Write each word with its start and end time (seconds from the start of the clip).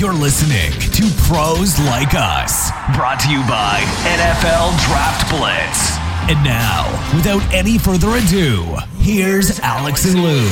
You're 0.00 0.14
listening 0.14 0.72
to 0.92 1.02
Pros 1.24 1.78
Like 1.80 2.14
Us, 2.14 2.70
brought 2.96 3.20
to 3.20 3.30
you 3.30 3.40
by 3.40 3.80
NFL 4.08 4.74
Draft 4.86 5.28
Blitz. 5.28 5.98
And 6.30 6.42
now, 6.42 6.88
without 7.14 7.42
any 7.52 7.76
further 7.76 8.16
ado, 8.16 8.78
here's 8.96 9.60
Alex 9.60 10.06
and 10.06 10.22
Lou. 10.22 10.48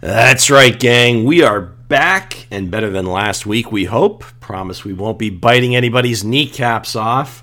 That's 0.00 0.48
right, 0.48 0.80
gang. 0.80 1.24
We 1.24 1.42
are 1.42 1.60
back 1.60 2.46
and 2.50 2.70
better 2.70 2.88
than 2.88 3.04
last 3.04 3.44
week, 3.44 3.70
we 3.70 3.84
hope. 3.84 4.24
Promise 4.40 4.82
we 4.82 4.94
won't 4.94 5.18
be 5.18 5.28
biting 5.28 5.76
anybody's 5.76 6.24
kneecaps 6.24 6.96
off. 6.96 7.42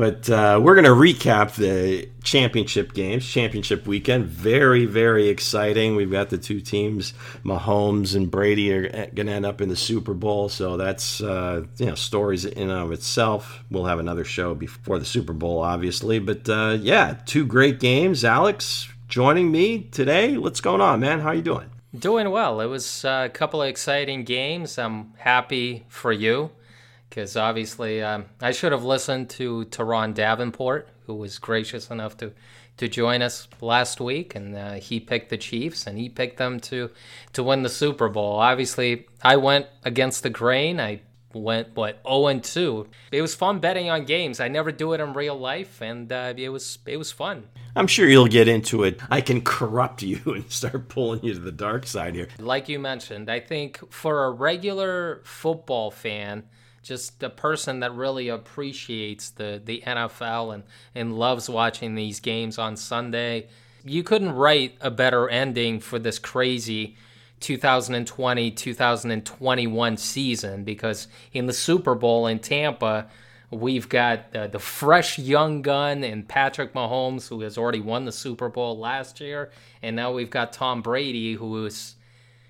But 0.00 0.30
uh, 0.30 0.58
we're 0.62 0.74
going 0.74 0.86
to 0.86 0.92
recap 0.92 1.56
the 1.56 2.08
championship 2.22 2.94
games, 2.94 3.28
championship 3.28 3.86
weekend. 3.86 4.28
Very, 4.28 4.86
very 4.86 5.28
exciting. 5.28 5.94
We've 5.94 6.10
got 6.10 6.30
the 6.30 6.38
two 6.38 6.62
teams, 6.62 7.12
Mahomes 7.44 8.16
and 8.16 8.30
Brady, 8.30 8.72
are 8.72 8.88
going 8.88 9.26
to 9.26 9.32
end 9.34 9.44
up 9.44 9.60
in 9.60 9.68
the 9.68 9.76
Super 9.76 10.14
Bowl. 10.14 10.48
So 10.48 10.78
that's 10.78 11.20
uh, 11.20 11.66
you 11.76 11.84
know 11.84 11.96
stories 11.96 12.46
in 12.46 12.70
and 12.70 12.80
of 12.80 12.92
itself. 12.92 13.62
We'll 13.70 13.84
have 13.84 13.98
another 13.98 14.24
show 14.24 14.54
before 14.54 14.98
the 14.98 15.04
Super 15.04 15.34
Bowl, 15.34 15.58
obviously. 15.60 16.18
But 16.18 16.48
uh, 16.48 16.78
yeah, 16.80 17.18
two 17.26 17.44
great 17.44 17.78
games. 17.78 18.24
Alex 18.24 18.88
joining 19.06 19.52
me 19.52 19.82
today. 19.82 20.38
What's 20.38 20.62
going 20.62 20.80
on, 20.80 21.00
man? 21.00 21.20
How 21.20 21.28
are 21.28 21.34
you 21.34 21.42
doing? 21.42 21.68
Doing 21.94 22.30
well. 22.30 22.62
It 22.62 22.68
was 22.68 23.04
uh, 23.04 23.24
a 23.26 23.28
couple 23.28 23.60
of 23.60 23.68
exciting 23.68 24.24
games. 24.24 24.78
I'm 24.78 25.12
happy 25.18 25.84
for 25.88 26.10
you 26.10 26.52
because 27.10 27.36
obviously 27.36 28.02
um, 28.02 28.26
I 28.40 28.52
should 28.52 28.72
have 28.72 28.84
listened 28.84 29.28
to 29.30 29.66
Teron 29.66 30.14
Davenport, 30.14 30.88
who 31.06 31.14
was 31.14 31.38
gracious 31.38 31.90
enough 31.90 32.16
to 32.18 32.32
to 32.76 32.88
join 32.88 33.20
us 33.20 33.46
last 33.60 34.00
week, 34.00 34.34
and 34.34 34.56
uh, 34.56 34.72
he 34.74 35.00
picked 35.00 35.28
the 35.28 35.36
Chiefs 35.36 35.86
and 35.86 35.98
he 35.98 36.08
picked 36.08 36.38
them 36.38 36.58
to 36.60 36.90
to 37.34 37.42
win 37.42 37.62
the 37.62 37.68
Super 37.68 38.08
Bowl. 38.08 38.36
Obviously, 38.36 39.06
I 39.22 39.36
went 39.36 39.66
against 39.84 40.22
the 40.22 40.30
grain. 40.30 40.80
I 40.80 41.02
went 41.34 41.76
what 41.76 42.00
0 42.06 42.26
and 42.28 42.42
2. 42.42 42.86
It 43.12 43.22
was 43.22 43.34
fun 43.34 43.58
betting 43.58 43.90
on 43.90 44.04
games. 44.04 44.40
I 44.40 44.48
never 44.48 44.72
do 44.72 44.94
it 44.94 45.00
in 45.00 45.12
real 45.12 45.38
life, 45.38 45.82
and 45.82 46.10
uh, 46.10 46.32
it 46.36 46.48
was 46.48 46.78
it 46.86 46.96
was 46.96 47.12
fun. 47.12 47.48
I'm 47.76 47.86
sure 47.86 48.08
you'll 48.08 48.26
get 48.26 48.48
into 48.48 48.84
it. 48.84 49.00
I 49.10 49.20
can 49.20 49.42
corrupt 49.42 50.02
you 50.02 50.20
and 50.26 50.50
start 50.50 50.88
pulling 50.88 51.22
you 51.22 51.34
to 51.34 51.40
the 51.40 51.52
dark 51.52 51.86
side 51.86 52.14
here. 52.14 52.28
Like 52.38 52.68
you 52.68 52.78
mentioned, 52.78 53.30
I 53.30 53.40
think 53.40 53.92
for 53.92 54.24
a 54.24 54.30
regular 54.30 55.20
football 55.24 55.90
fan, 55.90 56.44
just 56.82 57.22
a 57.22 57.30
person 57.30 57.80
that 57.80 57.94
really 57.94 58.28
appreciates 58.28 59.30
the 59.30 59.60
the 59.64 59.82
NFL 59.86 60.54
and 60.54 60.64
and 60.94 61.18
loves 61.18 61.48
watching 61.48 61.94
these 61.94 62.20
games 62.20 62.58
on 62.58 62.76
Sunday, 62.76 63.48
you 63.84 64.02
couldn't 64.02 64.32
write 64.32 64.76
a 64.80 64.90
better 64.90 65.28
ending 65.28 65.80
for 65.80 65.98
this 65.98 66.18
crazy 66.18 66.96
2020 67.40 68.50
2021 68.50 69.96
season 69.96 70.64
because 70.64 71.08
in 71.32 71.46
the 71.46 71.52
Super 71.52 71.94
Bowl 71.94 72.26
in 72.26 72.38
Tampa, 72.38 73.08
we've 73.50 73.88
got 73.88 74.34
uh, 74.34 74.46
the 74.46 74.58
fresh 74.58 75.18
young 75.18 75.62
gun 75.62 76.04
and 76.04 76.28
Patrick 76.28 76.72
Mahomes, 76.72 77.28
who 77.28 77.40
has 77.40 77.58
already 77.58 77.80
won 77.80 78.04
the 78.04 78.12
Super 78.12 78.48
Bowl 78.48 78.78
last 78.78 79.20
year, 79.20 79.50
and 79.82 79.96
now 79.96 80.12
we've 80.12 80.30
got 80.30 80.52
Tom 80.52 80.82
Brady, 80.82 81.34
who 81.34 81.64
is 81.64 81.96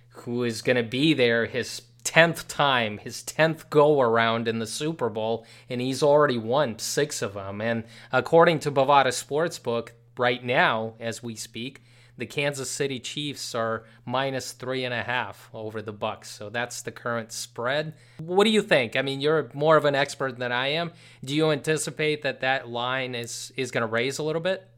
who 0.08 0.44
is 0.44 0.60
going 0.60 0.76
to 0.76 0.82
be 0.82 1.14
there 1.14 1.46
his 1.46 1.80
10th 2.04 2.46
time, 2.48 2.98
his 2.98 3.22
10th 3.22 3.70
go 3.70 4.00
around 4.00 4.48
in 4.48 4.58
the 4.58 4.66
Super 4.66 5.08
Bowl, 5.08 5.46
and 5.68 5.80
he's 5.80 6.02
already 6.02 6.38
won 6.38 6.78
six 6.78 7.22
of 7.22 7.34
them. 7.34 7.60
And 7.60 7.84
according 8.12 8.60
to 8.60 8.70
Bovada 8.70 9.08
Sportsbook, 9.08 9.90
right 10.16 10.44
now, 10.44 10.94
as 11.00 11.22
we 11.22 11.34
speak, 11.34 11.82
the 12.20 12.26
Kansas 12.26 12.70
City 12.70 13.00
Chiefs 13.00 13.54
are 13.54 13.84
minus 14.04 14.52
three 14.52 14.84
and 14.84 14.92
a 14.92 15.02
half 15.02 15.48
over 15.54 15.80
the 15.80 15.92
Bucks. 15.92 16.30
So 16.30 16.50
that's 16.50 16.82
the 16.82 16.92
current 16.92 17.32
spread. 17.32 17.94
What 18.18 18.44
do 18.44 18.50
you 18.50 18.62
think? 18.62 18.94
I 18.94 19.02
mean, 19.02 19.20
you're 19.20 19.50
more 19.54 19.76
of 19.76 19.86
an 19.86 19.94
expert 19.94 20.38
than 20.38 20.52
I 20.52 20.68
am. 20.68 20.92
Do 21.24 21.34
you 21.34 21.50
anticipate 21.50 22.22
that 22.22 22.40
that 22.40 22.68
line 22.68 23.14
is 23.14 23.52
is 23.56 23.70
going 23.70 23.82
to 23.82 23.86
raise 23.86 24.18
a 24.18 24.22
little 24.22 24.42
bit? 24.42 24.68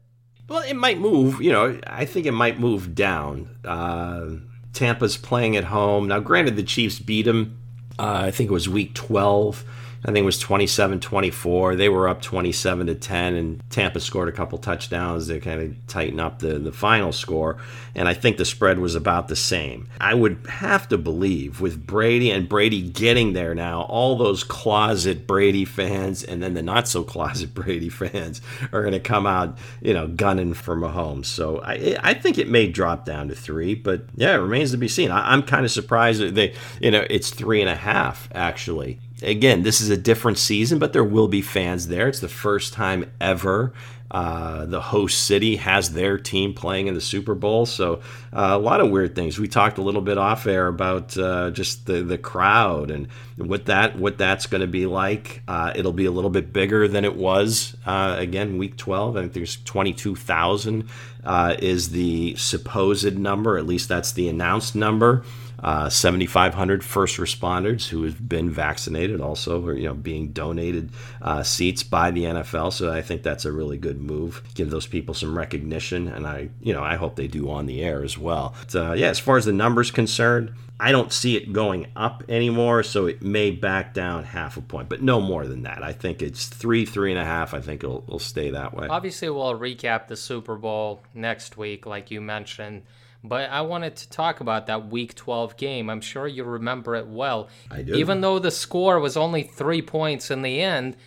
Well, 0.47 0.63
it 0.63 0.75
might 0.75 0.99
move. 0.99 1.41
You 1.41 1.51
know, 1.51 1.79
I 1.85 2.05
think 2.05 2.25
it 2.25 2.31
might 2.31 2.59
move 2.59 2.95
down. 2.95 3.57
Uh, 3.65 4.37
Tampa's 4.73 5.17
playing 5.17 5.55
at 5.55 5.65
home 5.65 6.07
now. 6.07 6.19
Granted, 6.19 6.55
the 6.55 6.63
Chiefs 6.63 6.99
beat 6.99 7.23
them. 7.23 7.57
Uh, 7.97 8.23
I 8.25 8.31
think 8.31 8.49
it 8.49 8.53
was 8.53 8.67
week 8.67 8.93
twelve. 8.93 9.63
I 10.05 10.07
think 10.07 10.23
it 10.23 10.25
was 10.25 10.43
27-24. 10.43 11.77
They 11.77 11.87
were 11.87 12.09
up 12.09 12.21
27 12.21 12.87
to 12.87 12.95
10 12.95 13.35
and 13.35 13.69
Tampa 13.69 14.01
scored 14.01 14.27
a 14.27 14.33
couple 14.33 14.57
touchdowns 14.57 15.27
to 15.27 15.39
kind 15.39 15.61
of 15.61 15.87
tighten 15.87 16.19
up 16.19 16.39
the, 16.39 16.59
the 16.59 16.73
final 16.73 17.13
score. 17.13 17.57
And 17.95 18.09
I 18.09 18.13
think 18.13 18.37
the 18.37 18.43
spread 18.43 18.79
was 18.79 18.95
about 18.95 19.29
the 19.29 19.35
same. 19.37 19.87
I 20.01 20.13
would 20.13 20.45
have 20.49 20.89
to 20.89 20.97
believe 20.97 21.61
with 21.61 21.87
Brady 21.87 22.31
and 22.31 22.49
Brady 22.49 22.81
getting 22.81 23.31
there 23.31 23.55
now, 23.55 23.83
all 23.83 24.17
those 24.17 24.43
closet 24.43 25.25
Brady 25.25 25.63
fans 25.63 26.21
and 26.21 26.43
then 26.43 26.53
the 26.53 26.61
not 26.61 26.89
so 26.89 27.03
closet 27.03 27.53
Brady 27.53 27.89
fans 27.89 28.41
are 28.73 28.81
going 28.81 28.93
to 28.93 28.99
come 28.99 29.25
out, 29.25 29.57
you 29.81 29.93
know, 29.93 30.07
gunning 30.07 30.53
for 30.53 30.75
Mahomes. 30.75 31.27
So 31.27 31.61
I, 31.61 31.97
I 32.03 32.13
think 32.13 32.37
it 32.37 32.49
may 32.49 32.67
drop 32.67 33.05
down 33.05 33.29
to 33.29 33.35
three, 33.35 33.73
but 33.73 34.03
yeah, 34.15 34.33
it 34.33 34.39
remains 34.39 34.71
to 34.71 34.77
be 34.77 34.89
seen. 34.89 35.11
I, 35.11 35.31
I'm 35.31 35.43
kind 35.43 35.63
of 35.63 35.71
surprised 35.71 36.19
that 36.19 36.35
they, 36.35 36.53
you 36.81 36.91
know, 36.91 37.05
it's 37.09 37.29
three 37.29 37.61
and 37.61 37.69
a 37.69 37.75
half 37.75 38.27
actually 38.35 38.99
again, 39.23 39.63
this 39.63 39.81
is 39.81 39.89
a 39.89 39.97
different 39.97 40.37
season, 40.37 40.79
but 40.79 40.93
there 40.93 41.03
will 41.03 41.27
be 41.27 41.41
fans 41.41 41.87
there. 41.87 42.07
It's 42.07 42.19
the 42.19 42.27
first 42.27 42.73
time 42.73 43.11
ever 43.19 43.73
uh, 44.13 44.65
the 44.67 44.79
host 44.79 45.23
city 45.23 45.55
has 45.55 45.91
their 45.93 46.19
team 46.19 46.53
playing 46.53 46.85
in 46.85 46.93
the 46.93 47.01
Super 47.01 47.33
Bowl. 47.33 47.65
So 47.65 47.95
uh, 48.31 48.51
a 48.51 48.59
lot 48.59 48.79
of 48.79 48.91
weird 48.91 49.15
things. 49.15 49.39
We 49.39 49.47
talked 49.47 49.79
a 49.79 49.81
little 49.81 50.01
bit 50.01 50.19
off 50.19 50.45
air 50.45 50.67
about 50.67 51.17
uh, 51.17 51.49
just 51.49 51.87
the 51.87 52.03
the 52.03 52.19
crowd 52.19 52.91
and 52.91 53.07
what 53.37 53.65
that 53.65 53.97
what 53.97 54.19
that's 54.19 54.45
going 54.45 54.61
to 54.61 54.67
be 54.67 54.85
like. 54.85 55.41
Uh, 55.47 55.73
it'll 55.75 55.93
be 55.93 56.05
a 56.05 56.11
little 56.11 56.29
bit 56.29 56.53
bigger 56.53 56.87
than 56.87 57.05
it 57.05 57.15
was 57.15 57.75
uh, 57.87 58.15
again 58.19 58.59
week 58.59 58.77
12. 58.77 59.17
I 59.17 59.21
think 59.21 59.33
there's 59.33 59.57
22,000 59.63 60.87
uh, 61.25 61.55
is 61.59 61.89
the 61.89 62.35
supposed 62.35 63.17
number. 63.17 63.57
At 63.57 63.65
least 63.65 63.89
that's 63.89 64.11
the 64.11 64.29
announced 64.29 64.75
number 64.75 65.23
uh, 65.63 65.89
7,500 65.89 66.83
first 66.83 67.17
responders 67.17 67.87
who 67.87 68.03
have 68.03 68.27
been 68.27 68.49
vaccinated, 68.49 69.21
also 69.21 69.65
are 69.65 69.73
you 69.73 69.87
know 69.87 69.93
being 69.93 70.33
donated 70.33 70.89
uh, 71.21 71.41
seats 71.41 71.83
by 71.83 72.11
the 72.11 72.25
NFL. 72.25 72.73
So 72.73 72.91
I 72.91 73.01
think 73.01 73.23
that's 73.23 73.45
a 73.45 73.51
really 73.51 73.77
good 73.77 74.01
move. 74.01 74.43
Give 74.55 74.69
those 74.69 74.85
people 74.85 75.13
some 75.13 75.37
recognition, 75.37 76.09
and 76.09 76.27
I 76.27 76.49
you 76.61 76.73
know 76.73 76.83
I 76.83 76.95
hope 76.95 77.15
they 77.15 77.27
do 77.27 77.49
on 77.49 77.65
the 77.65 77.81
air 77.81 78.03
as 78.03 78.17
well. 78.17 78.53
But, 78.59 78.75
uh, 78.75 78.93
yeah, 78.93 79.07
as 79.07 79.19
far 79.19 79.37
as 79.37 79.45
the 79.45 79.53
numbers 79.53 79.89
concerned, 79.89 80.53
I 80.79 80.91
don't 80.91 81.13
see 81.13 81.37
it 81.37 81.53
going 81.53 81.87
up 81.95 82.23
anymore, 82.27 82.83
so 82.83 83.05
it 83.05 83.21
may 83.21 83.51
back 83.51 83.93
down 83.93 84.23
half 84.23 84.57
a 84.57 84.61
point, 84.61 84.89
but 84.89 85.01
no 85.01 85.21
more 85.21 85.45
than 85.47 85.63
that. 85.63 85.83
I 85.83 85.93
think 85.93 86.21
it's 86.21 86.47
three, 86.47 86.85
three 86.85 87.11
and 87.11 87.19
a 87.19 87.25
half. 87.25 87.53
I 87.53 87.61
think 87.61 87.83
it'll, 87.83 88.03
it'll 88.07 88.19
stay 88.19 88.49
that 88.49 88.73
way. 88.73 88.87
Obviously, 88.87 89.29
we'll 89.29 89.57
recap 89.57 90.07
the 90.07 90.15
Super 90.15 90.55
Bowl 90.55 91.03
next 91.13 91.57
week, 91.57 91.85
like 91.85 92.11
you 92.11 92.21
mentioned. 92.21 92.83
But 93.23 93.49
I 93.49 93.61
wanted 93.61 93.95
to 93.97 94.09
talk 94.09 94.41
about 94.41 94.67
that 94.67 94.89
Week 94.89 95.15
12 95.15 95.55
game. 95.55 95.89
I'm 95.89 96.01
sure 96.01 96.27
you 96.27 96.43
remember 96.43 96.95
it 96.95 97.07
well. 97.07 97.47
I 97.71 97.81
do. 97.81 97.93
Even 97.93 98.19
though 98.19 98.39
the 98.39 98.51
score 98.51 98.99
was 98.99 99.15
only 99.15 99.43
three 99.43 99.81
points 99.81 100.29
in 100.29 100.41
the 100.41 100.61
end, 100.61 100.97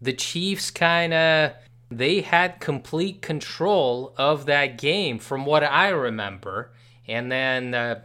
the 0.00 0.14
Chiefs 0.14 0.70
kind 0.70 1.12
of 1.12 1.52
they 1.90 2.20
had 2.20 2.60
complete 2.60 3.22
control 3.22 4.14
of 4.16 4.46
that 4.46 4.78
game, 4.78 5.18
from 5.18 5.44
what 5.44 5.62
I 5.62 5.90
remember. 5.90 6.72
And 7.06 7.30
then 7.30 7.74
uh, 7.74 8.00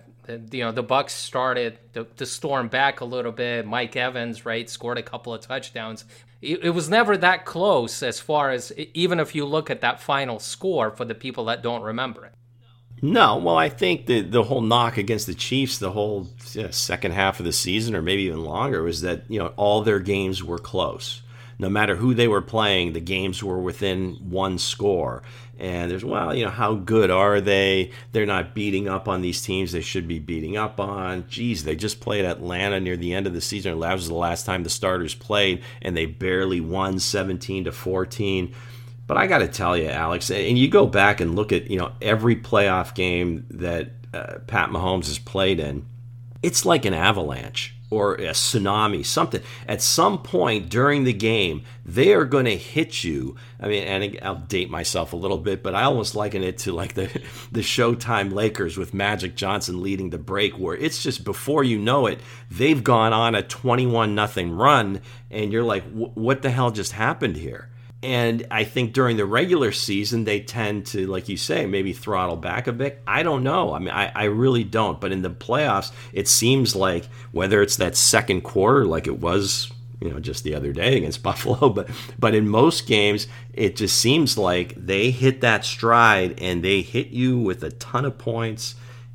you 0.52 0.64
know 0.64 0.72
the 0.72 0.84
Bucks 0.84 1.14
started 1.14 1.78
to, 1.94 2.06
to, 2.18 2.26
storm 2.26 2.68
back 2.68 3.02
a 3.02 3.06
little 3.06 3.32
bit. 3.32 3.66
Mike 3.66 3.96
Evans, 3.96 4.46
right, 4.46 4.70
scored 4.70 4.98
a 4.98 5.04
couple 5.04 5.34
of 5.34 5.42
touchdowns. 5.42 6.06
It, 6.42 6.66
it, 6.66 6.70
was 6.72 6.90
never 6.90 7.18
that 7.18 7.46
close 7.46 8.02
as 8.02 8.20
far 8.20 8.52
as 8.52 8.72
even 8.94 9.20
if 9.20 9.36
you 9.36 9.46
look 9.46 9.70
at 9.70 9.82
that 9.82 10.02
final 10.02 10.40
score 10.40 10.92
for 10.92 11.06
the 11.06 11.16
people 11.16 11.46
that 11.46 11.62
don't 11.62 11.84
remember 11.84 12.26
it. 12.26 12.34
No, 13.02 13.38
well, 13.38 13.58
I 13.58 13.70
think 13.70 14.06
the 14.06 14.22
the 14.22 14.44
whole 14.44 14.62
knock 14.62 14.98
against 14.98 15.26
the 15.26 15.34
Chiefs, 15.34 15.80
the 15.80 15.92
whole 15.92 16.28
know, 16.56 16.70
second 16.72 17.14
half 17.14 17.40
of 17.40 17.46
the 17.46 17.54
season, 17.54 17.96
or 17.96 18.02
maybe 18.02 18.24
even 18.24 18.44
longer, 18.44 18.84
was 18.84 19.02
that 19.02 19.24
you 19.30 19.40
know 19.40 19.54
all 19.56 19.82
their 19.82 20.00
games 20.00 20.44
were 20.44 20.60
close. 20.60 21.22
No 21.62 21.70
matter 21.70 21.96
who 21.96 22.14
they 22.14 22.28
were 22.28 22.42
playing, 22.42 22.92
the 22.92 23.00
games 23.00 23.42
were 23.42 23.60
within 23.60 24.16
one 24.30 24.58
score. 24.58 25.24
And 25.58 25.90
there's 25.90 26.04
well, 26.04 26.36
you 26.36 26.44
know, 26.44 26.52
how 26.52 26.74
good 26.74 27.12
are 27.12 27.40
they? 27.40 27.92
They're 28.12 28.26
not 28.26 28.54
beating 28.54 28.90
up 28.90 29.08
on 29.08 29.22
these 29.22 29.42
teams 29.42 29.72
they 29.72 29.82
should 29.82 30.08
be 30.08 30.20
beating 30.20 30.58
up 30.58 30.80
on. 30.80 31.26
Geez, 31.30 31.64
they 31.64 31.76
just 31.76 32.02
played 32.02 32.26
Atlanta 32.26 32.80
near 32.80 32.98
the 32.98 33.14
end 33.14 33.28
of 33.28 33.34
the 33.34 33.42
season. 33.42 33.80
That 33.80 33.94
was 33.94 34.08
the 34.08 34.16
last 34.16 34.46
time 34.46 34.64
the 34.64 34.70
starters 34.70 35.14
played, 35.14 35.64
and 35.82 35.96
they 35.96 36.08
barely 36.08 36.60
won 36.60 37.00
17 37.00 37.66
to 37.66 37.72
14 37.72 38.54
but 39.12 39.18
I 39.18 39.28
got 39.28 39.40
to 39.40 39.48
tell 39.50 39.76
you, 39.76 39.90
Alex, 39.90 40.32
and 40.32 40.58
you 40.58 40.70
go 40.70 40.88
back 40.88 41.20
and 41.20 41.36
look 41.36 41.52
at 41.52 41.70
you 41.70 41.78
know 41.78 41.92
every 42.02 42.38
playoff 42.38 42.96
game 42.96 43.46
that 43.50 43.90
uh, 44.14 44.36
Pat 44.48 44.70
Mahomes 44.70 45.08
has 45.08 45.20
played 45.20 45.60
in, 45.60 45.86
it's 46.42 46.66
like 46.66 46.86
an 46.86 46.94
avalanche. 46.94 47.76
Or 47.92 48.16
a 48.16 48.30
tsunami, 48.30 49.06
something. 49.06 49.42
At 49.68 49.82
some 49.82 50.24
point 50.24 50.70
during 50.70 51.04
the 51.04 51.14
game, 51.14 51.64
they 51.86 52.14
are 52.14 52.24
going 52.26 52.46
to 52.46 52.58
hit 52.58 53.04
you. 53.04 53.36
I 53.60 53.68
mean, 53.68 53.84
and 53.84 54.20
I'll 54.24 54.36
date 54.36 54.70
myself 54.72 55.12
a 55.12 55.18
little 55.18 55.38
bit, 55.38 55.62
but 55.62 55.76
I 55.76 55.84
almost 55.84 56.16
liken 56.16 56.42
it 56.42 56.58
to 56.60 56.72
like 56.72 56.94
the 56.94 57.08
the 57.52 57.60
Showtime 57.60 58.32
Lakers 58.32 58.78
with 58.78 58.94
Magic 58.94 59.36
Johnson 59.36 59.84
leading 59.84 60.10
the 60.10 60.18
break, 60.18 60.54
where 60.54 60.76
it's 60.76 61.04
just 61.04 61.24
before 61.26 61.64
you 61.64 61.78
know 61.78 62.08
it, 62.08 62.20
they've 62.50 62.84
gone 62.84 63.14
on 63.14 63.36
a 63.36 63.44
21 63.44 64.16
nothing 64.16 64.52
run, 64.54 65.02
and 65.30 65.52
you're 65.52 65.64
like, 65.64 65.84
what 65.92 66.42
the 66.42 66.50
hell 66.50 66.72
just 66.72 66.94
happened 66.94 67.36
here? 67.36 67.71
And 68.04 68.48
I 68.50 68.64
think 68.64 68.94
during 68.94 69.18
the 69.18 69.26
regular 69.26 69.72
season, 69.72 70.24
they 70.24 70.40
tend 70.40 70.88
to, 70.88 71.06
like 71.06 71.30
you 71.30 71.38
say, 71.38 71.68
maybe 71.68 71.94
throttle 71.94 72.36
back 72.36 72.66
a 72.66 72.74
bit. 72.74 73.02
I 73.06 73.22
don't 73.22 73.44
know. 73.44 73.74
I 73.74 73.80
mean, 73.80 73.90
I, 73.90 74.12
I 74.16 74.24
really 74.26 74.64
don't. 74.64 75.00
But 75.00 75.12
in 75.12 75.22
the 75.22 75.30
playoffs, 75.30 75.92
it 76.12 76.28
seems 76.28 76.76
like 76.76 77.06
whether 77.32 77.62
it's 77.62 77.76
that 77.76 77.96
second 77.96 78.42
quarter, 78.42 78.86
like 78.86 79.06
it 79.06 79.20
was, 79.20 79.72
you 80.00 80.10
know, 80.10 80.20
just 80.20 80.44
the 80.44 80.56
other 80.56 80.74
day 80.74 80.98
against 80.98 81.22
Buffalo, 81.24 81.70
but 81.70 81.90
but 82.18 82.34
in 82.34 82.50
most 82.50 82.88
games, 82.88 83.28
it 83.54 83.76
just 83.76 83.98
seems 84.00 84.36
like 84.36 84.74
they 84.76 85.12
hit 85.12 85.42
that 85.42 85.64
stride 85.64 86.40
and 86.42 86.64
they 86.64 86.82
hit 86.82 87.10
you 87.10 87.38
with 87.38 87.64
a 87.64 87.70
ton 87.70 88.06
of 88.06 88.18
points, 88.18 88.74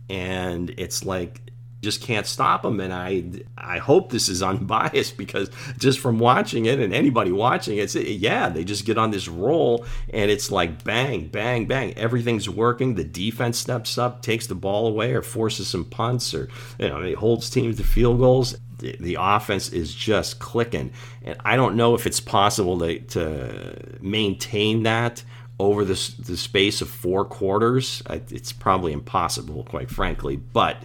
and 0.09 0.73
it's 0.79 1.05
like 1.05 1.41
just 1.83 2.01
can't 2.01 2.27
stop 2.27 2.63
them. 2.63 2.81
And 2.81 2.93
I 2.93 3.25
I 3.57 3.79
hope 3.79 4.11
this 4.11 4.29
is 4.29 4.43
unbiased 4.43 5.17
because 5.17 5.51
just 5.79 5.99
from 5.99 6.19
watching 6.19 6.67
it 6.67 6.81
and 6.81 6.95
anybody 6.95 7.33
watching 7.33 7.79
it, 7.79 7.95
yeah, 7.95 8.49
they 8.49 8.65
just 8.65 8.85
get 8.85 8.99
on 8.99 9.11
this 9.11 9.29
roll 9.29 9.85
and 10.13 10.31
it's 10.31 10.51
like 10.51 10.85
bang, 10.85 11.29
bang, 11.29 11.67
bang. 11.67 11.95
Everything's 11.95 12.49
working. 12.49 12.95
The 12.95 13.05
defense 13.05 13.59
steps 13.59 13.99
up, 13.99 14.23
takes 14.23 14.47
the 14.47 14.55
ball 14.55 14.87
away, 14.87 15.13
or 15.13 15.23
forces 15.23 15.69
some 15.69 15.85
punts, 15.85 16.35
or 16.35 16.49
you 16.79 16.89
know, 16.89 17.03
it 17.03 17.17
holds 17.17 17.51
teams 17.51 17.77
to 17.77 17.85
field 17.85 18.19
goals. 18.19 18.57
The, 18.79 18.95
the 19.01 19.17
offense 19.19 19.71
is 19.71 19.95
just 19.95 20.39
clicking, 20.39 20.93
and 21.23 21.37
I 21.45 21.57
don't 21.57 21.77
know 21.77 21.95
if 21.95 22.07
it's 22.07 22.21
possible 22.21 22.79
to, 22.81 22.99
to 22.99 23.99
maintain 24.03 24.83
that 24.83 25.23
over 25.59 25.85
the, 25.85 26.15
the 26.19 26.37
space 26.37 26.81
of 26.83 26.91
four 26.91 27.25
quarters. 27.25 28.03
It's 28.11 28.53
probably 28.53 28.93
impossible, 28.93 29.65
quite 29.65 29.91
frankly. 29.91 30.37
But 30.37 30.83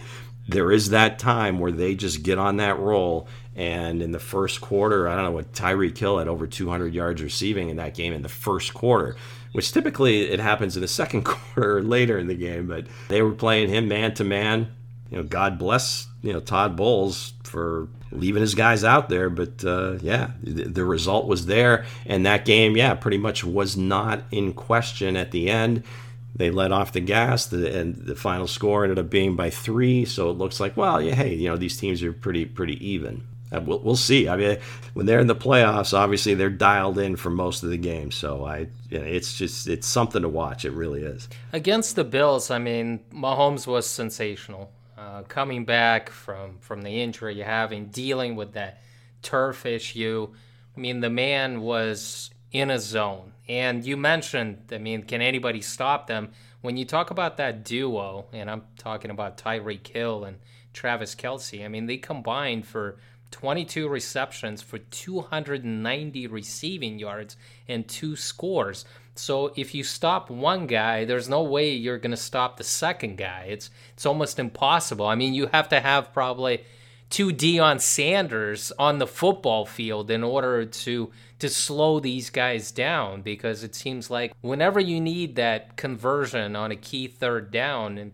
there 0.48 0.72
is 0.72 0.90
that 0.90 1.18
time 1.18 1.58
where 1.58 1.72
they 1.72 1.94
just 1.94 2.22
get 2.22 2.38
on 2.38 2.56
that 2.56 2.78
roll. 2.78 3.28
And 3.54 4.00
in 4.00 4.12
the 4.12 4.18
first 4.18 4.60
quarter, 4.60 5.08
I 5.08 5.14
don't 5.14 5.24
know 5.24 5.30
what 5.32 5.52
Tyreek 5.52 5.96
Hill 5.96 6.18
had 6.18 6.28
over 6.28 6.46
200 6.46 6.94
yards 6.94 7.22
receiving 7.22 7.68
in 7.68 7.76
that 7.76 7.94
game 7.94 8.12
in 8.12 8.22
the 8.22 8.28
first 8.28 8.72
quarter, 8.72 9.16
which 9.52 9.72
typically 9.72 10.30
it 10.30 10.40
happens 10.40 10.76
in 10.76 10.80
the 10.80 10.88
second 11.02 11.24
quarter 11.24 11.78
or 11.78 11.82
later 11.82 12.18
in 12.18 12.26
the 12.26 12.34
game. 12.34 12.66
But 12.66 12.86
they 13.08 13.22
were 13.22 13.32
playing 13.32 13.68
him 13.68 13.88
man 13.88 14.14
to 14.14 14.24
man. 14.24 14.72
You 15.10 15.18
know, 15.18 15.24
God 15.24 15.58
bless 15.58 16.08
you 16.22 16.32
know 16.32 16.40
Todd 16.40 16.76
Bowles 16.76 17.34
for 17.44 17.88
leaving 18.10 18.40
his 18.40 18.54
guys 18.54 18.84
out 18.84 19.10
there. 19.10 19.28
But 19.28 19.62
uh, 19.62 19.98
yeah, 20.00 20.30
the, 20.42 20.64
the 20.64 20.84
result 20.86 21.26
was 21.26 21.44
there, 21.44 21.84
and 22.06 22.24
that 22.24 22.46
game, 22.46 22.76
yeah, 22.76 22.94
pretty 22.94 23.18
much 23.18 23.44
was 23.44 23.76
not 23.76 24.22
in 24.30 24.54
question 24.54 25.16
at 25.16 25.30
the 25.30 25.50
end 25.50 25.84
they 26.34 26.50
let 26.50 26.72
off 26.72 26.92
the 26.92 27.00
gas, 27.00 27.46
the, 27.46 27.78
and 27.78 27.94
the 27.94 28.16
final 28.16 28.46
score 28.46 28.84
ended 28.84 28.98
up 28.98 29.10
being 29.10 29.36
by 29.36 29.50
three. 29.50 30.04
So 30.04 30.30
it 30.30 30.38
looks 30.38 30.60
like, 30.60 30.76
well, 30.76 31.00
yeah, 31.00 31.14
hey, 31.14 31.34
you 31.34 31.48
know, 31.48 31.56
these 31.56 31.76
teams 31.76 32.02
are 32.02 32.12
pretty 32.12 32.44
pretty 32.44 32.84
even. 32.86 33.26
Uh, 33.52 33.60
we'll, 33.60 33.80
we'll 33.80 33.96
see. 33.96 34.28
I 34.28 34.36
mean, 34.36 34.58
when 34.94 35.04
they're 35.06 35.20
in 35.20 35.26
the 35.26 35.36
playoffs, 35.36 35.92
obviously 35.92 36.34
they're 36.34 36.48
dialed 36.48 36.98
in 36.98 37.16
for 37.16 37.28
most 37.28 37.62
of 37.62 37.68
the 37.68 37.76
game. 37.76 38.10
So 38.10 38.46
I, 38.46 38.68
you 38.88 38.98
know, 38.98 39.04
it's 39.04 39.36
just 39.36 39.68
it's 39.68 39.86
something 39.86 40.22
to 40.22 40.28
watch. 40.28 40.64
It 40.64 40.72
really 40.72 41.02
is. 41.02 41.28
Against 41.52 41.96
the 41.96 42.04
Bills, 42.04 42.50
I 42.50 42.58
mean, 42.58 43.00
Mahomes 43.12 43.66
was 43.66 43.86
sensational. 43.86 44.72
Uh, 44.96 45.22
coming 45.22 45.64
back 45.64 46.10
from 46.10 46.58
from 46.60 46.82
the 46.82 47.02
injury, 47.02 47.40
having 47.40 47.86
dealing 47.86 48.36
with 48.36 48.52
that 48.52 48.80
turf 49.20 49.66
issue. 49.66 50.28
I 50.76 50.80
mean, 50.80 51.00
the 51.00 51.10
man 51.10 51.60
was 51.60 52.30
in 52.52 52.70
a 52.70 52.78
zone. 52.78 53.31
And 53.48 53.84
you 53.84 53.96
mentioned, 53.96 54.70
I 54.72 54.78
mean, 54.78 55.02
can 55.02 55.20
anybody 55.20 55.60
stop 55.60 56.06
them? 56.06 56.30
When 56.60 56.76
you 56.76 56.84
talk 56.84 57.10
about 57.10 57.36
that 57.38 57.64
duo, 57.64 58.26
and 58.32 58.50
I'm 58.50 58.62
talking 58.78 59.10
about 59.10 59.36
Tyreek 59.36 59.86
Hill 59.88 60.24
and 60.24 60.38
Travis 60.72 61.14
Kelce, 61.14 61.64
I 61.64 61.68
mean, 61.68 61.86
they 61.86 61.96
combined 61.96 62.66
for 62.66 62.98
22 63.32 63.88
receptions 63.88 64.62
for 64.62 64.78
290 64.78 66.26
receiving 66.28 66.98
yards 66.98 67.36
and 67.66 67.88
two 67.88 68.14
scores. 68.14 68.84
So 69.14 69.52
if 69.56 69.74
you 69.74 69.82
stop 69.82 70.30
one 70.30 70.66
guy, 70.66 71.04
there's 71.04 71.28
no 71.28 71.42
way 71.42 71.72
you're 71.72 71.98
going 71.98 72.12
to 72.12 72.16
stop 72.16 72.56
the 72.56 72.64
second 72.64 73.16
guy. 73.16 73.46
It's 73.48 73.70
it's 73.94 74.06
almost 74.06 74.38
impossible. 74.38 75.06
I 75.06 75.16
mean, 75.16 75.34
you 75.34 75.48
have 75.48 75.68
to 75.70 75.80
have 75.80 76.12
probably 76.12 76.64
two 77.12 77.28
Deion 77.28 77.78
Sanders 77.78 78.72
on 78.78 78.96
the 78.96 79.06
football 79.06 79.66
field 79.66 80.10
in 80.10 80.24
order 80.24 80.64
to 80.64 81.10
to 81.38 81.48
slow 81.48 82.00
these 82.00 82.30
guys 82.30 82.72
down 82.72 83.20
because 83.20 83.62
it 83.62 83.74
seems 83.74 84.10
like 84.10 84.32
whenever 84.40 84.80
you 84.80 85.00
need 85.00 85.36
that 85.36 85.76
conversion 85.76 86.56
on 86.56 86.70
a 86.70 86.76
key 86.76 87.06
third 87.06 87.50
down 87.50 87.98
and 87.98 88.12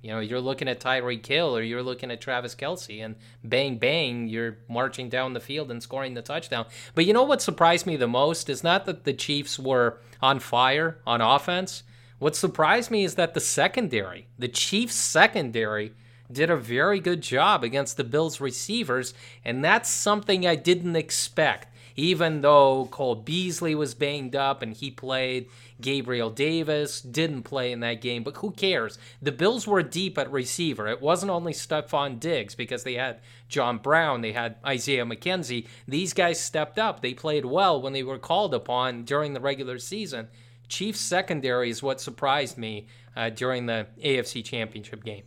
you 0.00 0.10
know 0.10 0.20
you're 0.20 0.40
looking 0.40 0.66
at 0.66 0.80
Tyreek 0.80 1.26
Hill 1.26 1.54
or 1.54 1.62
you're 1.62 1.82
looking 1.82 2.10
at 2.10 2.22
Travis 2.22 2.54
Kelce 2.54 3.04
and 3.04 3.16
bang 3.44 3.76
bang 3.76 4.28
you're 4.28 4.56
marching 4.66 5.10
down 5.10 5.34
the 5.34 5.40
field 5.40 5.70
and 5.70 5.82
scoring 5.82 6.14
the 6.14 6.22
touchdown. 6.22 6.64
But 6.94 7.04
you 7.04 7.12
know 7.12 7.24
what 7.24 7.42
surprised 7.42 7.84
me 7.84 7.96
the 7.96 8.08
most 8.08 8.48
is 8.48 8.64
not 8.64 8.86
that 8.86 9.04
the 9.04 9.12
Chiefs 9.12 9.58
were 9.58 10.00
on 10.22 10.40
fire 10.40 11.00
on 11.06 11.20
offense. 11.20 11.82
What 12.18 12.34
surprised 12.34 12.90
me 12.90 13.04
is 13.04 13.16
that 13.16 13.34
the 13.34 13.40
secondary, 13.40 14.26
the 14.38 14.48
Chiefs 14.48 14.94
secondary 14.94 15.92
did 16.30 16.50
a 16.50 16.56
very 16.56 17.00
good 17.00 17.22
job 17.22 17.64
against 17.64 17.96
the 17.96 18.04
Bills 18.04 18.40
receivers, 18.40 19.14
and 19.44 19.64
that's 19.64 19.90
something 19.90 20.46
I 20.46 20.56
didn't 20.56 20.96
expect. 20.96 21.68
Even 21.98 22.42
though 22.42 22.86
Cole 22.92 23.16
Beasley 23.16 23.74
was 23.74 23.92
banged 23.92 24.36
up 24.36 24.62
and 24.62 24.72
he 24.72 24.88
played, 24.88 25.48
Gabriel 25.80 26.30
Davis 26.30 27.00
didn't 27.00 27.42
play 27.42 27.72
in 27.72 27.80
that 27.80 28.00
game, 28.00 28.22
but 28.22 28.36
who 28.36 28.52
cares? 28.52 28.98
The 29.20 29.32
Bills 29.32 29.66
were 29.66 29.82
deep 29.82 30.16
at 30.16 30.30
receiver. 30.30 30.86
It 30.86 31.02
wasn't 31.02 31.30
only 31.30 31.52
Stefon 31.52 32.20
Diggs 32.20 32.54
because 32.54 32.84
they 32.84 32.94
had 32.94 33.18
John 33.48 33.78
Brown, 33.78 34.20
they 34.20 34.30
had 34.30 34.58
Isaiah 34.64 35.04
McKenzie. 35.04 35.66
These 35.88 36.12
guys 36.12 36.40
stepped 36.40 36.78
up. 36.78 37.00
They 37.00 37.14
played 37.14 37.44
well 37.44 37.82
when 37.82 37.94
they 37.94 38.04
were 38.04 38.18
called 38.18 38.54
upon 38.54 39.02
during 39.02 39.32
the 39.32 39.40
regular 39.40 39.80
season. 39.80 40.28
Chiefs 40.68 41.00
secondary 41.00 41.68
is 41.68 41.82
what 41.82 42.00
surprised 42.00 42.58
me 42.58 42.86
uh, 43.16 43.30
during 43.30 43.66
the 43.66 43.88
AFC 44.04 44.44
Championship 44.44 45.02
game. 45.02 45.24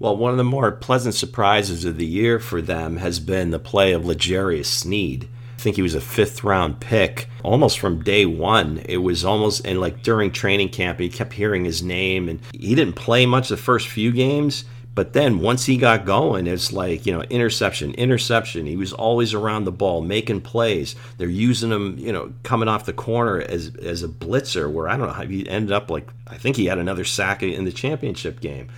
Well, 0.00 0.16
one 0.16 0.30
of 0.30 0.36
the 0.36 0.44
more 0.44 0.70
pleasant 0.70 1.16
surprises 1.16 1.84
of 1.84 1.96
the 1.96 2.06
year 2.06 2.38
for 2.38 2.62
them 2.62 2.98
has 2.98 3.18
been 3.18 3.50
the 3.50 3.58
play 3.58 3.92
of 3.92 4.04
L'Jarius 4.04 4.66
Sneed. 4.66 5.28
I 5.56 5.60
think 5.60 5.74
he 5.74 5.82
was 5.82 5.96
a 5.96 6.00
fifth 6.00 6.44
round 6.44 6.78
pick 6.78 7.28
almost 7.42 7.80
from 7.80 8.04
day 8.04 8.24
one. 8.24 8.80
It 8.84 8.98
was 8.98 9.24
almost, 9.24 9.66
and 9.66 9.80
like 9.80 10.04
during 10.04 10.30
training 10.30 10.68
camp, 10.68 11.00
he 11.00 11.08
kept 11.08 11.32
hearing 11.32 11.64
his 11.64 11.82
name, 11.82 12.28
and 12.28 12.38
he 12.52 12.76
didn't 12.76 12.92
play 12.92 13.26
much 13.26 13.48
the 13.48 13.56
first 13.56 13.88
few 13.88 14.12
games. 14.12 14.64
But 14.94 15.14
then 15.14 15.40
once 15.40 15.64
he 15.64 15.76
got 15.76 16.06
going, 16.06 16.46
it's 16.46 16.72
like, 16.72 17.04
you 17.04 17.12
know, 17.12 17.22
interception, 17.22 17.94
interception. 17.94 18.66
He 18.66 18.76
was 18.76 18.92
always 18.92 19.34
around 19.34 19.64
the 19.64 19.72
ball, 19.72 20.00
making 20.00 20.42
plays. 20.42 20.94
They're 21.18 21.28
using 21.28 21.70
him, 21.70 21.98
you 21.98 22.12
know, 22.12 22.32
coming 22.44 22.68
off 22.68 22.84
the 22.86 22.92
corner 22.92 23.40
as 23.40 23.74
as 23.76 24.04
a 24.04 24.08
blitzer, 24.08 24.70
where 24.70 24.88
I 24.88 24.96
don't 24.96 25.08
know 25.08 25.12
how 25.12 25.24
he 25.24 25.48
ended 25.48 25.72
up 25.72 25.90
like, 25.90 26.08
I 26.28 26.36
think 26.36 26.54
he 26.54 26.66
had 26.66 26.78
another 26.78 27.04
sack 27.04 27.42
in 27.42 27.64
the 27.64 27.72
championship 27.72 28.40
game. 28.40 28.68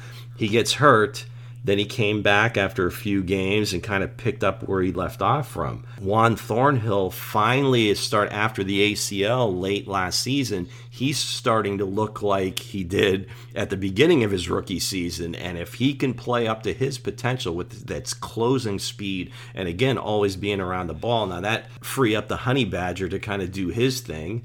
He 0.40 0.49
gets 0.49 0.73
hurt. 0.73 1.26
Then 1.62 1.76
he 1.76 1.85
came 1.85 2.23
back 2.23 2.56
after 2.56 2.87
a 2.87 2.90
few 2.90 3.23
games 3.23 3.75
and 3.75 3.82
kind 3.82 4.02
of 4.02 4.16
picked 4.16 4.42
up 4.42 4.66
where 4.66 4.80
he 4.80 4.90
left 4.90 5.20
off 5.20 5.50
from. 5.50 5.85
Juan 6.00 6.35
Thornhill 6.35 7.11
finally 7.11 7.90
is 7.90 8.00
start 8.00 8.32
after 8.32 8.64
the 8.64 8.94
ACL 8.94 9.61
late 9.61 9.87
last 9.87 10.20
season. 10.20 10.66
He's 10.88 11.18
starting 11.18 11.76
to 11.76 11.85
look 11.85 12.23
like 12.23 12.59
he 12.59 12.85
did 12.85 13.28
at 13.54 13.68
the 13.68 13.76
beginning 13.76 14.25
of 14.25 14.30
his 14.30 14.49
rookie 14.49 14.78
season. 14.78 15.35
And 15.35 15.59
if 15.59 15.75
he 15.75 15.92
can 15.92 16.14
play 16.14 16.49
up 16.49 16.62
to 16.62 16.73
his 16.73 16.97
potential 16.97 17.54
with 17.54 17.87
that's 17.87 18.14
closing 18.14 18.78
speed 18.78 19.30
and 19.54 19.68
again 19.68 19.99
always 19.99 20.37
being 20.37 20.62
around 20.62 20.87
the 20.87 20.94
ball, 20.94 21.26
now 21.26 21.42
that 21.42 21.70
free 21.85 22.16
up 22.16 22.28
the 22.28 22.38
honey 22.38 22.64
badger 22.64 23.11
to 23.11 23.18
kind 23.18 23.42
of 23.42 23.52
do 23.52 23.68
his 23.68 24.00
thing. 24.00 24.42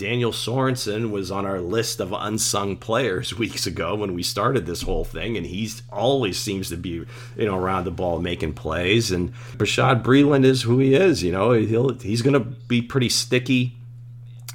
Daniel 0.00 0.32
Sorensen 0.32 1.10
was 1.10 1.30
on 1.30 1.44
our 1.44 1.60
list 1.60 2.00
of 2.00 2.14
unsung 2.14 2.78
players 2.78 3.34
weeks 3.38 3.66
ago 3.66 3.94
when 3.94 4.14
we 4.14 4.22
started 4.22 4.64
this 4.64 4.80
whole 4.80 5.04
thing, 5.04 5.36
and 5.36 5.44
he's 5.44 5.82
always 5.92 6.38
seems 6.38 6.70
to 6.70 6.78
be, 6.78 7.04
you 7.36 7.44
know, 7.44 7.58
around 7.58 7.84
the 7.84 7.90
ball 7.90 8.18
making 8.18 8.54
plays. 8.54 9.12
And 9.12 9.34
Bashaud 9.58 10.02
Breeland 10.02 10.46
is 10.46 10.62
who 10.62 10.78
he 10.78 10.94
is. 10.94 11.22
You 11.22 11.32
know, 11.32 11.52
he'll 11.52 11.98
he's 11.98 12.22
going 12.22 12.32
to 12.32 12.40
be 12.40 12.80
pretty 12.80 13.10
sticky 13.10 13.76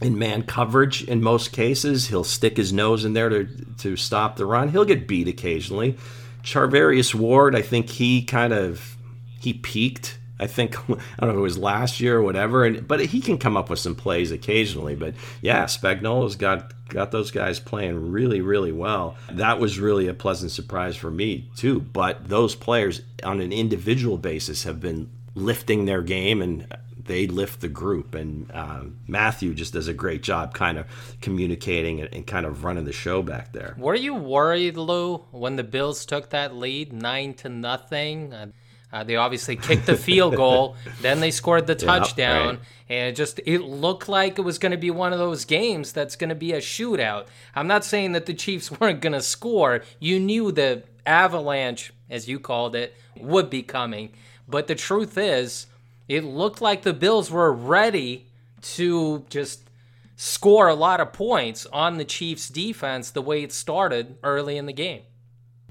in 0.01 0.17
man 0.17 0.41
coverage 0.41 1.03
in 1.03 1.21
most 1.21 1.51
cases. 1.51 2.07
He'll 2.07 2.23
stick 2.23 2.57
his 2.57 2.73
nose 2.73 3.05
in 3.05 3.13
there 3.13 3.29
to 3.29 3.45
to 3.77 3.95
stop 3.95 4.37
the 4.37 4.47
run. 4.47 4.69
He'll 4.69 4.83
get 4.83 5.07
beat 5.07 5.27
occasionally. 5.27 5.95
Charvarius 6.41 7.13
Ward, 7.13 7.55
I 7.55 7.61
think 7.61 7.89
he 7.91 8.23
kind 8.23 8.51
of 8.51 8.97
he 9.39 9.53
peaked 9.53 10.17
I 10.39 10.47
think 10.47 10.77
I 10.89 10.93
don't 10.93 10.99
know 11.21 11.29
if 11.29 11.35
it 11.35 11.39
was 11.39 11.57
last 11.57 11.99
year 11.99 12.17
or 12.17 12.21
whatever, 12.21 12.65
and 12.65 12.87
but 12.87 12.99
he 13.05 13.21
can 13.21 13.37
come 13.37 13.57
up 13.57 13.69
with 13.69 13.79
some 13.79 13.95
plays 13.95 14.31
occasionally. 14.31 14.95
But 14.95 15.15
yeah, 15.41 15.65
Spagnuolo's 15.65 16.35
got 16.35 16.73
got 16.89 17.11
those 17.11 17.31
guys 17.31 17.59
playing 17.59 18.11
really 18.11 18.41
really 18.41 18.71
well. 18.71 19.15
That 19.31 19.59
was 19.59 19.79
really 19.79 20.07
a 20.07 20.13
pleasant 20.13 20.51
surprise 20.51 20.95
for 20.95 21.11
me 21.11 21.49
too. 21.55 21.79
But 21.79 22.27
those 22.29 22.55
players 22.55 23.01
on 23.23 23.41
an 23.41 23.51
individual 23.51 24.17
basis 24.17 24.63
have 24.63 24.79
been 24.79 25.09
lifting 25.35 25.85
their 25.85 26.01
game 26.01 26.41
and 26.41 26.65
they 27.05 27.27
lift 27.27 27.61
the 27.61 27.67
group. 27.67 28.15
And 28.15 28.51
um, 28.53 28.97
Mathieu 29.07 29.53
just 29.53 29.73
does 29.73 29.87
a 29.87 29.93
great 29.93 30.23
job 30.23 30.53
kind 30.53 30.77
of 30.77 30.87
communicating 31.21 32.01
and, 32.01 32.13
and, 32.13 32.27
kind 32.27 32.45
of 32.45 32.63
running 32.63 32.85
the 32.85 32.93
show 32.93 33.21
back 33.21 33.53
there. 33.53 33.75
Were 33.77 33.95
you 33.95 34.15
worried, 34.15 34.77
Lou, 34.77 35.17
when 35.31 35.55
the 35.55 35.63
Bills 35.63 36.05
took 36.05 36.31
that 36.31 36.55
lead 36.55 36.91
nine 36.91 37.33
to 37.35 37.49
nothing? 37.49 38.53
Uh, 38.95 39.03
they 39.03 39.17
obviously 39.17 39.57
kicked 39.57 39.85
the 39.85 39.97
field 39.97 40.35
goal, 40.37 40.77
then 41.01 41.19
they 41.19 41.29
scored 41.29 41.67
the 41.67 41.75
touchdown, 41.75 42.47
right. 42.47 42.59
and 42.87 43.09
it 43.09 43.15
just 43.17 43.41
it 43.45 43.59
looked 43.59 44.07
like 44.07 44.39
it 44.39 44.41
was 44.41 44.57
going 44.57 44.71
to 44.71 44.77
be 44.77 44.89
one 44.89 45.11
of 45.11 45.19
those 45.19 45.43
games 45.43 45.91
that's 45.91 46.15
going 46.15 46.29
to 46.29 46.35
be 46.35 46.53
a 46.53 46.59
shootout. 46.59 47.25
I'm 47.53 47.67
not 47.67 47.83
saying 47.83 48.13
that 48.13 48.25
the 48.25 48.33
Chiefs 48.33 48.71
weren't 48.79 49.01
going 49.01 49.11
to 49.11 49.21
score. 49.21 49.83
You 49.99 50.17
knew 50.17 50.49
the 50.53 50.83
avalanche, 51.05 51.91
as 52.09 52.29
you 52.29 52.39
called 52.39 52.73
it, 52.73 52.95
would 53.19 53.49
be 53.49 53.63
coming, 53.63 54.13
but 54.47 54.67
the 54.67 54.75
truth 54.75 55.17
is 55.17 55.67
it 56.07 56.23
looked 56.23 56.61
like 56.61 56.83
the 56.83 56.93
Bills 56.93 57.29
were 57.29 57.51
ready 57.51 58.27
to 58.61 59.25
just 59.29 59.69
score 60.15 60.69
a 60.69 60.73
lot 60.73 61.01
of 61.01 61.11
points 61.11 61.65
on 61.65 61.97
the 61.97 62.05
Chiefs 62.05 62.47
defense 62.47 63.11
the 63.11 63.21
way 63.21 63.43
it 63.43 63.51
started 63.51 64.15
early 64.23 64.55
in 64.55 64.67
the 64.67 64.73
game. 64.73 65.01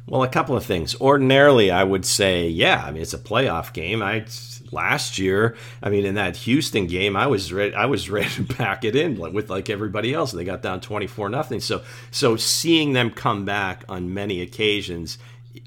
Well, 0.06 0.23
a 0.23 0.28
couple 0.28 0.56
of 0.56 0.64
things. 0.64 0.94
Ordinarily, 1.00 1.70
I 1.70 1.82
would 1.82 2.04
say, 2.04 2.46
yeah, 2.49 2.84
I 2.84 2.90
mean 2.90 3.02
it's 3.02 3.14
a 3.14 3.18
playoff 3.18 3.73
game. 3.73 4.02
I 4.02 4.26
last 4.70 5.18
year, 5.18 5.56
I 5.82 5.88
mean 5.88 6.04
in 6.04 6.14
that 6.16 6.37
Houston 6.37 6.87
game, 6.87 7.16
I 7.16 7.26
was 7.26 7.52
ready 7.52 7.75
I 7.75 7.87
was 7.87 8.11
ready 8.11 8.28
to 8.30 8.42
back 8.42 8.84
it 8.84 8.96
in 8.96 9.18
with 9.18 9.49
like 9.50 9.70
everybody 9.70 10.12
else. 10.12 10.32
They 10.32 10.44
got 10.44 10.62
down 10.62 10.80
24 10.80 11.30
nothing. 11.30 11.61
So 11.61 11.82
so 12.11 12.37
seeing 12.37 12.92
them 12.92 13.11
come 13.11 13.44
back 13.44 13.84
on 13.88 14.12
many 14.12 14.40
occasions 14.42 15.18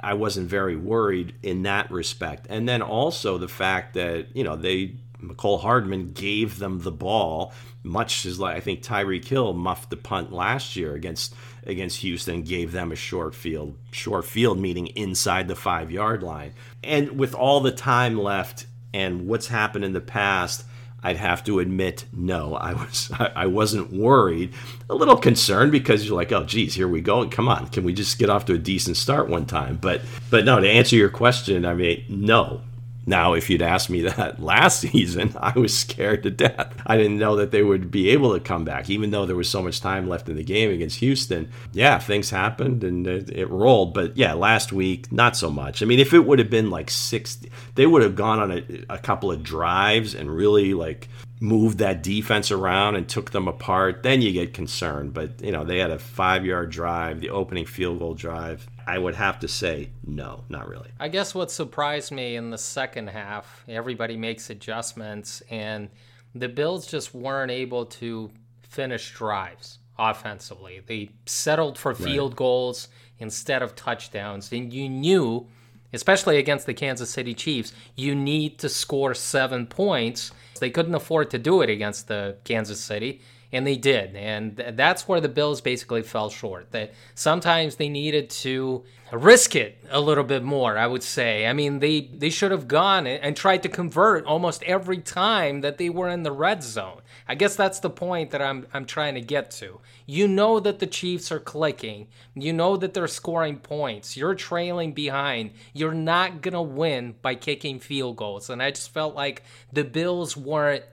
I 0.01 0.13
wasn't 0.13 0.50
very 0.50 0.75
worried 0.75 1.36
in 1.44 1.63
that 1.63 1.89
respect. 1.91 2.48
And 2.50 2.67
then 2.67 2.82
also 2.82 3.38
the 3.38 3.48
fact 3.48 3.94
that, 3.94 4.36
you 4.36 4.44
know, 4.44 4.56
they 4.56 4.96
Mecole 5.22 5.62
Hardman 5.62 6.12
gave 6.12 6.60
them 6.60 6.79
the 6.82 6.91
ball, 6.91 7.53
much 7.88 8.25
as 8.25 8.39
like 8.39 8.56
I 8.56 8.60
think 8.60 8.84
Tyreek 8.84 9.25
Hill 9.25 9.53
muffed 9.53 9.89
the 9.89 9.98
punt 9.98 10.32
last 10.32 10.75
year 10.75 10.94
against 10.94 11.34
against 11.65 12.00
Houston, 12.00 12.44
gave 12.44 12.72
them 12.72 12.91
a 12.91 12.96
short 12.96 13.36
field, 13.36 13.75
short 13.91 14.25
field 14.25 14.60
meaning 14.60 14.88
inside 14.88 15.48
the 15.48 15.56
five 15.56 15.91
yard 15.91 16.24
line. 16.24 16.53
And 16.84 17.17
with 17.17 17.34
all 17.34 17.60
the 17.60 17.72
time 17.72 18.17
left 18.17 18.65
and 18.94 19.27
what's 19.27 19.48
happened 19.48 19.86
in 19.86 19.94
the 19.94 20.01
past, 20.01 20.65
I'd 21.03 21.17
have 21.17 21.44
to 21.46 21.60
admit, 21.60 22.06
no, 22.12 22.56
I 22.56 22.74
was 22.74 23.12
I 23.20 23.48
wasn't 23.48 23.94
worried. 23.94 24.53
A 24.89 24.96
little 24.96 25.17
concerned 25.17 25.72
because 25.72 26.06
you're 26.06 26.15
like, 26.15 26.32
oh, 26.32 26.44
geez, 26.44 26.74
here 26.74 26.88
we 26.88 27.01
go. 27.01 27.27
Come 27.27 27.48
on, 27.48 27.67
can 27.67 27.84
we 27.84 27.94
just 27.94 28.20
get 28.20 28.29
off 28.29 28.46
to 28.46 28.53
a 28.53 28.58
decent 28.58 28.98
start 28.98 29.29
one 29.29 29.46
time? 29.46 29.77
But 29.77 30.01
but 30.29 30.46
no, 30.46 30.60
to 30.60 30.70
answer 30.70 30.96
your 30.96 31.10
question, 31.10 31.65
I 31.65 31.74
mean, 31.74 32.03
no, 32.10 32.62
now, 33.08 33.34
if 33.34 33.50
you'd 33.50 33.62
asked 33.62 33.90
me 33.90 34.02
that 34.04 34.40
last 34.40 34.82
season, 34.82 35.34
I 35.40 35.58
was 35.58 35.76
scared 35.76 36.24
to 36.24 36.30
death. 36.30 36.76
I 36.86 36.98
didn't 36.98 37.18
know 37.18 37.38
that 37.38 37.52
they 37.52 37.64
would 37.64 37.90
be 37.90 38.10
able 38.10 38.34
to 38.34 38.40
come 38.40 38.66
back, 38.66 38.90
even 38.90 39.10
though 39.12 39.26
there 39.26 39.36
was 39.36 39.50
so 39.50 39.64
much 39.64 39.80
time 39.80 40.10
left 40.10 40.30
in 40.30 40.36
the 40.36 40.44
game 40.44 40.70
against 40.70 41.00
Houston. 41.00 41.50
Yeah, 41.72 41.98
things 42.00 42.30
happened 42.30 42.84
and 42.84 43.08
it, 43.08 43.30
it 43.30 43.50
rolled. 43.50 43.94
But 43.94 44.18
yeah, 44.18 44.34
last 44.34 44.74
week, 44.74 45.10
not 45.12 45.38
so 45.38 45.50
much. 45.50 45.82
I 45.82 45.86
mean, 45.86 46.00
if 46.00 46.14
it 46.14 46.26
would 46.26 46.40
have 46.40 46.50
been 46.50 46.70
like 46.70 46.90
60, 46.90 47.50
they 47.76 47.88
would 47.88 48.04
have 48.04 48.16
gone 48.16 48.40
on 48.40 48.52
a, 48.52 48.64
a 48.90 48.98
couple 48.98 49.32
of 49.32 49.42
drives 49.42 50.14
and 50.14 50.30
really 50.30 50.74
like 50.74 51.08
moved 51.39 51.77
that 51.77 52.01
defense 52.01 52.51
around 52.51 52.96
and 52.96 53.08
took 53.08 53.32
them 53.32 53.48
apart, 53.48 54.03
then 54.03 54.22
you 54.22 54.32
get 54.32 54.53
concerned. 54.53 55.13
But, 55.13 55.41
you 55.41 55.51
know, 55.51 55.63
they 55.63 55.77
had 55.77 55.91
a 55.91 56.00
five 56.00 56.46
yard 56.46 56.72
drive, 56.72 57.20
the 57.20 57.29
opening 57.29 57.65
field 57.65 58.00
goal 58.00 58.13
drive. 58.13 58.67
I 58.88 58.98
would 58.98 59.15
have 59.15 59.39
to 59.39 59.48
say 59.48 59.89
no, 60.06 60.44
not 60.50 60.67
really. 60.67 60.89
I 61.00 61.10
guess 61.10 61.36
what 61.36 61.51
surprised 61.51 62.12
me 62.12 62.36
in 62.36 62.50
the 62.50 62.58
second 62.58 63.10
half, 63.10 63.63
everybody 63.67 64.15
makes 64.15 64.50
adjustments, 64.50 65.44
and 65.50 65.89
the 66.34 66.48
Bills 66.48 66.88
just 66.88 67.13
weren't 67.13 67.51
able 67.51 67.86
to 67.86 68.32
finish 68.62 69.13
drives 69.13 69.79
offensively. 70.00 70.82
They 70.86 71.10
settled 71.25 71.77
for 71.77 71.94
field 71.94 72.32
right. 72.32 72.38
goals 72.38 72.88
instead 73.20 73.62
of 73.62 73.75
touchdowns. 73.75 74.51
And 74.51 74.72
you 74.72 74.89
knew, 74.89 75.48
especially 75.94 76.38
against 76.38 76.65
the 76.65 76.74
Kansas 76.74 77.10
City 77.10 77.34
Chiefs, 77.34 77.74
you 77.96 78.15
need 78.15 78.60
to 78.60 78.70
score 78.70 79.13
seven 79.13 79.65
points 79.67 80.32
they 80.60 80.70
couldn't 80.70 80.96
afford 80.96 81.29
to 81.32 81.38
do 81.38 81.62
it 81.62 81.70
against 81.70 82.08
the 82.08 82.38
Kansas 82.44 82.79
City, 82.79 83.22
and 83.51 83.65
they 83.65 83.77
did. 83.77 84.15
And 84.15 84.58
that's 84.58 85.08
where 85.08 85.22
the 85.22 85.29
Bills 85.29 85.62
basically 85.62 86.01
fell 86.01 86.29
short. 86.29 86.72
That 86.72 86.94
sometimes 87.15 87.75
they 87.75 87.89
needed 87.89 88.29
to 88.32 88.84
risk 89.12 89.56
it 89.56 89.77
a 89.89 90.01
little 90.01 90.24
bit 90.24 90.44
more, 90.44 90.77
I 90.77 90.88
would 90.88 91.03
say. 91.03 91.48
I 91.48 91.53
mean, 91.53 91.79
they, 91.79 92.01
they 92.01 92.29
should 92.29 92.51
have 92.51 92.67
gone 92.67 93.08
and 93.08 93.38
tried 93.38 93.63
to 93.63 93.70
convert 93.70 94.25
almost 94.25 94.63
every 94.63 95.00
time 95.00 95.62
that 95.62 95.77
they 95.77 95.89
were 95.89 96.10
in 96.10 96.24
the 96.24 96.32
red 96.32 96.63
zone. 96.63 97.01
I 97.29 97.36
guess 97.36 97.55
that's 97.55 97.79
the 97.79 97.89
point 97.89 98.31
that 98.31 98.41
I'm, 98.41 98.67
I'm 98.74 98.86
trying 98.86 99.15
to 99.15 99.22
get 99.22 99.51
to. 99.51 99.79
You 100.05 100.27
know 100.27 100.60
that 100.60 100.79
the 100.79 100.88
Chiefs 100.88 101.31
are 101.31 101.39
clicking. 101.39 102.07
You 102.36 102.53
know 102.53 102.77
that 102.77 102.93
they're 102.93 103.07
scoring 103.07 103.57
points. 103.57 104.15
You're 104.15 104.36
trailing 104.36 104.93
behind. 104.93 105.51
You're 105.74 105.93
not 105.93 106.41
going 106.41 106.53
to 106.53 106.62
win 106.62 107.15
by 107.22 107.36
kicking 107.36 107.79
field 107.79 108.15
goals. 108.15 108.50
And 108.50 108.63
I 108.63 108.72
just 108.72 108.93
felt 108.93 109.15
like 109.15 109.43
the 109.72 109.84
Bills 109.84 110.38
weren't 110.38 110.84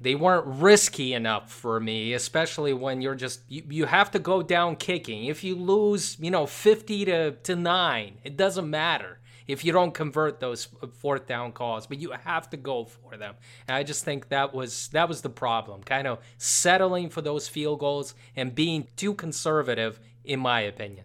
they 0.00 0.14
weren't 0.14 0.44
risky 0.60 1.14
enough 1.14 1.50
for 1.50 1.80
me, 1.80 2.12
especially 2.12 2.74
when 2.74 3.00
you're 3.00 3.14
just 3.14 3.40
you, 3.48 3.62
you 3.70 3.86
have 3.86 4.10
to 4.10 4.18
go 4.18 4.42
down 4.42 4.76
kicking. 4.76 5.26
If 5.26 5.44
you 5.44 5.54
lose, 5.54 6.18
you 6.20 6.30
know, 6.30 6.46
50 6.46 7.04
to, 7.06 7.30
to 7.30 7.56
9, 7.56 8.18
it 8.22 8.36
doesn't 8.36 8.68
matter 8.68 9.18
if 9.46 9.64
you 9.64 9.72
don't 9.72 9.92
convert 9.92 10.40
those 10.40 10.68
fourth 10.98 11.26
down 11.26 11.52
calls, 11.52 11.86
but 11.86 11.98
you 11.98 12.12
have 12.12 12.48
to 12.50 12.56
go 12.56 12.84
for 12.84 13.16
them. 13.16 13.34
And 13.68 13.76
I 13.76 13.82
just 13.82 14.04
think 14.04 14.28
that 14.28 14.54
was 14.54 14.88
that 14.88 15.08
was 15.08 15.22
the 15.22 15.30
problem, 15.30 15.82
kind 15.82 16.06
of 16.06 16.18
settling 16.38 17.10
for 17.10 17.20
those 17.20 17.48
field 17.48 17.80
goals 17.80 18.14
and 18.36 18.54
being 18.54 18.88
too 18.96 19.14
conservative 19.14 20.00
in 20.24 20.40
my 20.40 20.60
opinion. 20.60 21.04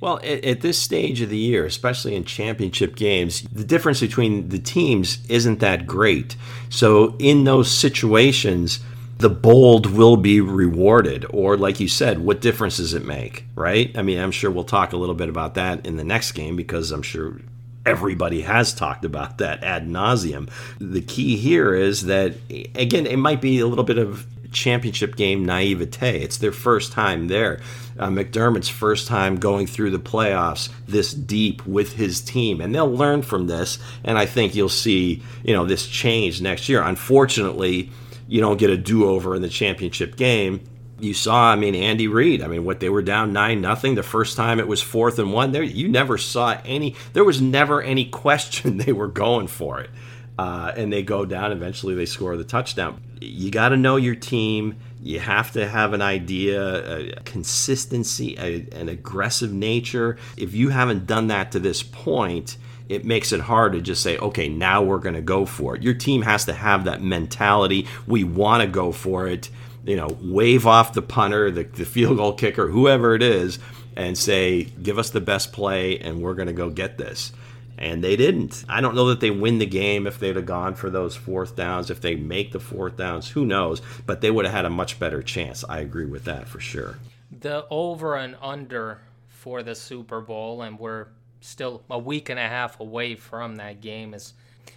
Well, 0.00 0.18
at, 0.18 0.44
at, 0.44 0.60
this 0.60 0.78
stage 0.78 1.22
of 1.22 1.30
the 1.30 1.38
year, 1.38 1.64
especially 1.64 2.14
in 2.14 2.24
championship 2.24 2.96
games, 2.96 3.42
the 3.42 3.64
difference 3.64 4.00
between 4.00 4.50
the 4.50 4.58
teams 4.58 5.18
isn't 5.30 5.60
that 5.60 5.86
great. 5.86 6.36
So, 6.68 7.16
in 7.18 7.44
those 7.44 7.70
situations, 7.70 8.80
the 9.18 9.30
bold 9.30 9.86
will 9.86 10.18
be 10.18 10.42
rewarded. 10.42 11.24
Or, 11.30 11.56
like 11.56 11.80
you 11.80 11.88
said, 11.88 12.18
what 12.18 12.42
difference 12.42 12.76
does 12.76 12.92
it 12.92 13.06
make, 13.06 13.46
right? 13.54 13.96
I 13.96 14.02
mean, 14.02 14.18
I'm 14.18 14.32
sure 14.32 14.50
we'll 14.50 14.64
talk 14.64 14.92
a 14.92 14.98
little 14.98 15.14
bit 15.14 15.30
about 15.30 15.54
that 15.54 15.86
in 15.86 15.96
the 15.96 16.04
next 16.04 16.32
game 16.32 16.56
because 16.56 16.92
I'm 16.92 17.02
sure 17.02 17.40
everybody 17.86 18.42
has 18.42 18.74
talked 18.74 19.04
about 19.04 19.38
that 19.38 19.62
ad 19.62 19.88
nauseum. 19.88 20.50
The 20.80 21.00
key 21.00 21.36
here 21.36 21.74
is 21.74 22.06
that, 22.06 22.34
again, 22.74 23.06
it 23.06 23.18
might 23.18 23.40
be 23.40 23.60
a 23.60 23.66
little 23.66 23.84
bit 23.84 23.98
of 23.98 24.26
championship 24.52 25.16
game 25.16 25.44
naivete. 25.44 26.22
It's 26.22 26.38
their 26.38 26.52
first 26.52 26.92
time 26.92 27.28
there. 27.28 27.60
Uh, 27.98 28.08
McDermott's 28.08 28.68
first 28.68 29.06
time 29.06 29.36
going 29.36 29.66
through 29.66 29.90
the 29.90 29.98
playoffs 29.98 30.70
this 30.86 31.12
deep 31.14 31.66
with 31.66 31.92
his 31.94 32.20
team, 32.20 32.60
and 32.60 32.74
they'll 32.74 32.92
learn 32.92 33.22
from 33.22 33.46
this. 33.46 33.78
And 34.04 34.18
I 34.18 34.26
think 34.26 34.54
you'll 34.54 34.68
see, 34.68 35.22
you 35.42 35.54
know, 35.54 35.64
this 35.64 35.86
change 35.86 36.40
next 36.40 36.68
year. 36.68 36.82
Unfortunately, 36.82 37.90
you 38.28 38.40
don't 38.40 38.58
get 38.58 38.70
a 38.70 38.76
do-over 38.76 39.34
in 39.34 39.42
the 39.42 39.48
championship 39.48 40.16
game. 40.16 40.60
You 40.98 41.12
saw, 41.12 41.52
I 41.52 41.56
mean, 41.56 41.74
Andy 41.74 42.08
Reid. 42.08 42.42
I 42.42 42.46
mean, 42.46 42.64
what 42.64 42.80
they 42.80 42.88
were 42.88 43.02
down 43.02 43.32
nine 43.32 43.60
nothing 43.60 43.94
the 43.94 44.02
first 44.02 44.36
time 44.36 44.58
it 44.58 44.66
was 44.66 44.82
fourth 44.82 45.18
and 45.18 45.32
one. 45.32 45.52
There, 45.52 45.62
you 45.62 45.88
never 45.88 46.16
saw 46.16 46.58
any. 46.64 46.94
There 47.12 47.24
was 47.24 47.40
never 47.40 47.82
any 47.82 48.04
question 48.10 48.78
they 48.78 48.92
were 48.92 49.08
going 49.08 49.46
for 49.46 49.80
it. 49.80 49.90
Uh, 50.38 50.72
and 50.76 50.92
they 50.92 51.02
go 51.02 51.24
down. 51.24 51.52
Eventually, 51.52 51.94
they 51.94 52.06
score 52.06 52.36
the 52.36 52.44
touchdown. 52.44 53.00
You 53.20 53.50
got 53.50 53.70
to 53.70 53.76
know 53.76 53.96
your 53.96 54.14
team. 54.14 54.76
You 55.02 55.20
have 55.20 55.52
to 55.52 55.66
have 55.66 55.92
an 55.92 56.02
idea, 56.02 57.16
a 57.16 57.20
consistency, 57.20 58.36
a, 58.38 58.66
an 58.78 58.88
aggressive 58.88 59.52
nature. 59.52 60.18
If 60.36 60.52
you 60.54 60.70
haven't 60.70 61.06
done 61.06 61.28
that 61.28 61.52
to 61.52 61.58
this 61.58 61.82
point, 61.82 62.58
it 62.88 63.04
makes 63.04 63.32
it 63.32 63.40
hard 63.40 63.72
to 63.72 63.80
just 63.80 64.02
say, 64.02 64.18
okay, 64.18 64.48
now 64.48 64.82
we're 64.82 64.98
going 64.98 65.14
to 65.14 65.22
go 65.22 65.46
for 65.46 65.76
it. 65.76 65.82
Your 65.82 65.94
team 65.94 66.22
has 66.22 66.44
to 66.46 66.52
have 66.52 66.84
that 66.84 67.02
mentality. 67.02 67.86
We 68.06 68.24
want 68.24 68.62
to 68.62 68.68
go 68.68 68.92
for 68.92 69.26
it. 69.26 69.50
You 69.86 69.96
know, 69.96 70.16
wave 70.20 70.66
off 70.66 70.92
the 70.92 71.02
punter, 71.02 71.50
the, 71.50 71.62
the 71.64 71.84
field 71.84 72.18
goal 72.18 72.34
kicker, 72.34 72.68
whoever 72.68 73.14
it 73.14 73.22
is, 73.22 73.58
and 73.94 74.18
say, 74.18 74.64
give 74.64 74.98
us 74.98 75.10
the 75.10 75.20
best 75.20 75.52
play, 75.52 75.98
and 75.98 76.20
we're 76.20 76.34
going 76.34 76.48
to 76.48 76.52
go 76.52 76.68
get 76.70 76.98
this 76.98 77.32
and 77.78 78.02
they 78.02 78.16
didn't. 78.16 78.64
I 78.68 78.80
don't 78.80 78.94
know 78.94 79.08
that 79.08 79.20
they 79.20 79.30
win 79.30 79.58
the 79.58 79.66
game 79.66 80.06
if 80.06 80.18
they'd 80.18 80.36
have 80.36 80.46
gone 80.46 80.74
for 80.74 80.90
those 80.90 81.14
fourth 81.14 81.56
downs. 81.56 81.90
If 81.90 82.00
they 82.00 82.14
make 82.14 82.52
the 82.52 82.60
fourth 82.60 82.96
downs, 82.96 83.28
who 83.28 83.44
knows? 83.44 83.82
But 84.06 84.20
they 84.20 84.30
would 84.30 84.44
have 84.44 84.54
had 84.54 84.64
a 84.64 84.70
much 84.70 84.98
better 84.98 85.22
chance. 85.22 85.64
I 85.68 85.80
agree 85.80 86.06
with 86.06 86.24
that 86.24 86.48
for 86.48 86.60
sure. 86.60 86.98
The 87.30 87.66
over 87.70 88.16
and 88.16 88.36
under 88.40 89.00
for 89.28 89.62
the 89.62 89.74
Super 89.74 90.20
Bowl, 90.20 90.62
and 90.62 90.78
we're 90.78 91.08
still 91.40 91.82
a 91.90 91.98
week 91.98 92.28
and 92.28 92.38
a 92.38 92.48
half 92.48 92.80
away 92.80 93.14
from 93.14 93.56
that 93.56 93.80
game, 93.80 94.14
is 94.14 94.32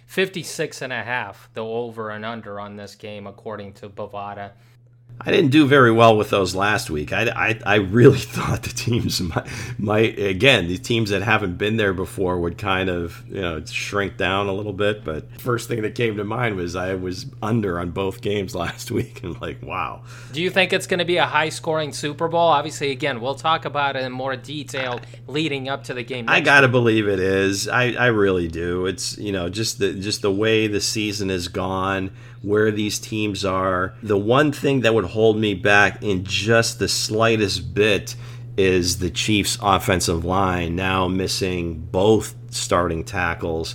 56 0.06 0.82
and 0.82 0.92
a 0.92 1.02
half, 1.02 1.48
the 1.54 1.64
over 1.64 2.10
and 2.10 2.24
under 2.24 2.60
on 2.60 2.76
this 2.76 2.94
game, 2.94 3.26
according 3.26 3.72
to 3.74 3.88
Bovada. 3.88 4.52
I 5.22 5.30
didn't 5.30 5.50
do 5.50 5.66
very 5.66 5.92
well 5.92 6.16
with 6.16 6.30
those 6.30 6.54
last 6.54 6.88
week. 6.88 7.12
I, 7.12 7.28
I, 7.28 7.60
I 7.66 7.74
really 7.76 8.18
thought 8.18 8.62
the 8.62 8.70
teams 8.70 9.20
might, 9.20 9.46
might, 9.78 10.18
again, 10.18 10.66
the 10.66 10.78
teams 10.78 11.10
that 11.10 11.22
haven't 11.22 11.58
been 11.58 11.76
there 11.76 11.92
before 11.92 12.38
would 12.40 12.56
kind 12.56 12.88
of, 12.88 13.22
you 13.28 13.40
know, 13.40 13.62
shrink 13.66 14.16
down 14.16 14.48
a 14.48 14.52
little 14.52 14.72
bit. 14.72 15.04
But 15.04 15.40
first 15.40 15.68
thing 15.68 15.82
that 15.82 15.94
came 15.94 16.16
to 16.16 16.24
mind 16.24 16.56
was 16.56 16.74
I 16.74 16.94
was 16.94 17.26
under 17.42 17.78
on 17.78 17.90
both 17.90 18.22
games 18.22 18.54
last 18.60 18.90
week. 18.90 19.22
And 19.22 19.38
like, 19.40 19.62
wow. 19.62 20.02
Do 20.32 20.40
you 20.40 20.48
think 20.48 20.72
it's 20.72 20.86
going 20.86 20.98
to 20.98 21.04
be 21.04 21.18
a 21.18 21.26
high 21.26 21.50
scoring 21.50 21.92
Super 21.92 22.28
Bowl? 22.28 22.40
Obviously, 22.40 22.90
again, 22.90 23.20
we'll 23.20 23.34
talk 23.34 23.66
about 23.66 23.96
it 23.96 24.04
in 24.04 24.12
more 24.12 24.36
detail 24.36 25.00
leading 25.26 25.68
up 25.68 25.84
to 25.84 25.94
the 25.94 26.02
game. 26.02 26.26
I 26.28 26.40
got 26.40 26.62
to 26.62 26.68
believe 26.68 27.08
it 27.08 27.20
is. 27.20 27.68
I, 27.68 27.92
I 27.92 28.06
really 28.06 28.48
do. 28.48 28.86
It's, 28.86 29.18
you 29.18 29.32
know, 29.32 29.50
just 29.50 29.78
the, 29.78 29.92
just 29.92 30.22
the 30.22 30.32
way 30.32 30.66
the 30.66 30.80
season 30.80 31.28
has 31.28 31.48
gone 31.48 32.12
where 32.42 32.70
these 32.70 32.98
teams 32.98 33.44
are. 33.44 33.94
The 34.02 34.16
one 34.16 34.52
thing 34.52 34.80
that 34.80 34.94
would 34.94 35.06
hold 35.06 35.36
me 35.36 35.54
back 35.54 36.02
in 36.02 36.24
just 36.24 36.78
the 36.78 36.88
slightest 36.88 37.74
bit 37.74 38.14
is 38.56 38.98
the 38.98 39.10
Chiefs' 39.10 39.58
offensive 39.62 40.24
line 40.24 40.76
now 40.76 41.08
missing 41.08 41.78
both 41.78 42.34
starting 42.50 43.04
tackles. 43.04 43.74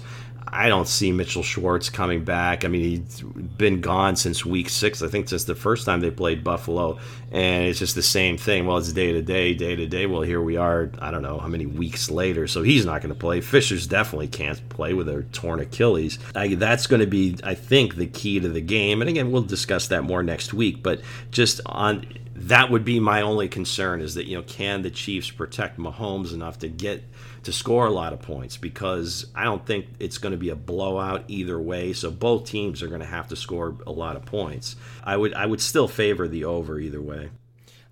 I 0.56 0.70
don't 0.70 0.88
see 0.88 1.12
Mitchell 1.12 1.44
Schwartz 1.44 1.90
coming 1.90 2.24
back. 2.24 2.64
I 2.64 2.70
mean, 2.70 2.82
he's 2.82 3.22
been 3.22 3.82
gone 3.82 4.16
since 4.16 4.46
week 4.46 4.70
six. 4.70 5.02
I 5.02 5.10
think 5.10 5.28
since 5.28 5.44
the 5.44 5.54
first 5.54 5.86
time 5.86 6.00
they 6.00 6.10
played 6.10 6.46
Buffalo, 6.46 6.98
and 7.30 7.66
it's 7.66 7.80
just 7.80 7.94
the 7.94 8.02
same 8.02 8.38
thing. 8.38 8.66
Well, 8.66 8.78
it's 8.78 8.94
day 8.94 9.12
to 9.12 9.22
day, 9.22 9.54
day 9.54 9.76
to 9.76 9.86
day. 9.86 10.06
Well, 10.06 10.22
here 10.22 10.42
we 10.42 10.56
are. 10.56 10.90
I 11.00 11.12
don't 11.12 11.24
know 11.24 11.40
how 11.40 11.50
many 11.50 11.66
weeks 11.66 12.10
later, 12.10 12.48
so 12.48 12.64
he's 12.64 12.86
not 12.86 13.02
going 13.02 13.14
to 13.14 13.20
play. 13.20 13.42
Fisher's 13.42 13.86
definitely 13.86 14.30
can't 14.30 14.70
play 14.70 14.94
with 14.94 15.10
a 15.10 15.24
torn 15.34 15.60
Achilles. 15.60 16.20
I, 16.34 16.56
that's 16.56 16.88
going 16.88 17.02
to 17.02 17.08
be, 17.08 17.38
I 17.44 17.54
think, 17.54 17.96
the 17.96 18.08
key 18.08 18.40
to 18.40 18.48
the 18.48 18.62
game. 18.62 19.02
And 19.02 19.10
again, 19.10 19.32
we'll 19.32 19.42
discuss 19.42 19.90
that 19.90 20.06
more 20.06 20.24
next 20.24 20.54
week. 20.54 20.82
But 20.82 21.02
just 21.32 21.60
on 21.66 22.06
that 22.46 22.70
would 22.70 22.86
be 22.86 23.00
my 23.00 23.22
only 23.22 23.48
concern 23.48 24.02
is 24.02 24.16
that 24.16 24.28
you 24.28 24.38
know 24.38 24.44
can 24.44 24.84
the 24.84 24.92
Chiefs 24.92 25.32
protect 25.32 25.80
Mahomes 25.80 26.34
enough 26.34 26.60
to 26.60 26.68
get 26.68 27.04
to 27.44 27.52
score 27.52 27.86
a 27.88 27.92
lot 27.92 28.14
of 28.14 28.22
points 28.22 28.58
because 28.58 29.28
I 29.36 29.44
don't 29.44 29.66
think 29.66 29.88
it's 30.00 30.18
going 30.18 30.32
to 30.32 30.38
be 30.38 30.50
a 30.50 30.56
blowout 30.56 31.26
either 31.28 31.60
way. 31.60 31.94
So 31.94 32.12
both 32.12 32.46
teams 32.46 32.82
are 32.82 32.88
going 32.88 33.02
to 33.02 33.08
have 33.08 33.28
to 33.30 33.36
score 33.36 33.76
a 33.86 33.92
lot 33.92 34.16
of 34.16 34.26
points. 34.26 34.76
I 35.04 35.18
would 35.18 35.34
I 35.34 35.46
would 35.46 35.62
still 35.62 35.88
favor 35.88 36.28
the 36.28 36.46
over 36.46 36.80
either 36.80 37.02
way. 37.02 37.32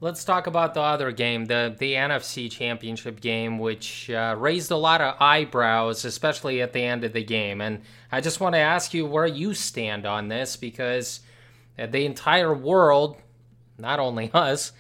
Let's 0.02 0.26
talk 0.26 0.48
about 0.48 0.74
the 0.74 0.82
other 0.82 1.12
game, 1.12 1.46
the 1.46 1.76
the 1.78 1.94
NFC 1.94 2.52
Championship 2.52 3.22
game, 3.22 3.58
which 3.58 4.10
uh, 4.12 4.36
raised 4.38 4.70
a 4.70 4.78
lot 4.78 5.02
of 5.02 5.16
eyebrows, 5.20 6.06
especially 6.06 6.62
at 6.62 6.74
the 6.74 6.82
end 6.82 7.04
of 7.04 7.14
the 7.14 7.24
game. 7.24 7.60
And 7.60 7.82
I 8.12 8.22
just 8.22 8.40
want 8.40 8.54
to 8.54 8.60
ask 8.60 8.94
you 8.94 9.06
where 9.06 9.26
you 9.26 9.56
stand 9.56 10.06
on 10.06 10.28
this 10.28 10.58
because 10.58 11.22
the 11.78 12.06
entire 12.06 12.54
world, 12.54 13.18
not 13.78 14.00
only 14.00 14.32
us, 14.34 14.72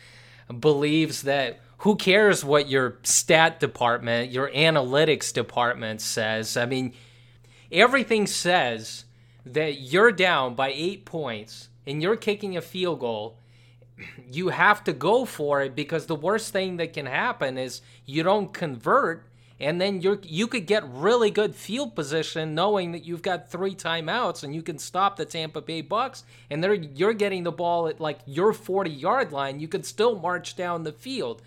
believes 0.60 1.24
that 1.24 1.60
who 1.80 1.96
cares 1.96 2.46
what 2.46 2.70
your 2.70 2.98
stat 3.04 3.60
department, 3.60 4.32
your 4.32 4.50
analytics 4.52 5.34
department 5.34 6.00
says? 6.00 6.56
I 6.56 6.66
mean, 6.66 6.94
everything 7.72 8.28
says 8.28 9.06
that 9.46 9.82
you're 9.82 10.12
down 10.12 10.56
by 10.56 10.72
eight 10.74 11.06
points 11.06 11.70
and 11.86 12.02
you're 12.02 12.16
kicking 12.16 12.56
a 12.56 12.62
field 12.62 13.00
goal. 13.00 13.38
You 14.32 14.50
have 14.50 14.84
to 14.86 14.94
go 14.94 15.26
for 15.26 15.62
it 15.62 15.76
because 15.76 16.06
the 16.06 16.16
worst 16.16 16.54
thing 16.54 16.78
that 16.78 16.94
can 16.94 17.06
happen 17.06 17.58
is 17.58 17.82
you 18.06 18.24
don't 18.24 18.54
convert 18.54 19.28
and 19.64 19.80
then 19.80 20.02
you 20.02 20.20
you 20.24 20.48
could 20.48 20.66
get 20.66 20.84
really 20.88 21.32
good 21.32 21.56
field 21.56 21.96
position 21.96 22.54
knowing 22.54 22.92
that 22.92 23.06
you've 23.06 23.22
got 23.22 23.50
three 23.50 23.74
timeouts 23.74 24.44
and 24.44 24.54
you 24.54 24.62
can 24.62 24.78
stop 24.78 25.16
the 25.16 25.26
Tampa 25.26 25.62
Bay 25.62 25.82
Bucks. 25.82 26.24
And 26.50 26.64
they're 26.64 26.74
you're 26.74 27.14
getting 27.14 27.44
the 27.44 27.52
ball 27.52 27.88
at 27.88 28.00
like 28.00 28.20
your 28.26 28.54
40 28.54 28.90
yard 28.90 29.32
line. 29.32 29.60
You 29.60 29.68
could 29.68 29.86
still 29.86 30.20
march 30.20 30.56
down 30.56 30.84
the 30.84 30.92
field. 30.92 31.42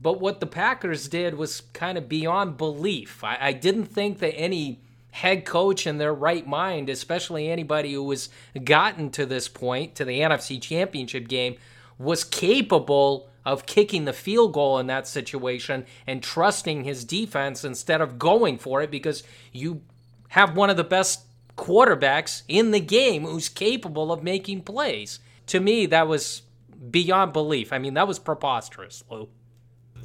But 0.00 0.20
what 0.20 0.40
the 0.40 0.46
Packers 0.46 1.08
did 1.08 1.34
was 1.34 1.62
kind 1.72 1.98
of 1.98 2.08
beyond 2.08 2.56
belief. 2.56 3.22
I, 3.22 3.36
I 3.40 3.52
didn't 3.52 3.86
think 3.86 4.18
that 4.20 4.34
any 4.34 4.80
head 5.10 5.44
coach 5.44 5.86
in 5.86 5.98
their 5.98 6.14
right 6.14 6.46
mind, 6.46 6.88
especially 6.88 7.50
anybody 7.50 7.92
who 7.92 8.04
was 8.04 8.28
gotten 8.64 9.10
to 9.10 9.26
this 9.26 9.48
point, 9.48 9.96
to 9.96 10.04
the 10.04 10.20
NFC 10.20 10.60
Championship 10.60 11.26
game, 11.28 11.56
was 11.98 12.22
capable 12.22 13.27
of 13.44 13.66
kicking 13.66 14.04
the 14.04 14.12
field 14.12 14.52
goal 14.52 14.78
in 14.78 14.86
that 14.88 15.06
situation 15.06 15.86
and 16.06 16.22
trusting 16.22 16.84
his 16.84 17.04
defense 17.04 17.64
instead 17.64 18.00
of 18.00 18.18
going 18.18 18.58
for 18.58 18.82
it 18.82 18.90
because 18.90 19.22
you 19.52 19.82
have 20.28 20.56
one 20.56 20.70
of 20.70 20.76
the 20.76 20.84
best 20.84 21.24
quarterbacks 21.56 22.42
in 22.48 22.70
the 22.70 22.80
game 22.80 23.24
who's 23.24 23.48
capable 23.48 24.12
of 24.12 24.22
making 24.22 24.62
plays. 24.62 25.18
To 25.46 25.60
me, 25.60 25.86
that 25.86 26.06
was 26.06 26.42
beyond 26.90 27.32
belief. 27.32 27.72
I 27.72 27.78
mean, 27.78 27.94
that 27.94 28.06
was 28.06 28.18
preposterous, 28.18 29.02
Lou. 29.10 29.28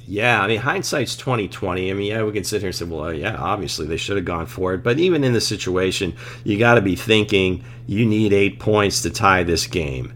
Yeah, 0.06 0.42
I 0.42 0.48
mean 0.48 0.60
hindsight's 0.60 1.16
twenty 1.16 1.48
twenty. 1.48 1.90
I 1.90 1.94
mean, 1.94 2.08
yeah, 2.08 2.22
we 2.22 2.32
can 2.32 2.44
sit 2.44 2.60
here 2.60 2.68
and 2.68 2.76
say, 2.76 2.84
well, 2.84 3.12
yeah, 3.12 3.36
obviously 3.36 3.86
they 3.86 3.96
should 3.96 4.16
have 4.16 4.26
gone 4.26 4.46
for 4.46 4.74
it. 4.74 4.82
But 4.82 4.98
even 4.98 5.24
in 5.24 5.32
the 5.32 5.40
situation, 5.40 6.14
you 6.44 6.58
got 6.58 6.74
to 6.74 6.82
be 6.82 6.96
thinking 6.96 7.64
you 7.86 8.04
need 8.04 8.32
eight 8.32 8.60
points 8.60 9.00
to 9.02 9.10
tie 9.10 9.44
this 9.44 9.66
game. 9.66 10.12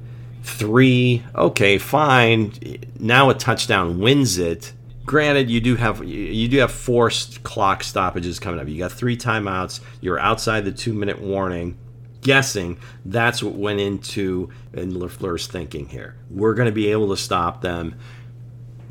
Three, 0.49 1.23
okay, 1.35 1.79
fine. 1.79 2.53
Now 2.99 3.31
a 3.31 3.35
touchdown 3.35 4.01
wins 4.01 4.39
it. 4.39 4.73
Granted, 5.05 5.51
you 5.51 5.61
do 5.61 5.77
have 5.77 6.05
you 6.05 6.49
do 6.49 6.59
have 6.59 6.73
forced 6.73 7.43
clock 7.43 7.83
stoppages 7.83 8.39
coming 8.39 8.61
up. 8.61 8.69
You 8.69 8.79
got 8.79 8.93
three 8.93 9.17
timeouts. 9.17 9.81
You're 10.01 10.19
outside 10.19 10.65
the 10.65 10.73
two 10.73 10.93
minute 10.93 11.21
warning. 11.21 11.79
Guessing 12.21 12.79
that's 13.05 13.43
what 13.43 13.55
went 13.55 13.79
into 13.81 14.51
in 14.73 14.93
LaFleur's 14.93 15.47
thinking 15.47 15.89
here. 15.89 16.17
We're 16.31 16.55
going 16.55 16.67
to 16.67 16.73
be 16.73 16.91
able 16.91 17.09
to 17.11 17.17
stop 17.17 17.63
them 17.63 17.95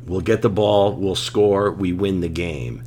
We'll 0.08 0.22
get 0.22 0.40
the 0.40 0.48
ball, 0.48 0.94
we'll 0.94 1.14
score, 1.14 1.70
we 1.70 1.92
win 1.92 2.20
the 2.20 2.30
game. 2.30 2.82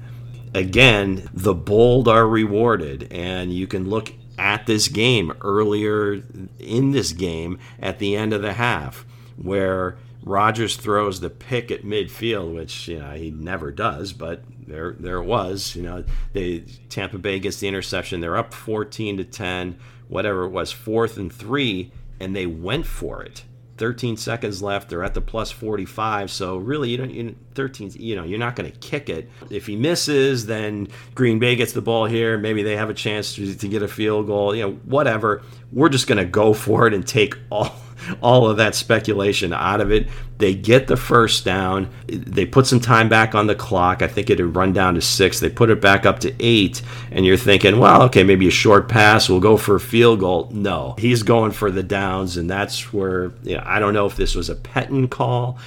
Again, 0.55 1.29
the 1.33 1.53
bold 1.53 2.07
are 2.07 2.27
rewarded, 2.27 3.07
and 3.11 3.53
you 3.53 3.67
can 3.67 3.87
look 3.87 4.11
at 4.41 4.65
this 4.65 4.87
game 4.87 5.31
earlier 5.41 6.23
in 6.57 6.91
this 6.91 7.13
game 7.13 7.59
at 7.79 7.99
the 7.99 8.15
end 8.15 8.33
of 8.33 8.41
the 8.41 8.53
half 8.53 9.05
where 9.37 9.97
Rodgers 10.23 10.75
throws 10.75 11.19
the 11.19 11.29
pick 11.29 11.69
at 11.69 11.83
midfield, 11.83 12.55
which 12.55 12.87
you 12.87 12.99
know 12.99 13.11
he 13.11 13.29
never 13.29 13.71
does, 13.71 14.13
but 14.13 14.43
there 14.67 14.95
there 14.99 15.17
it 15.17 15.25
was. 15.25 15.75
You 15.75 15.83
know, 15.83 16.03
they 16.33 16.63
Tampa 16.89 17.19
Bay 17.19 17.39
gets 17.39 17.59
the 17.59 17.67
interception. 17.67 18.19
They're 18.19 18.35
up 18.35 18.51
14 18.53 19.17
to 19.17 19.23
10, 19.23 19.77
whatever 20.07 20.43
it 20.45 20.49
was, 20.49 20.71
fourth 20.71 21.17
and 21.17 21.31
three, 21.31 21.91
and 22.19 22.35
they 22.35 22.47
went 22.47 22.87
for 22.87 23.21
it. 23.23 23.43
13 23.81 24.15
seconds 24.15 24.61
left. 24.61 24.89
They're 24.89 25.03
at 25.03 25.15
the 25.15 25.21
plus 25.21 25.49
45. 25.49 26.29
So 26.29 26.57
really, 26.57 26.91
you 26.91 26.97
don't. 26.97 27.09
You, 27.09 27.35
13. 27.55 27.93
You 27.95 28.15
know, 28.15 28.23
you're 28.23 28.37
not 28.37 28.55
going 28.55 28.71
to 28.71 28.77
kick 28.77 29.09
it. 29.09 29.27
If 29.49 29.65
he 29.65 29.75
misses, 29.75 30.45
then 30.45 30.87
Green 31.15 31.39
Bay 31.39 31.55
gets 31.55 31.73
the 31.73 31.81
ball 31.81 32.05
here. 32.05 32.37
Maybe 32.37 32.61
they 32.61 32.77
have 32.77 32.91
a 32.91 32.93
chance 32.93 33.33
to, 33.33 33.55
to 33.55 33.67
get 33.67 33.81
a 33.81 33.87
field 33.87 34.27
goal. 34.27 34.53
You 34.53 34.67
know, 34.67 34.71
whatever. 34.85 35.41
We're 35.71 35.89
just 35.89 36.05
going 36.05 36.19
to 36.19 36.25
go 36.25 36.53
for 36.53 36.85
it 36.85 36.93
and 36.93 37.07
take 37.07 37.35
all 37.49 37.75
all 38.21 38.49
of 38.49 38.57
that 38.57 38.75
speculation 38.75 39.53
out 39.53 39.81
of 39.81 39.91
it. 39.91 40.07
They 40.37 40.55
get 40.55 40.87
the 40.87 40.97
first 40.97 41.45
down. 41.45 41.89
They 42.07 42.45
put 42.45 42.65
some 42.65 42.79
time 42.79 43.09
back 43.09 43.35
on 43.35 43.45
the 43.45 43.53
clock. 43.55 44.01
I 44.01 44.07
think 44.07 44.29
it 44.29 44.39
had 44.39 44.55
run 44.55 44.73
down 44.73 44.95
to 44.95 45.01
six. 45.01 45.39
They 45.39 45.49
put 45.49 45.69
it 45.69 45.79
back 45.79 46.05
up 46.05 46.19
to 46.19 46.33
eight. 46.39 46.81
And 47.11 47.25
you're 47.25 47.37
thinking, 47.37 47.77
well, 47.77 48.01
okay, 48.03 48.23
maybe 48.23 48.47
a 48.47 48.51
short 48.51 48.89
pass. 48.89 49.29
We'll 49.29 49.39
go 49.39 49.55
for 49.55 49.75
a 49.75 49.79
field 49.79 50.19
goal. 50.19 50.49
No, 50.51 50.95
he's 50.97 51.21
going 51.21 51.51
for 51.51 51.69
the 51.69 51.83
downs. 51.83 52.37
And 52.37 52.49
that's 52.49 52.91
where, 52.91 53.33
you 53.43 53.57
know, 53.57 53.63
I 53.65 53.79
don't 53.79 53.93
know 53.93 54.07
if 54.07 54.15
this 54.15 54.33
was 54.33 54.49
a 54.49 54.55
Pettine 54.55 55.09
call. 55.09 55.59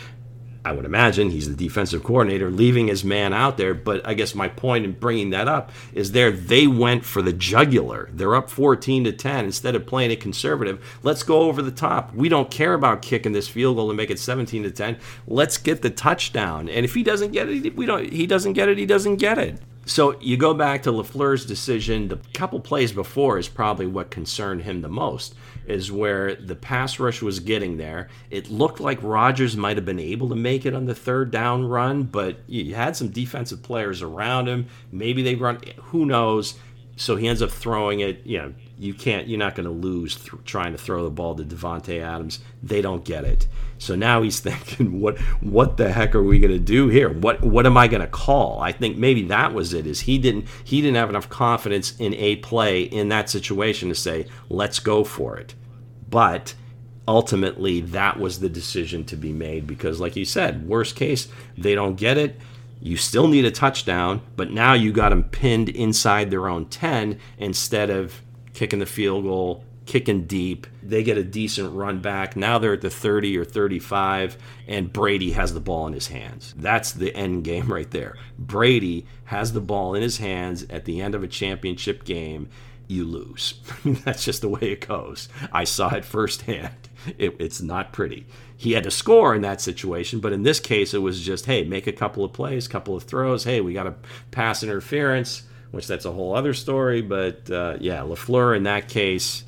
I 0.64 0.72
would 0.72 0.86
imagine 0.86 1.30
he's 1.30 1.48
the 1.48 1.54
defensive 1.54 2.02
coordinator, 2.02 2.50
leaving 2.50 2.86
his 2.86 3.04
man 3.04 3.34
out 3.34 3.58
there. 3.58 3.74
But 3.74 4.06
I 4.06 4.14
guess 4.14 4.34
my 4.34 4.48
point 4.48 4.86
in 4.86 4.92
bringing 4.92 5.30
that 5.30 5.46
up 5.46 5.70
is 5.92 6.12
there 6.12 6.30
they 6.30 6.66
went 6.66 7.04
for 7.04 7.20
the 7.20 7.34
jugular. 7.34 8.08
They're 8.12 8.34
up 8.34 8.48
14 8.48 9.04
to 9.04 9.12
10 9.12 9.44
instead 9.44 9.74
of 9.74 9.84
playing 9.84 10.10
it 10.10 10.20
conservative. 10.20 10.98
Let's 11.02 11.22
go 11.22 11.42
over 11.42 11.60
the 11.60 11.70
top. 11.70 12.14
We 12.14 12.30
don't 12.30 12.50
care 12.50 12.72
about 12.72 13.02
kicking 13.02 13.32
this 13.32 13.46
field 13.46 13.76
goal 13.76 13.88
to 13.88 13.94
make 13.94 14.10
it 14.10 14.18
17 14.18 14.62
to 14.62 14.70
10. 14.70 14.96
Let's 15.26 15.58
get 15.58 15.82
the 15.82 15.90
touchdown. 15.90 16.70
And 16.70 16.84
if 16.84 16.94
he 16.94 17.02
doesn't 17.02 17.32
get 17.32 17.50
it, 17.50 17.76
we 17.76 17.84
don't. 17.84 18.10
He 18.10 18.26
doesn't 18.26 18.54
get 18.54 18.70
it. 18.70 18.78
He 18.78 18.86
doesn't 18.86 19.16
get 19.16 19.36
it. 19.36 19.60
So 19.86 20.18
you 20.20 20.38
go 20.38 20.54
back 20.54 20.82
to 20.84 20.92
LaFleur's 20.92 21.44
decision. 21.44 22.08
The 22.08 22.18
couple 22.32 22.58
plays 22.58 22.92
before 22.92 23.38
is 23.38 23.48
probably 23.48 23.86
what 23.86 24.10
concerned 24.10 24.62
him 24.62 24.80
the 24.80 24.88
most 24.88 25.34
is 25.66 25.90
where 25.90 26.34
the 26.34 26.54
pass 26.54 26.98
rush 26.98 27.22
was 27.22 27.40
getting 27.40 27.76
there. 27.76 28.08
It 28.30 28.50
looked 28.50 28.80
like 28.80 29.02
Rodgers 29.02 29.56
might 29.56 29.76
have 29.76 29.84
been 29.84 29.98
able 29.98 30.28
to 30.28 30.36
make 30.36 30.66
it 30.66 30.74
on 30.74 30.86
the 30.86 30.94
third 30.94 31.30
down 31.30 31.64
run, 31.64 32.04
but 32.04 32.38
you 32.46 32.74
had 32.74 32.96
some 32.96 33.08
defensive 33.08 33.62
players 33.62 34.02
around 34.02 34.48
him. 34.48 34.66
Maybe 34.92 35.22
they 35.22 35.34
run, 35.34 35.60
who 35.76 36.06
knows? 36.06 36.54
So 36.96 37.16
he 37.16 37.26
ends 37.26 37.42
up 37.42 37.50
throwing 37.50 38.00
it. 38.00 38.24
You 38.24 38.38
know, 38.38 38.54
you 38.78 38.94
can't. 38.94 39.26
You're 39.26 39.38
not 39.38 39.54
going 39.54 39.66
to 39.66 39.72
lose 39.72 40.16
th- 40.16 40.44
trying 40.44 40.72
to 40.72 40.78
throw 40.78 41.02
the 41.02 41.10
ball 41.10 41.34
to 41.34 41.42
Davante 41.42 42.00
Adams. 42.00 42.38
They 42.62 42.82
don't 42.82 43.04
get 43.04 43.24
it. 43.24 43.48
So 43.78 43.94
now 43.94 44.22
he's 44.22 44.40
thinking, 44.40 45.00
what 45.00 45.18
what 45.40 45.76
the 45.76 45.92
heck 45.92 46.14
are 46.14 46.22
we 46.22 46.38
going 46.38 46.52
to 46.52 46.58
do 46.58 46.88
here? 46.88 47.10
What 47.10 47.42
what 47.42 47.66
am 47.66 47.76
I 47.76 47.88
going 47.88 48.00
to 48.00 48.06
call? 48.06 48.60
I 48.60 48.72
think 48.72 48.96
maybe 48.96 49.22
that 49.24 49.54
was 49.54 49.74
it. 49.74 49.86
Is 49.86 50.00
he 50.00 50.18
didn't 50.18 50.46
he 50.62 50.80
didn't 50.80 50.96
have 50.96 51.10
enough 51.10 51.28
confidence 51.28 51.96
in 51.98 52.14
a 52.14 52.36
play 52.36 52.82
in 52.82 53.08
that 53.08 53.30
situation 53.30 53.88
to 53.88 53.94
say, 53.94 54.26
let's 54.48 54.78
go 54.78 55.04
for 55.04 55.36
it. 55.36 55.54
But 56.08 56.54
ultimately, 57.06 57.80
that 57.80 58.18
was 58.18 58.40
the 58.40 58.48
decision 58.48 59.04
to 59.04 59.16
be 59.16 59.32
made 59.32 59.66
because, 59.66 60.00
like 60.00 60.16
you 60.16 60.24
said, 60.24 60.66
worst 60.66 60.96
case, 60.96 61.28
they 61.56 61.74
don't 61.74 61.96
get 61.96 62.16
it 62.16 62.40
you 62.84 62.98
still 62.98 63.28
need 63.28 63.46
a 63.46 63.50
touchdown, 63.50 64.20
but 64.36 64.50
now 64.50 64.74
you 64.74 64.92
got 64.92 65.08
them 65.08 65.24
pinned 65.24 65.70
inside 65.70 66.30
their 66.30 66.48
own 66.48 66.66
10 66.66 67.18
instead 67.38 67.88
of 67.88 68.20
kicking 68.52 68.78
the 68.78 68.86
field 68.86 69.24
goal, 69.24 69.64
kicking 69.86 70.26
deep. 70.26 70.66
They 70.82 71.02
get 71.02 71.18
a 71.18 71.24
decent 71.24 71.74
run 71.74 72.00
back. 72.00 72.36
Now 72.36 72.58
they're 72.58 72.74
at 72.74 72.80
the 72.80 72.90
30 72.90 73.36
or 73.38 73.44
35, 73.44 74.36
and 74.66 74.92
Brady 74.92 75.32
has 75.32 75.54
the 75.54 75.60
ball 75.60 75.86
in 75.86 75.92
his 75.92 76.08
hands. 76.08 76.54
That's 76.56 76.92
the 76.92 77.14
end 77.14 77.44
game 77.44 77.72
right 77.72 77.90
there. 77.90 78.16
Brady 78.38 79.06
has 79.24 79.52
the 79.52 79.60
ball 79.60 79.94
in 79.94 80.02
his 80.02 80.18
hands 80.18 80.64
at 80.70 80.84
the 80.84 81.00
end 81.00 81.14
of 81.14 81.22
a 81.22 81.28
championship 81.28 82.04
game. 82.04 82.48
You 82.86 83.04
lose. 83.04 83.60
That's 83.84 84.24
just 84.24 84.42
the 84.42 84.48
way 84.48 84.60
it 84.60 84.86
goes. 84.86 85.28
I 85.52 85.64
saw 85.64 85.94
it 85.94 86.04
firsthand. 86.04 86.74
It, 87.18 87.36
it's 87.38 87.60
not 87.60 87.92
pretty 87.92 88.26
he 88.56 88.72
had 88.72 88.84
to 88.84 88.90
score 88.90 89.34
in 89.34 89.42
that 89.42 89.60
situation. 89.60 90.20
But 90.20 90.32
in 90.32 90.42
this 90.42 90.60
case, 90.60 90.94
it 90.94 90.98
was 90.98 91.20
just, 91.20 91.46
hey, 91.46 91.64
make 91.64 91.86
a 91.86 91.92
couple 91.92 92.24
of 92.24 92.32
plays, 92.32 92.68
couple 92.68 92.96
of 92.96 93.02
throws. 93.04 93.44
Hey, 93.44 93.60
we 93.60 93.74
got 93.74 93.86
a 93.86 93.94
pass 94.30 94.62
interference, 94.62 95.42
which 95.70 95.86
that's 95.86 96.04
a 96.04 96.12
whole 96.12 96.34
other 96.34 96.54
story. 96.54 97.02
But 97.02 97.50
uh, 97.50 97.76
yeah, 97.80 97.98
LaFleur 98.00 98.56
in 98.56 98.62
that 98.64 98.88
case, 98.88 99.44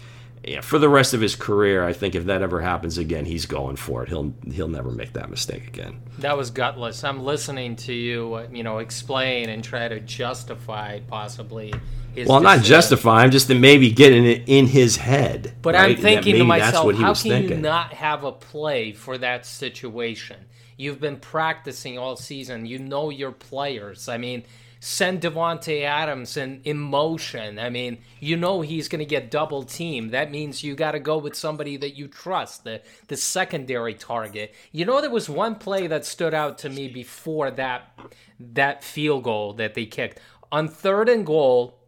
yeah, 0.46 0.60
for 0.60 0.78
the 0.78 0.88
rest 0.88 1.12
of 1.12 1.20
his 1.20 1.34
career, 1.34 1.84
I 1.84 1.92
think 1.92 2.14
if 2.14 2.26
that 2.26 2.40
ever 2.40 2.60
happens 2.60 2.98
again, 2.98 3.24
he's 3.24 3.46
going 3.46 3.74
for 3.74 4.04
it. 4.04 4.08
He'll 4.08 4.32
he'll 4.52 4.68
never 4.68 4.92
make 4.92 5.12
that 5.14 5.28
mistake 5.28 5.66
again. 5.66 6.00
That 6.18 6.36
was 6.36 6.50
gutless. 6.50 7.02
I'm 7.02 7.24
listening 7.24 7.74
to 7.76 7.92
you, 7.92 8.34
uh, 8.34 8.46
you 8.52 8.62
know, 8.62 8.78
explain 8.78 9.48
and 9.48 9.64
try 9.64 9.88
to 9.88 9.98
justify 9.98 11.00
possibly 11.00 11.74
His 12.14 12.28
well, 12.28 12.40
not 12.40 12.62
justify. 12.62 13.22
I'm 13.22 13.32
just 13.32 13.48
to 13.48 13.56
maybe 13.56 13.90
get 13.90 14.12
it 14.12 14.44
in 14.46 14.66
his 14.66 14.96
head. 14.96 15.54
But 15.62 15.74
right? 15.74 15.96
I'm 15.96 16.02
thinking 16.02 16.36
to 16.36 16.44
myself, 16.44 16.94
how 16.94 17.14
can 17.14 17.30
thinking. 17.30 17.50
you 17.50 17.56
not 17.56 17.92
have 17.92 18.22
a 18.22 18.30
play 18.30 18.92
for 18.92 19.18
that 19.18 19.44
situation? 19.46 20.36
You've 20.76 21.00
been 21.00 21.16
practicing 21.16 21.98
all 21.98 22.16
season. 22.16 22.66
You 22.66 22.78
know 22.78 23.10
your 23.10 23.32
players. 23.32 24.08
I 24.08 24.18
mean, 24.18 24.44
send 24.86 25.20
Davante 25.20 25.82
Adams 25.82 26.36
in, 26.36 26.60
in 26.62 26.78
motion. 26.78 27.58
I 27.58 27.70
mean, 27.70 27.98
you 28.20 28.36
know 28.36 28.60
he's 28.60 28.86
going 28.86 29.00
to 29.00 29.04
get 29.04 29.32
double 29.32 29.64
teamed. 29.64 30.12
That 30.12 30.30
means 30.30 30.62
you 30.62 30.76
got 30.76 30.92
to 30.92 31.00
go 31.00 31.18
with 31.18 31.34
somebody 31.34 31.76
that 31.78 31.96
you 31.96 32.06
trust, 32.06 32.62
the 32.62 32.82
the 33.08 33.16
secondary 33.16 33.94
target. 33.94 34.54
You 34.70 34.84
know, 34.84 35.00
there 35.00 35.10
was 35.10 35.28
one 35.28 35.56
play 35.56 35.88
that 35.88 36.04
stood 36.04 36.34
out 36.34 36.58
to 36.58 36.70
me 36.70 36.86
before 36.86 37.50
that 37.50 37.98
that 38.38 38.84
field 38.84 39.24
goal 39.24 39.54
that 39.54 39.74
they 39.74 39.86
kicked 39.86 40.20
on 40.52 40.68
third 40.68 41.08
and 41.08 41.26
goal. 41.26 41.80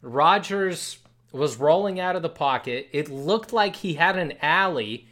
Rodgers 0.00 1.00
was 1.32 1.58
rolling 1.58 2.00
out 2.00 2.16
of 2.16 2.22
the 2.22 2.30
pocket. 2.30 2.88
It 2.92 3.10
looked 3.10 3.52
like 3.52 3.76
he 3.76 3.94
had 3.94 4.16
an 4.16 4.32
alley. 4.40 5.06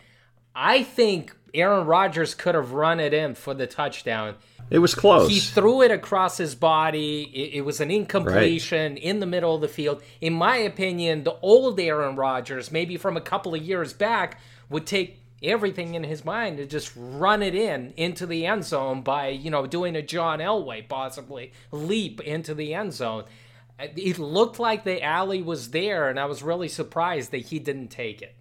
I 0.55 0.83
think 0.83 1.37
Aaron 1.53 1.87
Rodgers 1.87 2.35
could 2.35 2.55
have 2.55 2.73
run 2.73 2.99
it 2.99 3.13
in 3.13 3.35
for 3.35 3.53
the 3.53 3.67
touchdown. 3.67 4.37
It 4.69 4.79
was 4.81 4.95
close. 4.95 5.31
He 5.31 5.41
threw 5.41 5.83
it 5.83 5.91
across 5.91 6.37
his 6.37 6.55
body. 6.55 7.31
It, 7.33 7.59
it 7.59 7.61
was 7.63 7.81
an 7.81 7.91
incompletion 7.91 8.95
right. 8.95 9.03
in 9.03 9.21
the 9.21 9.27
middle 9.27 9.55
of 9.55 9.61
the 9.61 9.69
field. 9.69 10.03
In 10.21 10.33
my 10.33 10.57
opinion, 10.57 11.25
the 11.25 11.37
old 11.41 11.79
Aaron 11.79 12.17
Rodgers, 12.17 12.73
maybe 12.73 12.97
from 12.97 13.17
a 13.17 13.21
couple 13.21 13.55
of 13.55 13.63
years 13.63 13.93
back, 13.93 14.41
would 14.69 14.87
take 14.87 15.21
everything 15.43 15.95
in 15.95 16.03
his 16.03 16.25
mind 16.25 16.57
to 16.57 16.67
just 16.67 16.93
run 16.97 17.43
it 17.43 17.55
in 17.55 17.93
into 17.97 18.27
the 18.27 18.47
end 18.47 18.65
zone 18.65 19.03
by, 19.03 19.29
you 19.29 19.51
know, 19.51 19.67
doing 19.67 19.95
a 19.95 20.03
John 20.03 20.41
Elway 20.41 20.89
possibly 20.89 21.53
leap 21.71 22.21
into 22.23 22.55
the 22.55 22.75
end 22.75 22.93
zone 22.93 23.25
it 23.79 24.19
looked 24.19 24.59
like 24.59 24.85
the 24.85 25.03
alley 25.03 25.43
was 25.43 25.71
there, 25.71 26.09
and 26.09 26.19
I 26.19 26.25
was 26.25 26.43
really 26.43 26.69
surprised 26.69 27.31
that 27.33 27.47
he 27.47 27.59
didn't 27.59 27.89
take 27.89 28.23
it. 28.23 28.35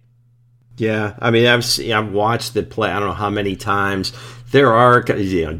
Yeah, 0.78 1.14
I 1.18 1.30
mean, 1.30 1.46
I've 1.46 1.64
seen, 1.64 1.92
I've 1.92 2.12
watched 2.12 2.54
the 2.54 2.62
play. 2.62 2.90
I 2.90 2.98
don't 2.98 3.08
know 3.08 3.14
how 3.14 3.30
many 3.30 3.56
times. 3.56 4.12
There 4.50 4.72
are 4.72 5.04
you 5.16 5.46
know, 5.46 5.58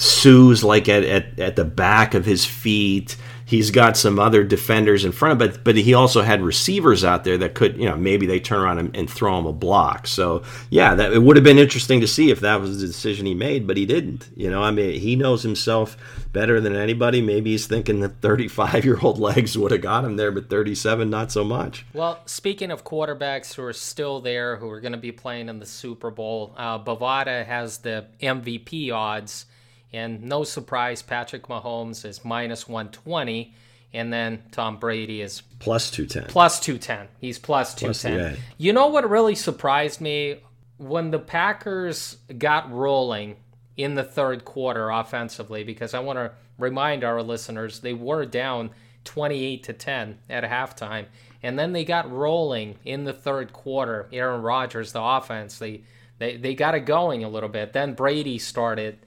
Suh's 0.00 0.64
like 0.64 0.88
at, 0.88 1.04
at, 1.04 1.38
at 1.38 1.56
the 1.56 1.64
back 1.64 2.14
of 2.14 2.24
his 2.24 2.44
feet. 2.44 3.16
He's 3.44 3.70
got 3.70 3.96
some 3.96 4.18
other 4.18 4.44
defenders 4.44 5.06
in 5.06 5.12
front 5.12 5.32
of 5.32 5.38
but 5.38 5.64
but 5.64 5.74
he 5.74 5.94
also 5.94 6.20
had 6.20 6.42
receivers 6.42 7.02
out 7.02 7.24
there 7.24 7.38
that 7.38 7.54
could 7.54 7.78
you 7.78 7.88
know 7.88 7.96
maybe 7.96 8.26
they 8.26 8.40
turn 8.40 8.60
around 8.60 8.78
and, 8.78 8.94
and, 8.94 9.08
throw 9.08 9.38
him 9.38 9.46
a 9.46 9.54
block. 9.54 10.06
So 10.06 10.42
yeah 10.68 10.94
that 10.94 11.14
it 11.14 11.22
would 11.22 11.36
have 11.36 11.44
been 11.44 11.58
interesting 11.58 12.02
to 12.02 12.06
see 12.06 12.30
if 12.30 12.40
that 12.40 12.60
was 12.60 12.78
the 12.78 12.86
decision 12.86 13.24
he 13.24 13.34
made 13.34 13.66
but 13.66 13.78
he 13.78 13.86
didn't. 13.86 14.28
You 14.36 14.50
know 14.50 14.62
i 14.62 14.70
mean 14.70 15.00
he 15.00 15.16
knows 15.16 15.42
himself 15.42 15.96
better 16.30 16.60
than 16.60 16.76
anybody. 16.76 17.22
Maybe 17.22 17.52
he's 17.52 17.66
thinking 17.66 18.00
that 18.00 18.20
35 18.20 18.84
year 18.84 18.98
old 19.00 19.18
legs 19.28 19.56
would 19.56 19.72
have 19.72 19.80
got 19.80 20.04
him 20.04 20.16
there 20.16 20.30
but 20.30 20.50
37 20.50 21.08
not 21.08 21.32
so 21.32 21.42
much. 21.42 21.86
Well 21.94 22.20
speaking 22.26 22.70
of 22.70 22.84
quarterbacks 22.84 23.54
who 23.54 23.62
are 23.62 23.72
still 23.72 24.20
there 24.20 24.56
who 24.56 24.68
are 24.68 24.80
going 24.80 24.92
to 24.92 24.98
be 24.98 25.12
playing 25.12 25.48
in 25.48 25.58
the 25.58 25.66
super 25.66 26.10
bowl 26.10 26.52
uh, 26.58 26.78
has 26.84 27.78
the 27.78 28.06
mvp 28.20 28.92
odds 28.92 29.46
and 29.92 30.22
no 30.22 30.44
surprise, 30.44 31.02
Patrick 31.02 31.44
Mahomes 31.48 32.04
is 32.04 32.24
minus 32.24 32.68
120. 32.68 33.54
And 33.94 34.12
then 34.12 34.42
Tom 34.52 34.76
Brady 34.76 35.22
is 35.22 35.40
plus 35.60 35.90
210. 35.90 36.30
Plus 36.30 36.60
210. 36.60 37.08
He's 37.20 37.38
plus 37.38 37.74
210. 37.74 38.34
Plus 38.34 38.44
you 38.58 38.74
know 38.74 38.88
what 38.88 39.08
really 39.08 39.34
surprised 39.34 40.00
me? 40.00 40.42
When 40.76 41.10
the 41.10 41.18
Packers 41.18 42.18
got 42.36 42.70
rolling 42.70 43.36
in 43.78 43.94
the 43.94 44.04
third 44.04 44.44
quarter 44.44 44.90
offensively, 44.90 45.64
because 45.64 45.94
I 45.94 46.00
want 46.00 46.18
to 46.18 46.32
remind 46.58 47.02
our 47.02 47.22
listeners 47.22 47.80
they 47.80 47.94
were 47.94 48.26
down 48.26 48.70
28 49.04 49.62
to 49.64 49.72
10 49.72 50.18
at 50.28 50.44
halftime. 50.44 51.06
And 51.42 51.58
then 51.58 51.72
they 51.72 51.84
got 51.84 52.12
rolling 52.12 52.76
in 52.84 53.04
the 53.04 53.12
third 53.12 53.52
quarter. 53.52 54.08
Aaron 54.12 54.42
Rodgers, 54.42 54.92
the 54.92 55.02
offense, 55.02 55.58
they, 55.58 55.82
they, 56.18 56.36
they 56.36 56.54
got 56.54 56.74
it 56.74 56.80
going 56.80 57.24
a 57.24 57.28
little 57.28 57.48
bit. 57.48 57.72
Then 57.72 57.94
Brady 57.94 58.38
started 58.38 58.98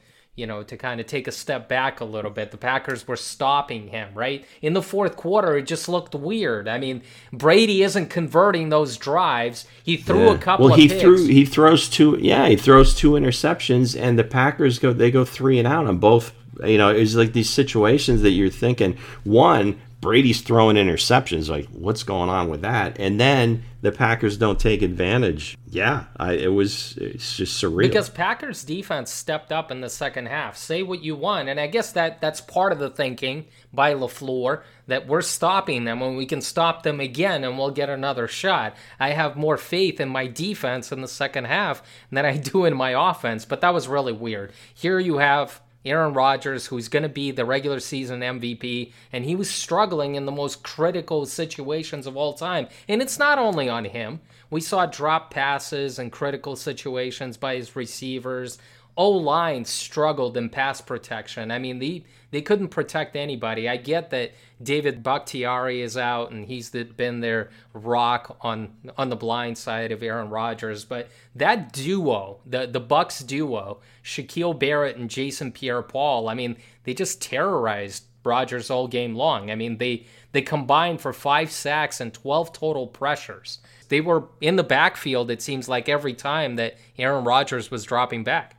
you 0.42 0.48
know, 0.48 0.64
to 0.64 0.76
kind 0.76 1.00
of 1.00 1.06
take 1.06 1.28
a 1.28 1.32
step 1.32 1.70
back 1.70 2.00
a 2.00 2.04
little 2.04 2.32
bit. 2.32 2.50
The 2.50 2.58
Packers 2.58 3.08
were 3.08 3.16
stopping 3.16 3.90
him, 3.90 4.10
right? 4.16 4.44
In 4.64 4.74
the 4.74 4.82
fourth 4.82 5.16
quarter, 5.16 5.56
it 5.56 5.68
just 5.68 5.88
looked 5.88 6.16
weird. 6.16 6.68
I 6.68 6.80
mean, 6.80 7.04
Brady 7.32 7.84
isn't 7.84 8.10
converting 8.10 8.70
those 8.70 8.98
drives. 8.98 9.68
He 9.84 9.98
threw 9.98 10.26
yeah. 10.26 10.34
a 10.34 10.38
couple 10.40 10.66
well, 10.66 10.76
he 10.76 10.88
picks. 10.88 11.00
threw 11.00 11.28
he 11.28 11.46
throws 11.46 11.88
two 11.88 12.18
yeah, 12.20 12.48
he 12.48 12.56
throws 12.56 12.96
two 12.96 13.12
interceptions 13.12 13.96
and 13.98 14.18
the 14.18 14.24
Packers 14.24 14.80
go 14.80 14.92
they 14.92 15.12
go 15.12 15.24
3 15.24 15.60
and 15.60 15.68
out 15.68 15.86
on 15.86 16.00
both 16.00 16.34
you 16.66 16.78
know, 16.78 16.90
it's 16.90 17.16
like 17.16 17.34
these 17.34 17.50
situations 17.50 18.24
that 18.24 18.32
you're 18.32 18.50
thinking 18.50 18.98
one 19.24 19.80
Brady's 20.02 20.42
throwing 20.42 20.78
interceptions. 20.78 21.48
Like, 21.48 21.68
what's 21.68 22.02
going 22.02 22.30
on 22.30 22.50
with 22.50 22.62
that? 22.62 23.00
And 23.00 23.20
then 23.20 23.64
the 23.82 23.92
Packers 23.92 24.38
don't 24.38 24.60
take 24.60 24.82
advantage. 24.82 25.58
Yeah, 25.68 26.06
I, 26.18 26.34
it 26.34 26.54
was 26.54 26.98
it's 26.98 27.36
just 27.38 27.62
surreal. 27.62 27.88
Because 27.88 28.10
Packers 28.10 28.64
defense 28.64 29.12
stepped 29.12 29.52
up 29.52 29.72
in 29.72 29.82
the 29.82 29.90
second 29.90 30.28
half. 30.28 30.56
Say 30.56 30.84
what 30.84 31.04
you 31.04 31.16
want, 31.16 31.50
and 31.50 31.60
I 31.60 31.68
guess 31.68 31.92
that 31.94 32.22
that's 32.22 32.42
part 32.42 32.72
of 32.72 32.80
the 32.80 32.90
thinking 32.90 33.46
by 33.74 33.94
LaFleur 33.94 34.62
that 34.88 35.08
we're 35.08 35.22
stopping 35.22 35.86
them 35.86 36.00
when 36.00 36.16
we 36.16 36.26
can 36.26 36.42
stop 36.42 36.84
them 36.84 37.00
again, 37.00 37.44
and 37.44 37.58
we'll 37.58 37.72
get 37.72 37.90
another 37.90 38.28
shot. 38.28 38.76
I 39.00 39.12
have 39.12 39.36
more 39.36 39.58
faith 39.58 40.00
in 40.00 40.10
my 40.10 40.28
defense 40.28 40.92
in 40.92 41.02
the 41.02 41.08
second 41.08 41.46
half 41.46 41.82
than 42.12 42.26
I 42.26 42.38
do 42.38 42.66
in 42.66 42.76
my 42.76 43.10
offense. 43.10 43.46
But 43.46 43.62
that 43.62 43.74
was 43.74 43.88
really 43.88 44.14
weird. 44.14 44.52
Here 44.74 45.00
you 45.00 45.18
have 45.18 45.60
Aaron 45.84 46.14
Rodgers, 46.14 46.68
who's 46.68 46.88
going 46.88 47.04
to 47.04 47.10
be 47.10 47.32
the 47.32 47.46
regular 47.46 47.80
season 47.80 48.22
MVP, 48.22 48.92
and 49.12 49.26
he 49.26 49.36
was 49.36 49.50
struggling 49.50 50.16
in 50.16 50.26
the 50.26 50.32
most 50.32 50.64
critical 50.64 51.26
situations 51.26 52.06
of 52.06 52.16
all 52.16 52.34
time. 52.34 52.68
And 52.88 53.02
it's 53.02 53.18
not 53.18 53.40
only 53.40 53.68
on 53.68 53.86
him. 53.86 54.22
We 54.50 54.62
saw 54.62 54.86
drop 54.86 55.32
passes 55.32 55.98
and 55.98 56.12
critical 56.12 56.56
situations 56.56 57.38
by 57.38 57.56
his 57.56 57.76
receivers. 57.76 58.58
O 58.98 59.10
line 59.10 59.66
struggled 59.66 60.36
in 60.36 60.50
pass 60.50 60.82
protection. 60.82 61.52
I 61.52 61.60
mean, 61.60 61.80
the 61.80 62.04
they 62.32 62.42
couldn't 62.42 62.70
protect 62.70 63.16
anybody. 63.16 63.68
I 63.68 63.78
get 63.78 64.10
that 64.12 64.32
David 64.62 65.04
Bakhtiari 65.04 65.82
is 65.82 65.98
out 65.98 66.32
and 66.32 66.46
he's 66.46 66.70
the, 66.70 66.84
been 66.84 67.20
their 67.20 67.50
rock 67.74 68.38
on 68.42 68.74
on 68.98 69.10
the 69.10 69.16
blind 69.16 69.58
side 69.58 69.92
of 69.92 70.04
Aaron 70.04 70.30
Rodgers, 70.30 70.86
but 70.86 71.10
that 71.36 71.72
duo, 71.72 72.40
the 72.46 72.68
the 72.68 72.80
Bucks 72.80 73.20
duo, 73.20 73.82
Shaquille 74.04 74.58
Barrett 74.58 74.98
and 74.98 75.10
Jason 75.10 75.52
Pierre-Paul, 75.52 76.30
I 76.30 76.34
mean, 76.34 76.58
they 76.84 76.94
just 76.94 77.22
terrorized 77.22 78.06
Rodgers 78.24 78.70
all 78.70 78.88
game 78.88 79.16
long. 79.16 79.50
I 79.50 79.56
mean, 79.56 79.78
they 79.78 80.06
they 80.32 80.42
combined 80.42 81.02
for 81.02 81.12
5 81.12 81.52
sacks 81.52 82.00
and 82.00 82.14
12 82.14 82.54
total 82.54 82.88
pressures. 82.88 83.60
They 83.90 84.00
were 84.00 84.30
in 84.40 84.56
the 84.56 84.64
backfield 84.64 85.30
it 85.30 85.42
seems 85.42 85.68
like 85.68 85.90
every 85.90 86.14
time 86.14 86.56
that 86.56 86.78
Aaron 86.98 87.26
Rodgers 87.26 87.70
was 87.70 87.84
dropping 87.84 88.24
back. 88.24 88.56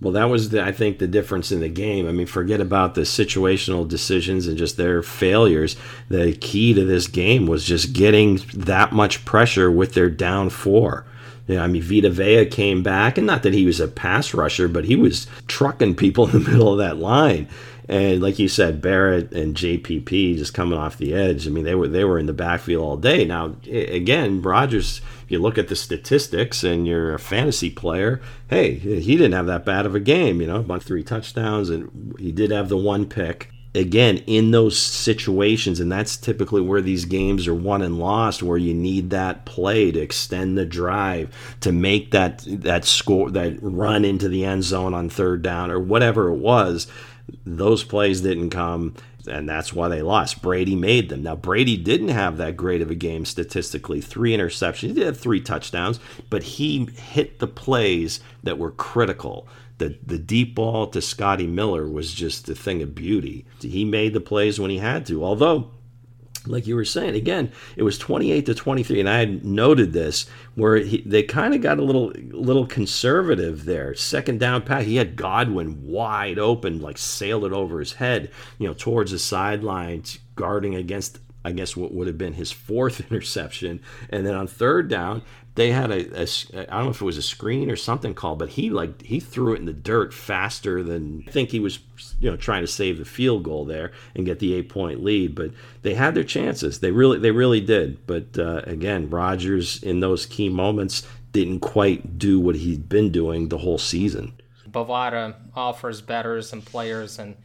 Well, 0.00 0.12
that 0.12 0.24
was, 0.24 0.50
the, 0.50 0.62
I 0.62 0.72
think, 0.72 0.98
the 0.98 1.06
difference 1.06 1.50
in 1.50 1.60
the 1.60 1.70
game. 1.70 2.06
I 2.06 2.12
mean, 2.12 2.26
forget 2.26 2.60
about 2.60 2.94
the 2.94 3.02
situational 3.02 3.88
decisions 3.88 4.46
and 4.46 4.58
just 4.58 4.76
their 4.76 5.02
failures. 5.02 5.74
The 6.10 6.32
key 6.32 6.74
to 6.74 6.84
this 6.84 7.06
game 7.06 7.46
was 7.46 7.64
just 7.64 7.94
getting 7.94 8.36
that 8.52 8.92
much 8.92 9.24
pressure 9.24 9.70
with 9.70 9.94
their 9.94 10.10
down 10.10 10.50
four. 10.50 11.06
I 11.48 11.66
mean, 11.68 11.82
Vita 11.82 12.10
Vea 12.10 12.44
came 12.44 12.82
back, 12.82 13.16
and 13.16 13.26
not 13.26 13.42
that 13.44 13.54
he 13.54 13.64
was 13.64 13.78
a 13.78 13.86
pass 13.86 14.34
rusher, 14.34 14.66
but 14.68 14.84
he 14.84 14.96
was 14.96 15.28
trucking 15.46 15.94
people 15.94 16.26
in 16.30 16.42
the 16.42 16.50
middle 16.50 16.72
of 16.72 16.78
that 16.78 16.98
line. 16.98 17.48
And 17.88 18.20
like 18.20 18.38
you 18.38 18.48
said, 18.48 18.82
Barrett 18.82 19.32
and 19.32 19.54
JPP 19.54 20.36
just 20.38 20.54
coming 20.54 20.78
off 20.78 20.98
the 20.98 21.14
edge. 21.14 21.46
I 21.46 21.50
mean, 21.50 21.64
they 21.64 21.74
were 21.74 21.88
they 21.88 22.04
were 22.04 22.18
in 22.18 22.26
the 22.26 22.32
backfield 22.32 22.82
all 22.82 22.96
day. 22.96 23.24
Now, 23.24 23.56
again, 23.66 24.42
Rodgers. 24.42 25.00
If 25.24 25.32
you 25.32 25.40
look 25.40 25.58
at 25.58 25.66
the 25.66 25.74
statistics 25.74 26.62
and 26.62 26.86
you're 26.86 27.14
a 27.14 27.18
fantasy 27.18 27.68
player, 27.68 28.20
hey, 28.48 28.74
he 28.74 29.16
didn't 29.16 29.32
have 29.32 29.46
that 29.46 29.64
bad 29.64 29.84
of 29.84 29.96
a 29.96 30.00
game. 30.00 30.40
You 30.40 30.46
know, 30.46 30.56
about 30.56 30.84
three 30.84 31.02
touchdowns, 31.02 31.68
and 31.68 32.14
he 32.18 32.30
did 32.30 32.52
have 32.52 32.68
the 32.68 32.76
one 32.76 33.06
pick 33.06 33.50
again 33.76 34.18
in 34.26 34.50
those 34.50 34.78
situations 34.78 35.80
and 35.80 35.92
that's 35.92 36.16
typically 36.16 36.62
where 36.62 36.80
these 36.80 37.04
games 37.04 37.46
are 37.46 37.54
won 37.54 37.82
and 37.82 37.98
lost 37.98 38.42
where 38.42 38.56
you 38.56 38.72
need 38.72 39.10
that 39.10 39.44
play 39.44 39.92
to 39.92 40.00
extend 40.00 40.56
the 40.56 40.64
drive 40.64 41.28
to 41.60 41.72
make 41.72 42.10
that 42.10 42.42
that 42.46 42.84
score 42.84 43.30
that 43.30 43.56
run 43.60 44.04
into 44.04 44.28
the 44.28 44.44
end 44.44 44.64
zone 44.64 44.94
on 44.94 45.08
third 45.08 45.42
down 45.42 45.70
or 45.70 45.78
whatever 45.78 46.28
it 46.28 46.36
was 46.36 46.86
those 47.46 47.84
plays 47.84 48.20
didn't 48.20 48.50
come, 48.50 48.94
and 49.28 49.48
that's 49.48 49.72
why 49.72 49.88
they 49.88 50.02
lost. 50.02 50.42
Brady 50.42 50.74
made 50.74 51.08
them. 51.08 51.22
Now, 51.22 51.36
Brady 51.36 51.76
didn't 51.76 52.08
have 52.08 52.36
that 52.36 52.56
great 52.56 52.82
of 52.82 52.90
a 52.90 52.94
game 52.94 53.24
statistically 53.24 54.00
three 54.00 54.36
interceptions. 54.36 54.88
He 54.88 54.92
did 54.94 55.06
have 55.06 55.20
three 55.20 55.40
touchdowns, 55.40 56.00
but 56.28 56.42
he 56.42 56.86
hit 56.96 57.38
the 57.38 57.46
plays 57.46 58.20
that 58.42 58.58
were 58.58 58.72
critical. 58.72 59.46
The, 59.78 59.98
the 60.04 60.18
deep 60.18 60.54
ball 60.54 60.88
to 60.88 61.00
Scotty 61.00 61.46
Miller 61.46 61.88
was 61.88 62.12
just 62.12 62.48
a 62.48 62.54
thing 62.54 62.82
of 62.82 62.94
beauty. 62.94 63.46
He 63.60 63.84
made 63.84 64.12
the 64.12 64.20
plays 64.20 64.58
when 64.58 64.70
he 64.70 64.78
had 64.78 65.06
to, 65.06 65.24
although 65.24 65.70
like 66.46 66.66
you 66.66 66.74
were 66.74 66.84
saying 66.84 67.14
again 67.14 67.50
it 67.76 67.82
was 67.82 67.98
28 67.98 68.46
to 68.46 68.54
23 68.54 69.00
and 69.00 69.08
i 69.08 69.18
had 69.18 69.44
noted 69.44 69.92
this 69.92 70.26
where 70.54 70.76
he, 70.76 71.02
they 71.06 71.22
kind 71.22 71.54
of 71.54 71.60
got 71.60 71.78
a 71.78 71.84
little 71.84 72.12
little 72.30 72.66
conservative 72.66 73.66
there. 73.66 73.94
Second 73.94 74.40
down 74.40 74.62
pass 74.62 74.84
he 74.84 74.96
had 74.96 75.16
godwin 75.16 75.86
wide 75.86 76.38
open 76.38 76.80
like 76.80 76.98
sailed 76.98 77.44
it 77.44 77.52
over 77.52 77.78
his 77.78 77.94
head 77.94 78.30
you 78.58 78.66
know 78.66 78.74
towards 78.74 79.12
the 79.12 79.18
sidelines 79.18 80.18
guarding 80.34 80.74
against 80.74 81.18
I 81.46 81.52
guess 81.52 81.76
what 81.76 81.94
would 81.94 82.08
have 82.08 82.18
been 82.18 82.32
his 82.32 82.50
fourth 82.50 83.00
interception. 83.10 83.80
And 84.10 84.26
then 84.26 84.34
on 84.34 84.48
third 84.48 84.88
down, 84.88 85.22
they 85.54 85.70
had 85.70 85.92
a, 85.92 86.22
a 86.22 86.26
I 86.54 86.76
don't 86.76 86.84
know 86.84 86.90
if 86.90 87.00
it 87.00 87.04
was 87.04 87.16
a 87.16 87.22
screen 87.22 87.70
or 87.70 87.76
something 87.76 88.14
called, 88.14 88.40
but 88.40 88.50
he 88.50 88.68
like 88.68 89.00
he 89.02 89.20
threw 89.20 89.54
it 89.54 89.60
in 89.60 89.64
the 89.64 89.72
dirt 89.72 90.12
faster 90.12 90.82
than 90.82 91.24
I 91.28 91.30
think 91.30 91.50
he 91.50 91.60
was 91.60 91.78
you 92.18 92.28
know 92.28 92.36
trying 92.36 92.62
to 92.62 92.66
save 92.66 92.98
the 92.98 93.04
field 93.04 93.44
goal 93.44 93.64
there 93.64 93.92
and 94.16 94.26
get 94.26 94.40
the 94.40 94.54
eight 94.54 94.68
point 94.68 95.04
lead. 95.04 95.36
But 95.36 95.52
they 95.82 95.94
had 95.94 96.16
their 96.16 96.24
chances. 96.24 96.80
They 96.80 96.90
really 96.90 97.20
they 97.20 97.30
really 97.30 97.60
did. 97.60 98.04
But 98.08 98.36
uh, 98.36 98.62
again, 98.64 99.08
Rodgers 99.08 99.80
in 99.82 100.00
those 100.00 100.26
key 100.26 100.48
moments 100.48 101.06
didn't 101.30 101.60
quite 101.60 102.18
do 102.18 102.40
what 102.40 102.56
he'd 102.56 102.88
been 102.88 103.12
doing 103.12 103.48
the 103.48 103.58
whole 103.58 103.78
season. 103.78 104.32
Bovada 104.68 105.36
offers 105.54 106.00
betters 106.00 106.52
and 106.52 106.64
players 106.64 107.18
and 107.20 107.36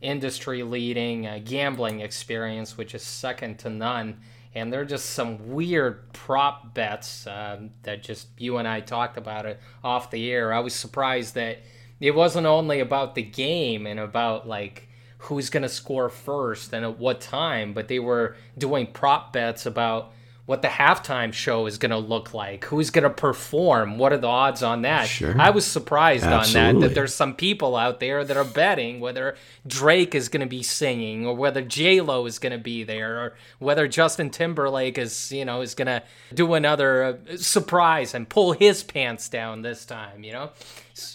industry 0.00 0.62
leading 0.62 1.26
uh, 1.26 1.40
gambling 1.44 2.00
experience, 2.00 2.76
which 2.76 2.94
is 2.94 3.02
second 3.02 3.58
to 3.58 3.70
none 3.70 4.16
and 4.54 4.72
there 4.72 4.80
are 4.80 4.86
just 4.86 5.10
some 5.10 5.52
weird 5.52 6.12
prop 6.12 6.74
bets 6.74 7.26
uh, 7.26 7.60
that 7.84 8.02
just 8.02 8.28
you 8.36 8.56
and 8.56 8.66
I 8.66 8.80
talked 8.80 9.16
about 9.16 9.46
it 9.46 9.60
off 9.84 10.10
the 10.10 10.30
air. 10.30 10.52
I 10.52 10.60
was 10.60 10.74
surprised 10.74 11.34
that 11.34 11.58
it 12.00 12.14
wasn't 12.14 12.46
only 12.46 12.80
about 12.80 13.14
the 13.14 13.22
game 13.22 13.86
and 13.86 14.00
about 14.00 14.48
like 14.48 14.88
who's 15.18 15.50
going 15.50 15.62
to 15.62 15.68
score 15.68 16.08
first 16.08 16.72
and 16.72 16.84
at 16.84 16.98
what 16.98 17.20
time, 17.20 17.74
but 17.74 17.88
they 17.88 18.00
were 18.00 18.36
doing 18.58 18.88
prop 18.88 19.32
bets 19.32 19.66
about 19.66 20.12
what 20.50 20.62
the 20.62 20.68
halftime 20.68 21.32
show 21.32 21.66
is 21.66 21.78
going 21.78 21.92
to 21.92 21.96
look 21.96 22.34
like, 22.34 22.64
who's 22.64 22.90
going 22.90 23.04
to 23.04 23.08
perform, 23.08 23.98
what 23.98 24.12
are 24.12 24.18
the 24.18 24.26
odds 24.26 24.64
on 24.64 24.82
that? 24.82 25.04
Sure. 25.04 25.40
I 25.40 25.50
was 25.50 25.64
surprised 25.64 26.24
Absolutely. 26.24 26.60
on 26.60 26.80
that 26.80 26.88
that 26.88 26.94
there's 26.96 27.14
some 27.14 27.36
people 27.36 27.76
out 27.76 28.00
there 28.00 28.24
that 28.24 28.36
are 28.36 28.42
betting 28.42 28.98
whether 28.98 29.36
Drake 29.64 30.12
is 30.12 30.28
going 30.28 30.40
to 30.40 30.48
be 30.48 30.64
singing 30.64 31.24
or 31.24 31.36
whether 31.36 31.62
J 31.62 32.00
Lo 32.00 32.26
is 32.26 32.40
going 32.40 32.50
to 32.50 32.58
be 32.58 32.82
there 32.82 33.20
or 33.22 33.36
whether 33.60 33.86
Justin 33.86 34.28
Timberlake 34.28 34.98
is 34.98 35.30
you 35.30 35.44
know 35.44 35.60
is 35.60 35.76
going 35.76 35.86
to 35.86 36.02
do 36.34 36.54
another 36.54 37.04
uh, 37.04 37.36
surprise 37.36 38.12
and 38.12 38.28
pull 38.28 38.50
his 38.50 38.82
pants 38.82 39.28
down 39.28 39.62
this 39.62 39.84
time. 39.84 40.24
You 40.24 40.32
know, 40.32 40.50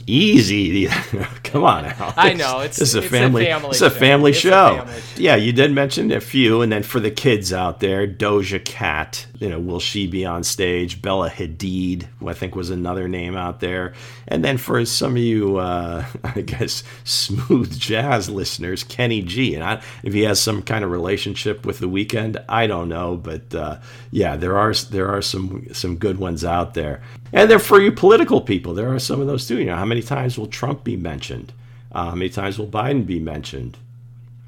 Easy. 0.08 0.88
Come 1.44 1.64
on, 1.64 1.86
Alex. 1.86 2.14
I 2.18 2.34
know 2.34 2.60
it's 2.60 2.78
this 2.78 2.90
is 2.90 2.96
a 2.96 3.00
it's 3.00 3.08
family. 3.10 3.48
A 3.48 3.54
family 3.54 3.70
it's 3.72 3.82
a 3.82 3.90
show. 3.90 3.96
family 3.96 4.32
It's 4.32 4.40
a 4.40 4.42
show. 4.42 4.78
family 4.86 5.02
show. 5.02 5.22
Yeah, 5.22 5.36
you 5.36 5.52
did 5.54 5.72
mention 5.72 6.12
a 6.12 6.20
few, 6.22 6.62
and 6.62 6.72
then 6.72 6.84
for 6.84 7.00
the 7.00 7.12
kids 7.12 7.54
out 7.54 7.80
there, 7.80 8.08
Doja 8.08 8.64
Cat. 8.64 9.26
You 9.40 9.50
know, 9.50 9.60
will 9.60 9.80
she 9.80 10.08
be 10.08 10.26
on 10.26 10.44
stage? 10.44 11.02
Bella 11.02 11.30
Hadid, 11.30 12.08
who 12.20 12.30
I 12.30 12.34
think 12.34 12.56
was 12.56 12.70
another 12.70 13.08
name 13.08 13.36
out 13.36 13.60
there. 13.60 13.94
And 14.28 14.44
then 14.44 14.58
for 14.58 14.84
some 14.86 15.12
of 15.14 15.18
you, 15.18 15.58
uh, 15.58 16.06
I 16.24 16.42
guess, 16.42 16.84
smooth 17.04 17.78
jazz 17.78 18.30
listeners, 18.30 18.84
Kenny 18.84 19.22
G. 19.22 19.56
And 19.56 19.64
I, 19.64 19.82
if 20.04 20.14
he 20.14 20.22
has 20.24 20.40
some 20.42 20.62
kind 20.62 20.84
of 20.84 20.92
relationship 20.92 21.66
with 21.66 21.80
the 21.80 21.88
Weeknd, 21.90 22.44
I 22.48 22.68
don't 22.68 22.90
know, 22.90 23.18
but 23.18 23.54
uh, 23.54 23.80
yeah, 24.12 24.36
there 24.36 24.58
are 24.58 24.74
there 24.74 25.10
are 25.10 25.22
some 25.22 25.68
some 25.74 25.98
good 25.98 26.18
ones 26.18 26.44
out 26.46 26.74
there. 26.74 27.02
And 27.34 27.50
they're 27.50 27.60
for 27.60 27.82
you 27.82 27.92
political 27.92 28.42
people. 28.42 28.74
There 28.74 28.94
are 28.94 29.00
some 29.00 29.20
of 29.20 29.28
those 29.28 29.48
too. 29.48 29.60
You 29.60 29.66
know, 29.66 29.76
how 29.76 29.86
many 29.86 30.02
times 30.02 30.38
will 30.38 30.48
Trump 30.48 30.84
be 30.84 30.96
mentioned? 30.96 31.54
Uh, 31.92 32.10
how 32.10 32.16
many 32.16 32.30
times 32.30 32.60
will 32.60 32.68
Biden 32.68 33.06
be 33.06 33.20
mentioned? 33.20 33.78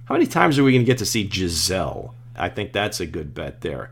How 0.05 0.15
many 0.15 0.27
times 0.27 0.57
are 0.57 0.63
we 0.63 0.71
going 0.71 0.83
to 0.83 0.85
get 0.85 0.99
to 0.99 1.05
see 1.05 1.25
Gisele? 1.25 2.13
I 2.35 2.49
think 2.49 2.71
that's 2.71 2.99
a 2.99 3.05
good 3.05 3.33
bet 3.33 3.61
there. 3.61 3.91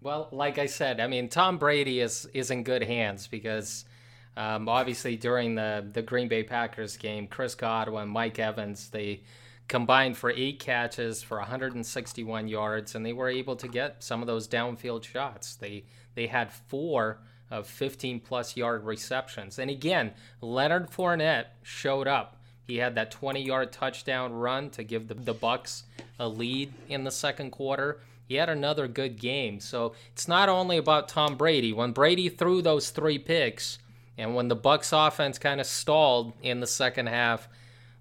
Well, 0.00 0.28
like 0.32 0.58
I 0.58 0.66
said, 0.66 1.00
I 1.00 1.06
mean 1.06 1.28
Tom 1.28 1.58
Brady 1.58 2.00
is 2.00 2.26
is 2.34 2.50
in 2.50 2.64
good 2.64 2.82
hands 2.82 3.28
because 3.28 3.84
um, 4.36 4.68
obviously 4.68 5.16
during 5.16 5.54
the 5.54 5.86
the 5.92 6.02
Green 6.02 6.28
Bay 6.28 6.42
Packers 6.42 6.96
game, 6.96 7.26
Chris 7.28 7.54
Godwin, 7.54 8.08
Mike 8.08 8.38
Evans, 8.38 8.90
they 8.90 9.22
combined 9.68 10.16
for 10.16 10.30
eight 10.30 10.58
catches 10.58 11.22
for 11.22 11.38
161 11.38 12.48
yards, 12.48 12.94
and 12.94 13.06
they 13.06 13.12
were 13.12 13.28
able 13.28 13.56
to 13.56 13.68
get 13.68 14.02
some 14.02 14.20
of 14.20 14.26
those 14.26 14.48
downfield 14.48 15.04
shots. 15.04 15.54
They 15.54 15.84
they 16.14 16.26
had 16.26 16.52
four 16.52 17.20
of 17.52 17.66
15 17.66 18.20
plus 18.20 18.56
yard 18.56 18.84
receptions, 18.84 19.58
and 19.58 19.70
again, 19.70 20.12
Leonard 20.40 20.90
Fournette 20.90 21.46
showed 21.62 22.08
up. 22.08 22.38
He 22.66 22.78
had 22.78 22.94
that 22.94 23.10
20 23.10 23.42
yard 23.42 23.70
touchdown 23.72 24.32
run 24.32 24.70
to 24.70 24.82
give 24.82 25.08
the, 25.08 25.14
the 25.14 25.34
Bucks 25.34 25.84
a 26.18 26.28
lead 26.28 26.72
in 26.88 27.04
the 27.04 27.10
second 27.10 27.50
quarter. 27.50 28.00
He 28.26 28.36
had 28.36 28.48
another 28.48 28.88
good 28.88 29.20
game. 29.20 29.60
So 29.60 29.94
it's 30.12 30.26
not 30.26 30.48
only 30.48 30.78
about 30.78 31.08
Tom 31.08 31.36
Brady. 31.36 31.72
When 31.72 31.92
Brady 31.92 32.28
threw 32.28 32.62
those 32.62 32.90
three 32.90 33.18
picks, 33.18 33.78
and 34.16 34.34
when 34.34 34.48
the 34.48 34.56
Bucks 34.56 34.92
offense 34.92 35.38
kind 35.38 35.60
of 35.60 35.66
stalled 35.66 36.32
in 36.42 36.60
the 36.60 36.66
second 36.66 37.08
half, 37.08 37.48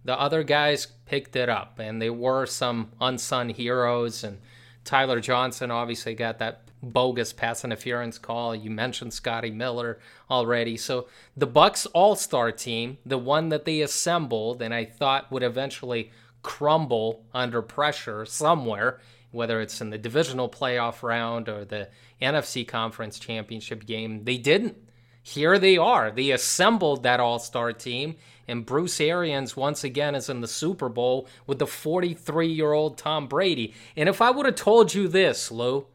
the 0.05 0.17
other 0.19 0.43
guys 0.43 0.87
picked 1.05 1.35
it 1.35 1.49
up, 1.49 1.79
and 1.79 2.01
they 2.01 2.09
were 2.09 2.45
some 2.45 2.91
unsung 2.99 3.49
heroes. 3.49 4.23
And 4.23 4.39
Tyler 4.83 5.19
Johnson 5.19 5.71
obviously 5.71 6.15
got 6.15 6.39
that 6.39 6.63
bogus 6.81 7.33
pass 7.33 7.63
interference 7.63 8.17
call. 8.17 8.55
You 8.55 8.71
mentioned 8.71 9.13
Scotty 9.13 9.51
Miller 9.51 9.99
already. 10.29 10.77
So 10.77 11.07
the 11.37 11.47
Bucks 11.47 11.85
All-Star 11.87 12.51
team, 12.51 12.97
the 13.05 13.17
one 13.17 13.49
that 13.49 13.65
they 13.65 13.81
assembled 13.81 14.61
and 14.61 14.73
I 14.73 14.85
thought 14.85 15.31
would 15.31 15.43
eventually 15.43 16.11
crumble 16.41 17.23
under 17.33 17.61
pressure 17.61 18.25
somewhere, 18.25 18.99
whether 19.29 19.61
it's 19.61 19.79
in 19.79 19.91
the 19.91 19.97
divisional 19.97 20.49
playoff 20.49 21.03
round 21.03 21.47
or 21.47 21.63
the 21.63 21.89
NFC 22.21 22.67
Conference 22.67 23.19
Championship 23.19 23.85
game, 23.85 24.23
they 24.23 24.37
didn't. 24.37 24.77
Here 25.23 25.59
they 25.59 25.77
are. 25.77 26.09
They 26.09 26.31
assembled 26.31 27.03
that 27.03 27.19
All-Star 27.19 27.73
team 27.73 28.15
and 28.47 28.65
Bruce 28.65 28.99
Arians 28.99 29.55
once 29.55 29.83
again 29.83 30.15
is 30.15 30.29
in 30.29 30.41
the 30.41 30.47
Super 30.47 30.89
Bowl 30.89 31.27
with 31.47 31.59
the 31.59 31.65
43-year-old 31.65 32.97
Tom 32.97 33.27
Brady. 33.27 33.73
And 33.95 34.09
if 34.09 34.21
I 34.21 34.31
would 34.31 34.45
have 34.45 34.55
told 34.55 34.93
you 34.93 35.07
this, 35.07 35.51
Lou, 35.51 35.87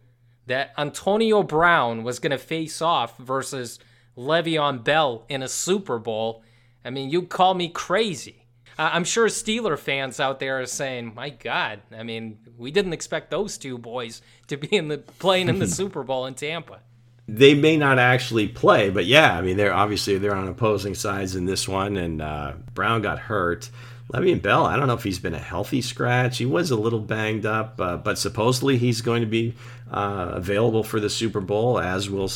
that 0.46 0.72
Antonio 0.78 1.42
Brown 1.42 2.04
was 2.04 2.18
going 2.18 2.30
to 2.30 2.38
face 2.38 2.80
off 2.80 3.16
versus 3.18 3.78
Le'Veon 4.16 4.82
Bell 4.82 5.24
in 5.28 5.42
a 5.42 5.48
Super 5.48 5.98
Bowl, 5.98 6.42
I 6.84 6.90
mean, 6.90 7.10
you'd 7.10 7.28
call 7.28 7.54
me 7.54 7.68
crazy. 7.68 8.46
I'm 8.78 9.04
sure 9.04 9.26
Steeler 9.26 9.78
fans 9.78 10.20
out 10.20 10.38
there 10.38 10.60
are 10.60 10.66
saying, 10.66 11.14
"My 11.14 11.30
God, 11.30 11.80
I 11.96 12.02
mean, 12.02 12.38
we 12.58 12.70
didn't 12.70 12.92
expect 12.92 13.30
those 13.30 13.56
two 13.56 13.78
boys 13.78 14.20
to 14.48 14.58
be 14.58 14.68
in 14.76 14.88
the 14.88 14.98
playing 14.98 15.48
in 15.48 15.58
the 15.58 15.66
Super 15.80 16.02
Bowl 16.02 16.26
in 16.26 16.34
Tampa." 16.34 16.80
They 17.28 17.54
may 17.54 17.76
not 17.76 17.98
actually 17.98 18.46
play, 18.46 18.88
but 18.90 19.04
yeah, 19.04 19.36
I 19.36 19.42
mean, 19.42 19.56
they're 19.56 19.74
obviously 19.74 20.16
they're 20.18 20.34
on 20.34 20.46
opposing 20.46 20.94
sides 20.94 21.34
in 21.34 21.44
this 21.44 21.68
one, 21.68 21.96
and 21.96 22.22
uh, 22.22 22.52
Brown 22.74 23.02
got 23.02 23.18
hurt. 23.18 23.68
Le'Veon 24.12 24.40
Bell, 24.40 24.64
I 24.64 24.76
don't 24.76 24.86
know 24.86 24.94
if 24.94 25.02
he's 25.02 25.18
been 25.18 25.34
a 25.34 25.38
healthy 25.38 25.82
scratch. 25.82 26.38
He 26.38 26.46
was 26.46 26.70
a 26.70 26.76
little 26.76 27.00
banged 27.00 27.44
up, 27.44 27.80
uh, 27.80 27.96
but 27.96 28.18
supposedly 28.18 28.78
he's 28.78 29.00
going 29.00 29.22
to 29.22 29.26
be 29.26 29.54
uh, 29.90 30.30
available 30.34 30.84
for 30.84 31.00
the 31.00 31.10
Super 31.10 31.40
Bowl, 31.40 31.80
as 31.80 32.08
will 32.08 32.28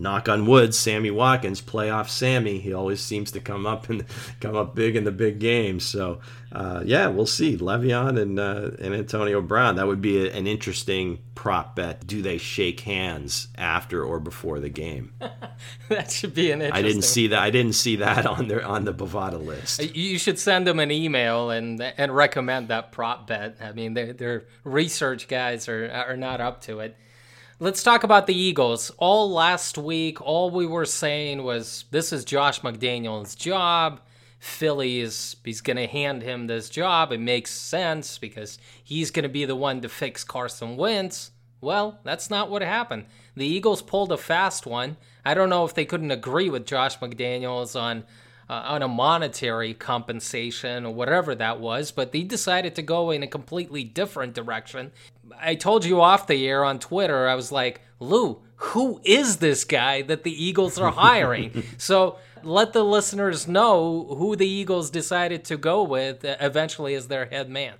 knock 0.00 0.28
on 0.28 0.46
wood, 0.46 0.74
Sammy 0.74 1.10
Watkins, 1.10 1.60
playoff 1.60 2.08
Sammy. 2.08 2.58
He 2.58 2.72
always 2.72 3.00
seems 3.00 3.32
to 3.32 3.40
come 3.40 3.66
up 3.66 3.88
and 3.88 4.04
come 4.40 4.56
up 4.56 4.74
big 4.74 4.96
in 4.96 5.04
the 5.04 5.10
big 5.10 5.38
games. 5.38 5.84
So 5.84 6.20
uh, 6.50 6.82
yeah, 6.84 7.08
we'll 7.08 7.26
see. 7.26 7.58
Le'Veon 7.58 8.18
and 8.18 8.38
uh, 8.38 8.70
and 8.80 8.94
Antonio 8.94 9.42
Brown. 9.42 9.76
That 9.76 9.86
would 9.86 10.00
be 10.00 10.26
a, 10.26 10.32
an 10.32 10.46
interesting 10.46 11.18
prop 11.34 11.76
bet. 11.76 12.06
Do 12.06 12.22
they 12.22 12.38
shake 12.38 12.80
hands 12.80 13.48
after 13.56 14.02
or 14.02 14.18
before 14.18 14.58
the 14.58 14.70
game? 14.70 15.12
that 15.88 16.10
should 16.10 16.34
be 16.34 16.50
an. 16.50 16.62
Interesting 16.62 16.84
I 16.84 16.88
didn't 16.88 17.04
see 17.04 17.26
that. 17.28 17.38
I 17.40 17.50
didn't 17.50 17.74
see 17.74 17.96
that 17.96 18.24
on 18.24 18.48
their 18.48 18.64
on 18.64 18.84
the 18.84 18.94
Bovada 18.94 19.44
list. 19.44 19.94
You 19.94 20.18
should 20.18 20.38
send 20.38 20.66
them 20.66 20.80
an 20.80 20.90
email 20.90 21.50
and 21.50 21.82
and 21.82 22.16
recommend 22.16 22.68
that 22.68 22.92
prop 22.92 23.26
bet. 23.26 23.56
I 23.60 23.72
mean, 23.72 23.92
their 23.92 24.14
their 24.14 24.44
research 24.64 25.28
guys 25.28 25.68
are 25.68 25.90
are 25.90 26.16
not 26.16 26.40
up 26.40 26.62
to 26.62 26.80
it. 26.80 26.96
Let's 27.60 27.82
talk 27.82 28.04
about 28.04 28.26
the 28.26 28.38
Eagles. 28.38 28.90
All 28.98 29.30
last 29.30 29.76
week, 29.76 30.20
all 30.20 30.50
we 30.50 30.64
were 30.64 30.84
saying 30.84 31.42
was 31.42 31.86
this 31.90 32.12
is 32.12 32.24
Josh 32.24 32.60
McDaniels' 32.60 33.36
job 33.36 34.00
Philly 34.38 35.00
is 35.00 35.36
he's 35.44 35.60
going 35.60 35.76
to 35.76 35.86
hand 35.86 36.22
him 36.22 36.46
this 36.46 36.70
job. 36.70 37.12
It 37.12 37.18
makes 37.18 37.50
sense 37.50 38.18
because 38.18 38.58
he's 38.82 39.10
going 39.10 39.24
to 39.24 39.28
be 39.28 39.44
the 39.44 39.56
one 39.56 39.80
to 39.80 39.88
fix 39.88 40.24
Carson 40.24 40.76
Wentz. 40.76 41.32
Well, 41.60 41.98
that's 42.04 42.30
not 42.30 42.50
what 42.50 42.62
happened. 42.62 43.06
The 43.34 43.46
Eagles 43.46 43.82
pulled 43.82 44.12
a 44.12 44.16
fast 44.16 44.64
one. 44.64 44.96
I 45.24 45.34
don't 45.34 45.50
know 45.50 45.64
if 45.64 45.74
they 45.74 45.84
couldn't 45.84 46.12
agree 46.12 46.48
with 46.48 46.66
Josh 46.66 46.98
McDaniels 47.00 47.80
on 47.80 48.04
uh, 48.50 48.62
on 48.64 48.82
a 48.82 48.88
monetary 48.88 49.74
compensation 49.74 50.86
or 50.86 50.94
whatever 50.94 51.34
that 51.34 51.60
was, 51.60 51.90
but 51.90 52.12
they 52.12 52.22
decided 52.22 52.74
to 52.74 52.80
go 52.80 53.10
in 53.10 53.22
a 53.22 53.26
completely 53.26 53.84
different 53.84 54.32
direction. 54.32 54.90
I 55.40 55.54
told 55.54 55.84
you 55.84 56.00
off 56.00 56.26
the 56.26 56.46
air 56.46 56.64
on 56.64 56.78
Twitter, 56.78 57.28
I 57.28 57.34
was 57.34 57.52
like, 57.52 57.80
Lou, 58.00 58.42
who 58.56 59.00
is 59.04 59.38
this 59.38 59.64
guy 59.64 60.02
that 60.02 60.24
the 60.24 60.44
Eagles 60.44 60.78
are 60.78 60.90
hiring? 60.90 61.64
so 61.78 62.18
let 62.42 62.72
the 62.72 62.84
listeners 62.84 63.48
know 63.48 64.14
who 64.18 64.36
the 64.36 64.48
Eagles 64.48 64.90
decided 64.90 65.44
to 65.46 65.56
go 65.56 65.82
with 65.82 66.18
eventually 66.22 66.94
as 66.94 67.08
their 67.08 67.26
head 67.26 67.48
man. 67.48 67.74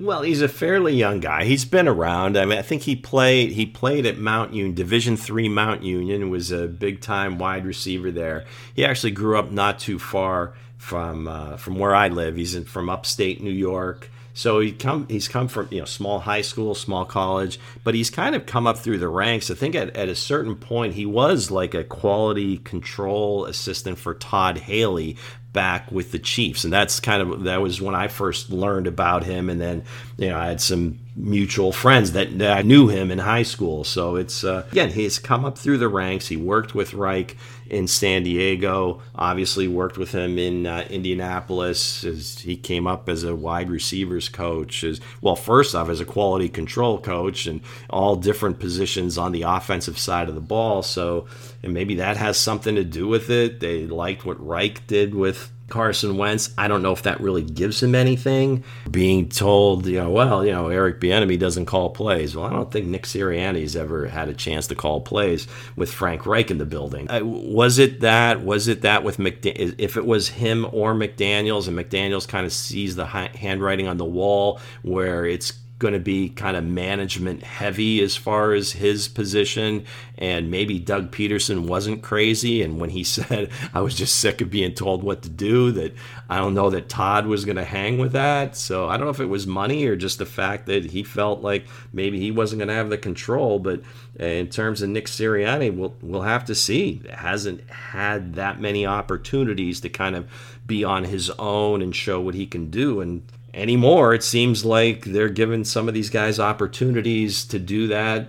Well, 0.00 0.22
he's 0.22 0.42
a 0.42 0.48
fairly 0.48 0.94
young 0.94 1.18
guy. 1.18 1.44
He's 1.44 1.64
been 1.64 1.88
around. 1.88 2.38
I 2.38 2.44
mean, 2.44 2.58
I 2.58 2.62
think 2.62 2.82
he 2.82 2.94
played 2.94 3.52
he 3.52 3.66
played 3.66 4.06
at 4.06 4.16
Mount 4.16 4.54
Union, 4.54 4.74
Division 4.74 5.16
Three 5.16 5.48
Mount 5.48 5.82
Union, 5.82 6.30
was 6.30 6.52
a 6.52 6.68
big 6.68 7.00
time 7.00 7.38
wide 7.38 7.66
receiver 7.66 8.12
there. 8.12 8.44
He 8.74 8.84
actually 8.84 9.10
grew 9.10 9.36
up 9.36 9.50
not 9.50 9.80
too 9.80 9.98
far 9.98 10.54
from 10.76 11.26
uh, 11.26 11.56
from 11.56 11.80
where 11.80 11.96
I 11.96 12.08
live. 12.08 12.36
He's 12.36 12.54
in, 12.54 12.64
from 12.64 12.88
upstate 12.88 13.42
New 13.42 13.50
York. 13.50 14.08
So 14.38 14.60
he 14.60 14.70
come 14.70 15.08
he's 15.08 15.26
come 15.26 15.48
from 15.48 15.66
you 15.72 15.80
know 15.80 15.84
small 15.84 16.20
high 16.20 16.42
school, 16.42 16.76
small 16.76 17.04
college, 17.04 17.58
but 17.82 17.96
he's 17.96 18.08
kind 18.08 18.36
of 18.36 18.46
come 18.46 18.68
up 18.68 18.78
through 18.78 18.98
the 18.98 19.08
ranks. 19.08 19.50
I 19.50 19.54
think 19.54 19.74
at, 19.74 19.96
at 19.96 20.08
a 20.08 20.14
certain 20.14 20.54
point 20.54 20.94
he 20.94 21.04
was 21.04 21.50
like 21.50 21.74
a 21.74 21.82
quality 21.82 22.58
control 22.58 23.46
assistant 23.46 23.98
for 23.98 24.14
Todd 24.14 24.58
Haley 24.58 25.16
back 25.52 25.90
with 25.90 26.12
the 26.12 26.20
Chiefs, 26.20 26.62
and 26.62 26.72
that's 26.72 27.00
kind 27.00 27.20
of 27.20 27.42
that 27.42 27.60
was 27.60 27.82
when 27.82 27.96
I 27.96 28.06
first 28.06 28.48
learned 28.50 28.86
about 28.86 29.24
him. 29.24 29.50
And 29.50 29.60
then 29.60 29.82
you 30.16 30.28
know 30.28 30.38
I 30.38 30.46
had 30.46 30.60
some 30.60 31.00
mutual 31.16 31.72
friends 31.72 32.12
that, 32.12 32.38
that 32.38 32.64
knew 32.64 32.86
him 32.86 33.10
in 33.10 33.18
high 33.18 33.42
school. 33.42 33.82
So 33.82 34.14
it's 34.14 34.44
uh, 34.44 34.64
again 34.70 34.90
he's 34.90 35.18
come 35.18 35.44
up 35.44 35.58
through 35.58 35.78
the 35.78 35.88
ranks. 35.88 36.28
He 36.28 36.36
worked 36.36 36.76
with 36.76 36.94
Reich 36.94 37.36
in 37.70 37.86
San 37.86 38.22
Diego. 38.22 39.00
Obviously, 39.14 39.68
worked 39.68 39.98
with 39.98 40.12
him 40.12 40.38
in 40.38 40.66
uh, 40.66 40.86
Indianapolis. 40.90 42.04
As 42.04 42.38
he 42.38 42.56
came 42.56 42.86
up 42.86 43.08
as 43.08 43.24
a 43.24 43.34
wide 43.34 43.70
receivers 43.70 44.28
coach. 44.28 44.84
As 44.84 45.00
well, 45.20 45.36
first 45.36 45.74
off, 45.74 45.88
as 45.88 46.00
a 46.00 46.04
quality 46.04 46.48
control 46.48 46.98
coach, 46.98 47.46
and 47.46 47.60
all 47.90 48.16
different 48.16 48.58
positions 48.58 49.18
on 49.18 49.32
the 49.32 49.42
offensive 49.42 49.98
side 49.98 50.28
of 50.28 50.34
the 50.34 50.40
ball. 50.40 50.82
So, 50.82 51.26
and 51.62 51.74
maybe 51.74 51.96
that 51.96 52.16
has 52.16 52.38
something 52.38 52.74
to 52.74 52.84
do 52.84 53.06
with 53.06 53.30
it. 53.30 53.60
They 53.60 53.86
liked 53.86 54.24
what 54.24 54.44
Reich 54.44 54.86
did 54.86 55.14
with 55.14 55.50
Carson 55.68 56.16
Wentz. 56.16 56.50
I 56.56 56.68
don't 56.68 56.82
know 56.82 56.92
if 56.92 57.02
that 57.02 57.20
really 57.20 57.42
gives 57.42 57.82
him 57.82 57.94
anything. 57.94 58.64
Being 58.90 59.28
told, 59.28 59.86
you 59.86 59.98
know, 59.98 60.10
well, 60.10 60.44
you 60.44 60.52
know, 60.52 60.68
Eric 60.68 61.00
Bieniemy 61.00 61.38
doesn't 61.38 61.66
call 61.66 61.90
plays. 61.90 62.34
Well, 62.34 62.46
I 62.46 62.50
don't 62.50 62.70
think 62.70 62.86
Nick 62.86 63.04
Sirianni's 63.04 63.76
ever 63.76 64.06
had 64.06 64.28
a 64.28 64.34
chance 64.34 64.66
to 64.68 64.74
call 64.74 65.00
plays 65.00 65.46
with 65.76 65.92
Frank 65.92 66.26
Reich 66.26 66.50
in 66.50 66.58
the 66.58 66.66
building. 66.66 67.10
Uh, 67.10 67.20
was 67.22 67.78
it 67.78 68.00
that? 68.00 68.42
Was 68.42 68.68
it 68.68 68.82
that 68.82 69.04
with 69.04 69.18
McDaniels? 69.18 69.74
If 69.78 69.96
it 69.96 70.06
was 70.06 70.28
him 70.28 70.66
or 70.72 70.94
McDaniels, 70.94 71.68
and 71.68 71.78
McDaniels 71.78 72.26
kind 72.26 72.46
of 72.46 72.52
sees 72.52 72.96
the 72.96 73.06
handwriting 73.06 73.86
on 73.86 73.98
the 73.98 74.04
wall 74.04 74.60
where 74.82 75.26
it's 75.26 75.52
going 75.78 75.94
to 75.94 76.00
be 76.00 76.28
kind 76.28 76.56
of 76.56 76.64
management 76.64 77.42
heavy 77.42 78.02
as 78.02 78.16
far 78.16 78.52
as 78.52 78.72
his 78.72 79.06
position. 79.06 79.84
And 80.16 80.50
maybe 80.50 80.78
Doug 80.80 81.12
Pederson 81.12 81.68
wasn't 81.68 82.02
crazy. 82.02 82.62
And 82.62 82.80
when 82.80 82.90
he 82.90 83.04
said, 83.04 83.50
I 83.72 83.80
was 83.80 83.94
just 83.94 84.18
sick 84.18 84.40
of 84.40 84.50
being 84.50 84.74
told 84.74 85.02
what 85.02 85.22
to 85.22 85.28
do, 85.28 85.70
that 85.72 85.94
I 86.28 86.38
don't 86.38 86.54
know 86.54 86.70
that 86.70 86.88
Todd 86.88 87.26
was 87.26 87.44
going 87.44 87.56
to 87.56 87.64
hang 87.64 87.98
with 87.98 88.12
that. 88.12 88.56
So 88.56 88.88
I 88.88 88.96
don't 88.96 89.06
know 89.06 89.10
if 89.10 89.20
it 89.20 89.26
was 89.26 89.46
money 89.46 89.86
or 89.86 89.94
just 89.94 90.18
the 90.18 90.26
fact 90.26 90.66
that 90.66 90.86
he 90.86 91.02
felt 91.04 91.42
like 91.42 91.66
maybe 91.92 92.18
he 92.18 92.30
wasn't 92.30 92.58
going 92.58 92.68
to 92.68 92.74
have 92.74 92.90
the 92.90 92.98
control. 92.98 93.60
But 93.60 93.82
eh, 94.18 94.40
in 94.40 94.48
terms 94.48 94.82
of 94.82 94.88
Nick 94.90 95.06
Sirianni, 95.06 95.74
we'll, 95.76 95.94
we'll 96.02 96.22
have 96.22 96.44
to 96.46 96.54
see. 96.54 97.02
Hasn't 97.08 97.68
had 97.70 98.34
that 98.34 98.60
many 98.60 98.84
opportunities 98.84 99.80
to 99.80 99.88
kind 99.88 100.16
of 100.16 100.26
be 100.66 100.82
on 100.82 101.04
his 101.04 101.30
own 101.38 101.82
and 101.82 101.94
show 101.94 102.20
what 102.20 102.34
he 102.34 102.46
can 102.46 102.68
do. 102.68 103.00
And 103.00 103.22
anymore. 103.58 104.14
It 104.14 104.22
seems 104.22 104.64
like 104.64 105.04
they're 105.04 105.28
giving 105.28 105.64
some 105.64 105.88
of 105.88 105.94
these 105.94 106.10
guys 106.10 106.38
opportunities 106.38 107.44
to 107.46 107.58
do 107.58 107.88
that 107.88 108.28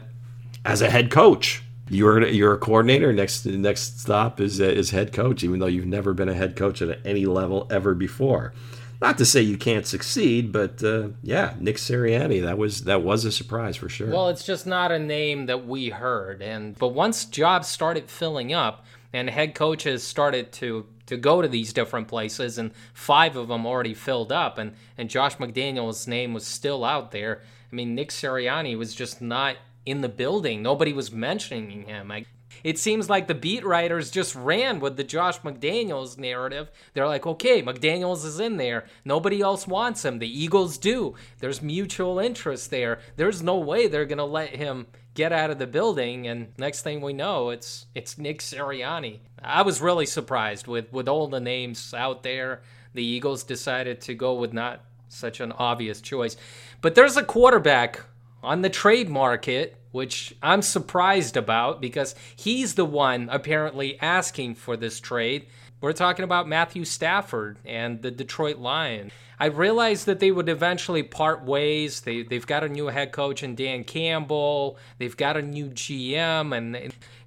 as 0.65 0.81
a 0.81 0.89
head 0.89 1.11
coach. 1.11 1.63
You're 1.89 2.27
you're 2.27 2.53
a 2.53 2.57
coordinator. 2.57 3.11
Next 3.13 3.45
next 3.45 3.99
stop 3.99 4.39
is 4.39 4.59
is 4.59 4.91
head 4.91 5.13
coach, 5.13 5.43
even 5.43 5.59
though 5.59 5.67
you've 5.67 5.85
never 5.85 6.13
been 6.13 6.29
a 6.29 6.33
head 6.33 6.55
coach 6.55 6.81
at 6.81 6.99
any 7.05 7.25
level 7.25 7.67
ever 7.71 7.95
before. 7.95 8.53
Not 9.01 9.17
to 9.19 9.25
say 9.25 9.41
you 9.41 9.57
can't 9.57 9.87
succeed, 9.87 10.51
but 10.51 10.83
uh, 10.83 11.09
yeah, 11.23 11.55
Nick 11.59 11.77
Sirianni 11.77 12.41
that 12.43 12.57
was 12.57 12.83
that 12.83 13.01
was 13.01 13.25
a 13.25 13.31
surprise 13.31 13.77
for 13.77 13.89
sure. 13.89 14.11
Well, 14.11 14.29
it's 14.29 14.43
just 14.43 14.67
not 14.67 14.91
a 14.91 14.99
name 14.99 15.45
that 15.45 15.65
we 15.65 15.89
heard, 15.89 16.41
and 16.41 16.77
but 16.77 16.89
once 16.89 17.25
jobs 17.25 17.67
started 17.67 18.09
filling 18.09 18.53
up 18.53 18.85
and 19.13 19.29
head 19.29 19.55
coaches 19.55 20.03
started 20.03 20.51
to 20.51 20.85
to 21.09 21.17
go 21.17 21.41
to 21.41 21.47
these 21.47 21.73
different 21.73 22.07
places, 22.07 22.57
and 22.59 22.71
five 22.93 23.35
of 23.35 23.47
them 23.47 23.65
already 23.65 23.95
filled 23.95 24.31
up, 24.31 24.57
and 24.57 24.73
and 24.97 25.09
Josh 25.09 25.37
McDaniel's 25.37 26.07
name 26.07 26.33
was 26.33 26.45
still 26.45 26.85
out 26.85 27.11
there. 27.11 27.41
I 27.71 27.75
mean, 27.75 27.95
Nick 27.95 28.09
Sirianni 28.09 28.77
was 28.77 28.93
just 28.93 29.19
not 29.21 29.57
in 29.85 30.01
the 30.01 30.09
building. 30.09 30.61
Nobody 30.61 30.93
was 30.93 31.11
mentioning 31.11 31.83
him. 31.83 32.11
I, 32.11 32.25
it 32.63 32.77
seems 32.77 33.09
like 33.09 33.27
the 33.27 33.35
beat 33.35 33.65
writers 33.65 34.11
just 34.11 34.35
ran 34.35 34.79
with 34.79 34.97
the 34.97 35.03
Josh 35.03 35.39
McDaniels 35.41 36.17
narrative. 36.17 36.71
They're 36.93 37.07
like, 37.07 37.25
okay, 37.25 37.61
McDaniels 37.61 38.25
is 38.25 38.39
in 38.39 38.57
there. 38.57 38.85
Nobody 39.05 39.41
else 39.41 39.67
wants 39.67 40.05
him. 40.05 40.19
The 40.19 40.43
Eagles 40.43 40.77
do. 40.77 41.15
There's 41.39 41.61
mutual 41.61 42.19
interest 42.19 42.71
there. 42.71 42.99
There's 43.15 43.41
no 43.41 43.57
way 43.57 43.87
they're 43.87 44.05
going 44.05 44.17
to 44.17 44.23
let 44.23 44.55
him 44.55 44.87
get 45.19 45.31
out 45.33 45.49
of 45.49 45.59
the 45.59 45.67
building, 45.67 46.27
and 46.27 46.47
next 46.57 46.81
thing 46.81 47.01
we 47.01 47.11
know, 47.11 47.49
it's 47.49 47.87
it's 47.93 48.17
Nick 48.17 48.39
Sirianni. 48.39 49.19
I 49.43 49.63
was 49.63 49.81
really 49.81 50.05
surprised 50.05 50.67
with 50.67 50.91
with 50.93 51.09
all 51.09 51.27
the 51.27 51.41
names 51.41 51.93
out 51.93 52.23
there. 52.23 52.61
The 52.93 53.03
Eagles 53.03 53.43
decided 53.43 53.99
to 54.01 54.13
go 54.13 54.35
with 54.35 54.53
not 54.53 54.85
such 55.09 55.41
an 55.41 55.51
obvious 55.51 55.99
choice, 55.99 56.37
but 56.81 56.95
there's 56.95 57.17
a 57.17 57.23
quarterback 57.23 58.01
on 58.41 58.61
the 58.61 58.69
trade 58.69 59.09
market 59.09 59.78
which 59.91 60.35
I'm 60.41 60.61
surprised 60.61 61.37
about 61.37 61.81
because 61.81 62.15
he's 62.35 62.75
the 62.75 62.85
one 62.85 63.29
apparently 63.31 63.99
asking 63.99 64.55
for 64.55 64.77
this 64.77 64.99
trade. 64.99 65.47
We're 65.81 65.93
talking 65.93 66.25
about 66.25 66.47
Matthew 66.47 66.83
Stafford 66.83 67.57
and 67.65 68.01
the 68.01 68.11
Detroit 68.11 68.57
Lions. 68.57 69.13
I 69.39 69.45
realized 69.45 70.05
that 70.07 70.19
they 70.19 70.31
would 70.31 70.49
eventually 70.49 71.03
part 71.03 71.45
ways. 71.45 72.01
They 72.01 72.23
they've 72.23 72.45
got 72.45 72.65
a 72.65 72.69
new 72.69 72.87
head 72.87 73.13
coach 73.13 73.41
in 73.41 73.55
Dan 73.55 73.85
Campbell. 73.85 74.77
They've 74.97 75.15
got 75.15 75.37
a 75.37 75.41
new 75.41 75.67
GM, 75.67 76.55
and 76.55 76.75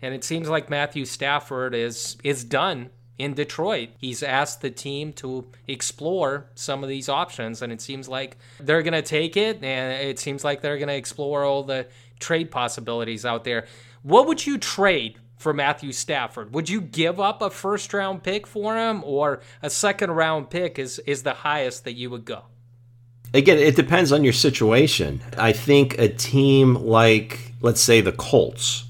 and 0.02 0.14
it 0.14 0.22
seems 0.22 0.50
like 0.50 0.68
Matthew 0.68 1.06
Stafford 1.06 1.74
is 1.74 2.18
is 2.22 2.44
done 2.44 2.90
in 3.18 3.34
Detroit. 3.34 3.90
He's 3.98 4.22
asked 4.22 4.62
the 4.62 4.70
team 4.70 5.12
to 5.14 5.46
explore 5.68 6.46
some 6.54 6.82
of 6.82 6.88
these 6.88 7.08
options, 7.08 7.62
and 7.62 7.72
it 7.72 7.80
seems 7.80 8.08
like 8.08 8.36
they're 8.58 8.82
going 8.82 8.92
to 8.92 9.02
take 9.02 9.36
it, 9.36 9.62
and 9.62 10.08
it 10.08 10.18
seems 10.18 10.44
like 10.44 10.60
they're 10.60 10.78
going 10.78 10.88
to 10.88 10.94
explore 10.94 11.44
all 11.44 11.62
the 11.62 11.86
trade 12.18 12.50
possibilities 12.50 13.24
out 13.24 13.44
there. 13.44 13.66
What 14.02 14.26
would 14.26 14.46
you 14.46 14.58
trade 14.58 15.18
for 15.36 15.52
Matthew 15.52 15.92
Stafford? 15.92 16.54
Would 16.54 16.68
you 16.68 16.80
give 16.80 17.20
up 17.20 17.42
a 17.42 17.50
first 17.50 17.92
round 17.92 18.22
pick 18.22 18.46
for 18.46 18.76
him, 18.76 19.02
or 19.04 19.40
a 19.62 19.70
second 19.70 20.12
round 20.12 20.50
pick 20.50 20.78
is, 20.78 20.98
is 21.00 21.22
the 21.22 21.34
highest 21.34 21.84
that 21.84 21.94
you 21.94 22.10
would 22.10 22.24
go? 22.24 22.44
Again, 23.34 23.58
it 23.58 23.76
depends 23.76 24.12
on 24.12 24.24
your 24.24 24.32
situation. 24.34 25.22
I 25.38 25.52
think 25.52 25.98
a 25.98 26.08
team 26.08 26.74
like, 26.74 27.52
let's 27.62 27.80
say, 27.80 28.00
the 28.00 28.12
Colts, 28.12 28.84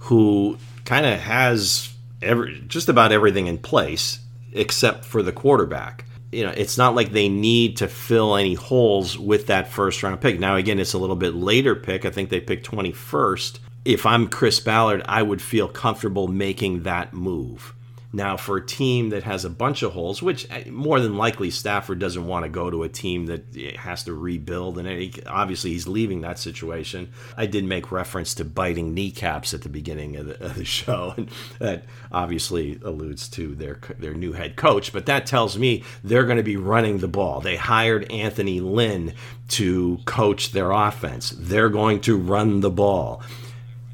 who 0.00 0.58
kind 0.84 1.06
of 1.06 1.20
has 1.20 1.92
every, 2.26 2.62
just 2.66 2.88
about 2.88 3.12
everything 3.12 3.46
in 3.46 3.58
place 3.58 4.20
except 4.52 5.04
for 5.04 5.22
the 5.22 5.32
quarterback. 5.32 6.04
You 6.32 6.44
know, 6.44 6.52
it's 6.56 6.76
not 6.76 6.94
like 6.94 7.12
they 7.12 7.28
need 7.28 7.78
to 7.78 7.88
fill 7.88 8.36
any 8.36 8.54
holes 8.54 9.18
with 9.18 9.46
that 9.46 9.68
first 9.68 10.02
round 10.02 10.20
pick. 10.20 10.40
Now, 10.40 10.56
again, 10.56 10.78
it's 10.78 10.92
a 10.92 10.98
little 10.98 11.16
bit 11.16 11.34
later 11.34 11.74
pick. 11.74 12.04
I 12.04 12.10
think 12.10 12.30
they 12.30 12.40
picked 12.40 12.68
21st 12.70 13.60
if 13.86 14.04
I'm 14.04 14.26
Chris 14.26 14.58
Ballard, 14.58 15.02
I 15.06 15.22
would 15.22 15.40
feel 15.40 15.68
comfortable 15.68 16.26
making 16.26 16.82
that 16.82 17.14
move. 17.14 17.72
Now, 18.16 18.38
for 18.38 18.56
a 18.56 18.64
team 18.64 19.10
that 19.10 19.24
has 19.24 19.44
a 19.44 19.50
bunch 19.50 19.82
of 19.82 19.92
holes, 19.92 20.22
which 20.22 20.50
uh, 20.50 20.70
more 20.70 21.00
than 21.00 21.18
likely 21.18 21.50
Stafford 21.50 21.98
doesn't 21.98 22.26
want 22.26 22.46
to 22.46 22.48
go 22.48 22.70
to 22.70 22.82
a 22.82 22.88
team 22.88 23.26
that 23.26 23.54
has 23.76 24.04
to 24.04 24.14
rebuild, 24.14 24.78
and 24.78 25.20
obviously 25.26 25.72
he's 25.72 25.86
leaving 25.86 26.22
that 26.22 26.38
situation. 26.38 27.12
I 27.36 27.44
did 27.44 27.64
make 27.64 27.92
reference 27.92 28.32
to 28.36 28.44
biting 28.46 28.94
kneecaps 28.94 29.52
at 29.52 29.60
the 29.60 29.68
beginning 29.68 30.16
of 30.16 30.28
the, 30.28 30.42
of 30.42 30.54
the 30.54 30.64
show, 30.64 31.12
and 31.18 31.30
that 31.58 31.84
obviously 32.10 32.80
alludes 32.82 33.28
to 33.28 33.54
their 33.54 33.80
their 33.98 34.14
new 34.14 34.32
head 34.32 34.56
coach. 34.56 34.94
But 34.94 35.04
that 35.04 35.26
tells 35.26 35.58
me 35.58 35.84
they're 36.02 36.24
going 36.24 36.38
to 36.38 36.42
be 36.42 36.56
running 36.56 36.98
the 36.98 37.08
ball. 37.08 37.42
They 37.42 37.56
hired 37.56 38.10
Anthony 38.10 38.60
Lynn 38.60 39.12
to 39.48 39.98
coach 40.06 40.52
their 40.52 40.70
offense. 40.70 41.34
They're 41.36 41.68
going 41.68 42.00
to 42.00 42.16
run 42.16 42.60
the 42.60 42.70
ball. 42.70 43.22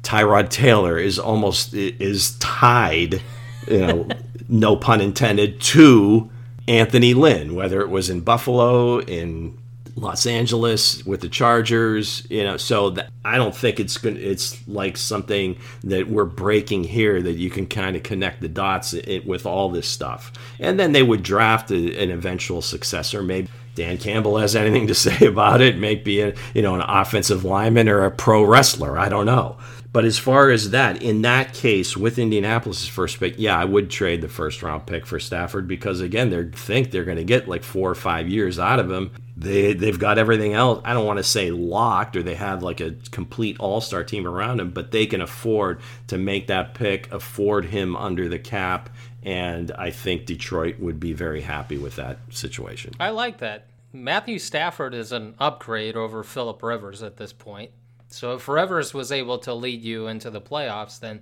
Tyrod 0.01 0.47
Taylor 0.49 0.97
is 0.97 1.19
almost 1.19 1.73
is 1.73 2.37
tied 2.39 3.21
you 3.67 3.79
know, 3.79 4.07
no 4.49 4.75
pun 4.75 5.01
intended, 5.01 5.61
to 5.61 6.29
Anthony 6.67 7.13
Lynn, 7.13 7.55
whether 7.55 7.81
it 7.81 7.89
was 7.89 8.09
in 8.09 8.21
Buffalo, 8.21 8.99
in 8.99 9.57
Los 9.95 10.25
Angeles 10.25 11.05
with 11.05 11.21
the 11.21 11.29
Chargers, 11.29 12.25
you 12.29 12.43
know. 12.43 12.57
So 12.57 12.95
I 13.23 13.37
don't 13.37 13.55
think 13.55 13.79
it's 13.79 13.97
going. 13.97 14.17
It's 14.17 14.65
like 14.67 14.97
something 14.97 15.57
that 15.83 16.09
we're 16.09 16.25
breaking 16.25 16.85
here 16.85 17.21
that 17.21 17.33
you 17.33 17.49
can 17.49 17.67
kind 17.67 17.95
of 17.95 18.03
connect 18.03 18.41
the 18.41 18.47
dots 18.47 18.93
it, 18.93 19.25
with 19.27 19.45
all 19.45 19.69
this 19.69 19.87
stuff, 19.87 20.31
and 20.59 20.79
then 20.79 20.93
they 20.93 21.03
would 21.03 21.21
draft 21.21 21.69
a, 21.69 22.01
an 22.01 22.09
eventual 22.09 22.61
successor. 22.61 23.21
Maybe 23.21 23.49
Dan 23.75 23.97
Campbell 23.97 24.37
has 24.37 24.55
anything 24.55 24.87
to 24.87 24.95
say 24.95 25.25
about 25.27 25.61
it. 25.61 25.77
Maybe 25.77 26.21
a, 26.21 26.33
you 26.55 26.63
know 26.63 26.73
an 26.73 26.81
offensive 26.81 27.45
lineman 27.45 27.87
or 27.87 28.03
a 28.03 28.11
pro 28.11 28.43
wrestler. 28.43 28.97
I 28.97 29.09
don't 29.09 29.27
know. 29.27 29.57
But 29.93 30.05
as 30.05 30.17
far 30.17 30.49
as 30.49 30.71
that, 30.71 31.03
in 31.03 31.21
that 31.21 31.53
case, 31.53 31.95
with 31.95 32.17
Indianapolis' 32.17 32.87
first 32.87 33.19
pick, 33.19 33.35
yeah, 33.37 33.55
I 33.55 33.63
would 33.63 33.91
trade 33.91 34.21
the 34.21 34.27
first 34.27 34.63
round 34.63 34.87
pick 34.87 35.05
for 35.05 35.19
Stafford 35.19 35.67
because 35.67 36.01
again, 36.01 36.31
they 36.31 36.45
think 36.45 36.89
they're 36.89 37.03
going 37.03 37.17
to 37.17 37.23
get 37.23 37.47
like 37.47 37.63
four 37.63 37.91
or 37.91 37.95
five 37.95 38.27
years 38.27 38.57
out 38.57 38.79
of 38.79 38.89
him. 38.89 39.11
They 39.37 39.73
they've 39.73 39.97
got 39.97 40.17
everything 40.17 40.53
else. 40.53 40.81
I 40.83 40.93
don't 40.93 41.05
want 41.05 41.17
to 41.17 41.23
say 41.23 41.51
locked 41.51 42.15
or 42.15 42.23
they 42.23 42.33
have 42.33 42.63
like 42.63 42.81
a 42.81 42.95
complete 43.11 43.59
all 43.59 43.81
star 43.81 44.03
team 44.03 44.25
around 44.25 44.59
him, 44.59 44.71
but 44.71 44.91
they 44.91 45.05
can 45.05 45.21
afford 45.21 45.79
to 46.07 46.17
make 46.17 46.47
that 46.47 46.73
pick, 46.73 47.11
afford 47.11 47.65
him 47.65 47.95
under 47.95 48.27
the 48.27 48.39
cap, 48.39 48.89
and 49.21 49.71
I 49.77 49.91
think 49.91 50.25
Detroit 50.25 50.79
would 50.79 50.99
be 50.99 51.13
very 51.13 51.41
happy 51.41 51.77
with 51.77 51.97
that 51.97 52.17
situation. 52.31 52.93
I 52.99 53.09
like 53.09 53.37
that. 53.39 53.67
Matthew 53.91 54.39
Stafford 54.39 54.95
is 54.95 55.11
an 55.11 55.35
upgrade 55.37 55.95
over 55.95 56.23
Philip 56.23 56.63
Rivers 56.63 57.03
at 57.03 57.17
this 57.17 57.31
point. 57.31 57.69
So 58.13 58.35
if 58.35 58.47
Rivers 58.47 58.93
was 58.93 59.11
able 59.11 59.39
to 59.39 59.55
lead 59.55 59.81
you 59.81 60.05
into 60.05 60.29
the 60.29 60.39
playoffs, 60.39 60.99
then 60.99 61.21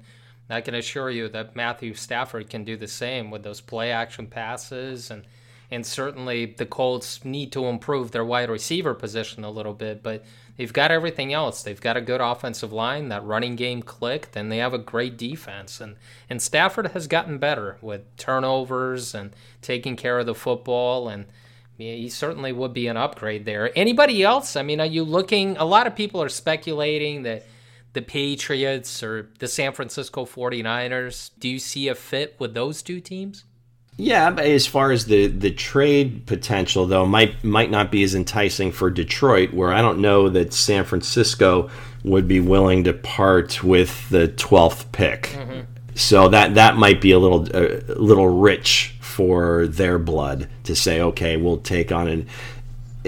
I 0.49 0.59
can 0.59 0.75
assure 0.75 1.09
you 1.09 1.29
that 1.29 1.55
Matthew 1.55 1.93
Stafford 1.93 2.49
can 2.49 2.65
do 2.65 2.75
the 2.75 2.87
same 2.87 3.31
with 3.31 3.43
those 3.43 3.61
play 3.61 3.91
action 3.91 4.27
passes 4.27 5.09
and 5.09 5.25
and 5.73 5.85
certainly 5.85 6.47
the 6.47 6.65
Colts 6.65 7.23
need 7.23 7.53
to 7.53 7.67
improve 7.67 8.11
their 8.11 8.25
wide 8.25 8.49
receiver 8.49 8.93
position 8.93 9.45
a 9.45 9.49
little 9.49 9.73
bit, 9.73 10.03
but 10.03 10.25
they've 10.57 10.73
got 10.73 10.91
everything 10.91 11.31
else. 11.31 11.63
They've 11.63 11.79
got 11.79 11.95
a 11.95 12.01
good 12.01 12.19
offensive 12.19 12.73
line, 12.73 13.07
that 13.07 13.23
running 13.23 13.55
game 13.55 13.81
clicked, 13.81 14.35
and 14.35 14.51
they 14.51 14.57
have 14.57 14.73
a 14.73 14.77
great 14.77 15.15
defense. 15.15 15.79
And 15.79 15.95
and 16.29 16.41
Stafford 16.41 16.87
has 16.87 17.07
gotten 17.07 17.37
better 17.37 17.77
with 17.79 18.17
turnovers 18.17 19.15
and 19.15 19.33
taking 19.61 19.95
care 19.95 20.19
of 20.19 20.25
the 20.25 20.35
football 20.35 21.07
and 21.07 21.27
he 21.81 22.09
certainly 22.09 22.51
would 22.51 22.73
be 22.73 22.87
an 22.87 22.97
upgrade 22.97 23.45
there. 23.45 23.71
Anybody 23.75 24.23
else? 24.23 24.55
I 24.55 24.63
mean, 24.63 24.79
are 24.79 24.85
you 24.85 25.03
looking? 25.03 25.57
A 25.57 25.65
lot 25.65 25.87
of 25.87 25.95
people 25.95 26.21
are 26.21 26.29
speculating 26.29 27.23
that 27.23 27.45
the 27.93 28.01
Patriots 28.01 29.03
or 29.03 29.29
the 29.39 29.47
San 29.47 29.73
Francisco 29.73 30.25
49ers. 30.25 31.31
Do 31.39 31.49
you 31.49 31.59
see 31.59 31.87
a 31.87 31.95
fit 31.95 32.35
with 32.39 32.53
those 32.53 32.81
two 32.81 32.99
teams? 32.99 33.43
Yeah, 33.97 34.33
as 34.37 34.65
far 34.65 34.91
as 34.91 35.05
the 35.05 35.27
the 35.27 35.51
trade 35.51 36.25
potential 36.25 36.87
though, 36.87 37.05
might 37.05 37.43
might 37.43 37.69
not 37.69 37.91
be 37.91 38.03
as 38.03 38.15
enticing 38.15 38.71
for 38.71 38.89
Detroit, 38.89 39.53
where 39.53 39.71
I 39.71 39.81
don't 39.81 39.99
know 39.99 40.29
that 40.29 40.53
San 40.53 40.85
Francisco 40.85 41.69
would 42.03 42.27
be 42.27 42.39
willing 42.39 42.85
to 42.85 42.93
part 42.93 43.63
with 43.63 44.09
the 44.09 44.29
12th 44.29 44.91
pick. 44.91 45.23
Mm-hmm. 45.23 45.70
So 46.01 46.29
that 46.29 46.55
that 46.55 46.77
might 46.77 46.99
be 46.99 47.11
a 47.11 47.19
little 47.19 47.47
a 47.53 47.81
little 47.95 48.27
rich 48.27 48.95
for 48.99 49.67
their 49.67 49.99
blood 49.99 50.47
to 50.63 50.75
say, 50.75 50.99
okay, 51.01 51.37
we'll 51.37 51.57
take 51.57 51.91
on 51.91 52.07
an 52.07 52.27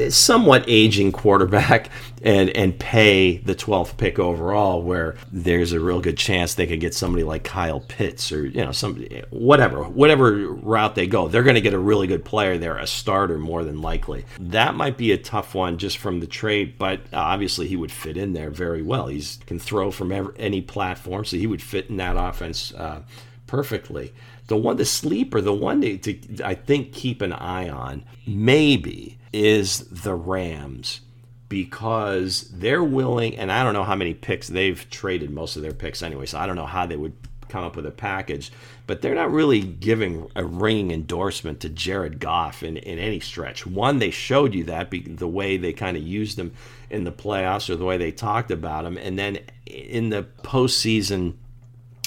somewhat 0.09 0.65
aging 0.67 1.11
quarterback 1.11 1.89
and 2.23 2.49
and 2.51 2.79
pay 2.79 3.37
the 3.37 3.53
12th 3.53 3.97
pick 3.97 4.17
overall 4.17 4.81
where 4.81 5.15
there's 5.31 5.73
a 5.73 5.79
real 5.79 5.99
good 5.99 6.17
chance 6.17 6.53
they 6.53 6.65
could 6.65 6.79
get 6.79 6.93
somebody 6.93 7.23
like 7.23 7.43
Kyle 7.43 7.81
Pitts 7.81 8.31
or 8.31 8.45
you 8.45 8.63
know 8.63 8.71
somebody 8.71 9.23
whatever 9.29 9.83
whatever 9.83 10.47
route 10.47 10.95
they 10.95 11.05
go 11.05 11.27
they're 11.27 11.43
going 11.43 11.55
to 11.55 11.61
get 11.61 11.73
a 11.73 11.79
really 11.79 12.07
good 12.07 12.23
player 12.23 12.57
there 12.57 12.77
a 12.77 12.87
starter 12.87 13.37
more 13.37 13.63
than 13.63 13.81
likely. 13.81 14.25
That 14.39 14.75
might 14.75 14.97
be 14.97 15.11
a 15.11 15.17
tough 15.17 15.53
one 15.53 15.77
just 15.77 15.97
from 15.97 16.19
the 16.19 16.27
trade 16.27 16.77
but 16.77 17.01
obviously 17.11 17.67
he 17.67 17.75
would 17.75 17.91
fit 17.91 18.17
in 18.17 18.33
there 18.33 18.49
very 18.49 18.81
well. 18.81 19.07
He 19.07 19.23
can 19.45 19.59
throw 19.59 19.91
from 19.91 20.11
every, 20.11 20.33
any 20.37 20.61
platform 20.61 21.25
so 21.25 21.37
he 21.37 21.47
would 21.47 21.61
fit 21.61 21.89
in 21.89 21.97
that 21.97 22.15
offense 22.17 22.73
uh, 22.73 23.01
perfectly 23.47 24.13
the 24.47 24.57
one 24.57 24.77
to 24.77 24.85
sleep 24.85 25.33
or 25.33 25.41
the 25.41 25.53
one 25.53 25.81
to, 25.81 25.97
to 25.97 26.43
I 26.43 26.55
think 26.55 26.93
keep 26.93 27.21
an 27.21 27.33
eye 27.33 27.69
on 27.69 28.03
maybe 28.27 29.17
is 29.31 29.79
the 29.89 30.15
Rams 30.15 31.01
because 31.49 32.49
they're 32.51 32.83
willing, 32.83 33.37
and 33.37 33.51
I 33.51 33.63
don't 33.63 33.73
know 33.73 33.83
how 33.83 33.95
many 33.95 34.13
picks 34.13 34.47
they've 34.47 34.89
traded 34.89 35.29
most 35.29 35.55
of 35.55 35.61
their 35.61 35.73
picks 35.73 36.01
anyway, 36.01 36.25
so 36.25 36.39
I 36.39 36.47
don't 36.47 36.55
know 36.55 36.65
how 36.65 36.87
they 36.87 36.97
would 36.97 37.13
come 37.47 37.63
up 37.63 37.75
with 37.75 37.85
a 37.85 37.91
package, 37.91 38.51
but 38.87 39.01
they're 39.01 39.13
not 39.13 39.31
really 39.31 39.61
giving 39.61 40.27
a 40.35 40.43
ringing 40.43 40.89
endorsement 40.89 41.59
to 41.59 41.69
Jared 41.69 42.19
Goff 42.19 42.63
in, 42.63 42.77
in 42.77 42.97
any 42.97 43.19
stretch. 43.19 43.67
One, 43.67 43.99
they 43.99 44.09
showed 44.09 44.55
you 44.55 44.63
that 44.63 44.89
the 44.89 45.27
way 45.27 45.57
they 45.57 45.73
kind 45.73 45.95
of 45.95 46.01
used 46.01 46.39
him 46.39 46.53
in 46.89 47.03
the 47.03 47.11
playoffs 47.11 47.69
or 47.69 47.75
the 47.75 47.85
way 47.85 47.97
they 47.97 48.11
talked 48.11 48.49
about 48.49 48.85
him, 48.85 48.97
and 48.97 49.19
then 49.19 49.37
in 49.67 50.09
the 50.09 50.23
postseason 50.41 51.35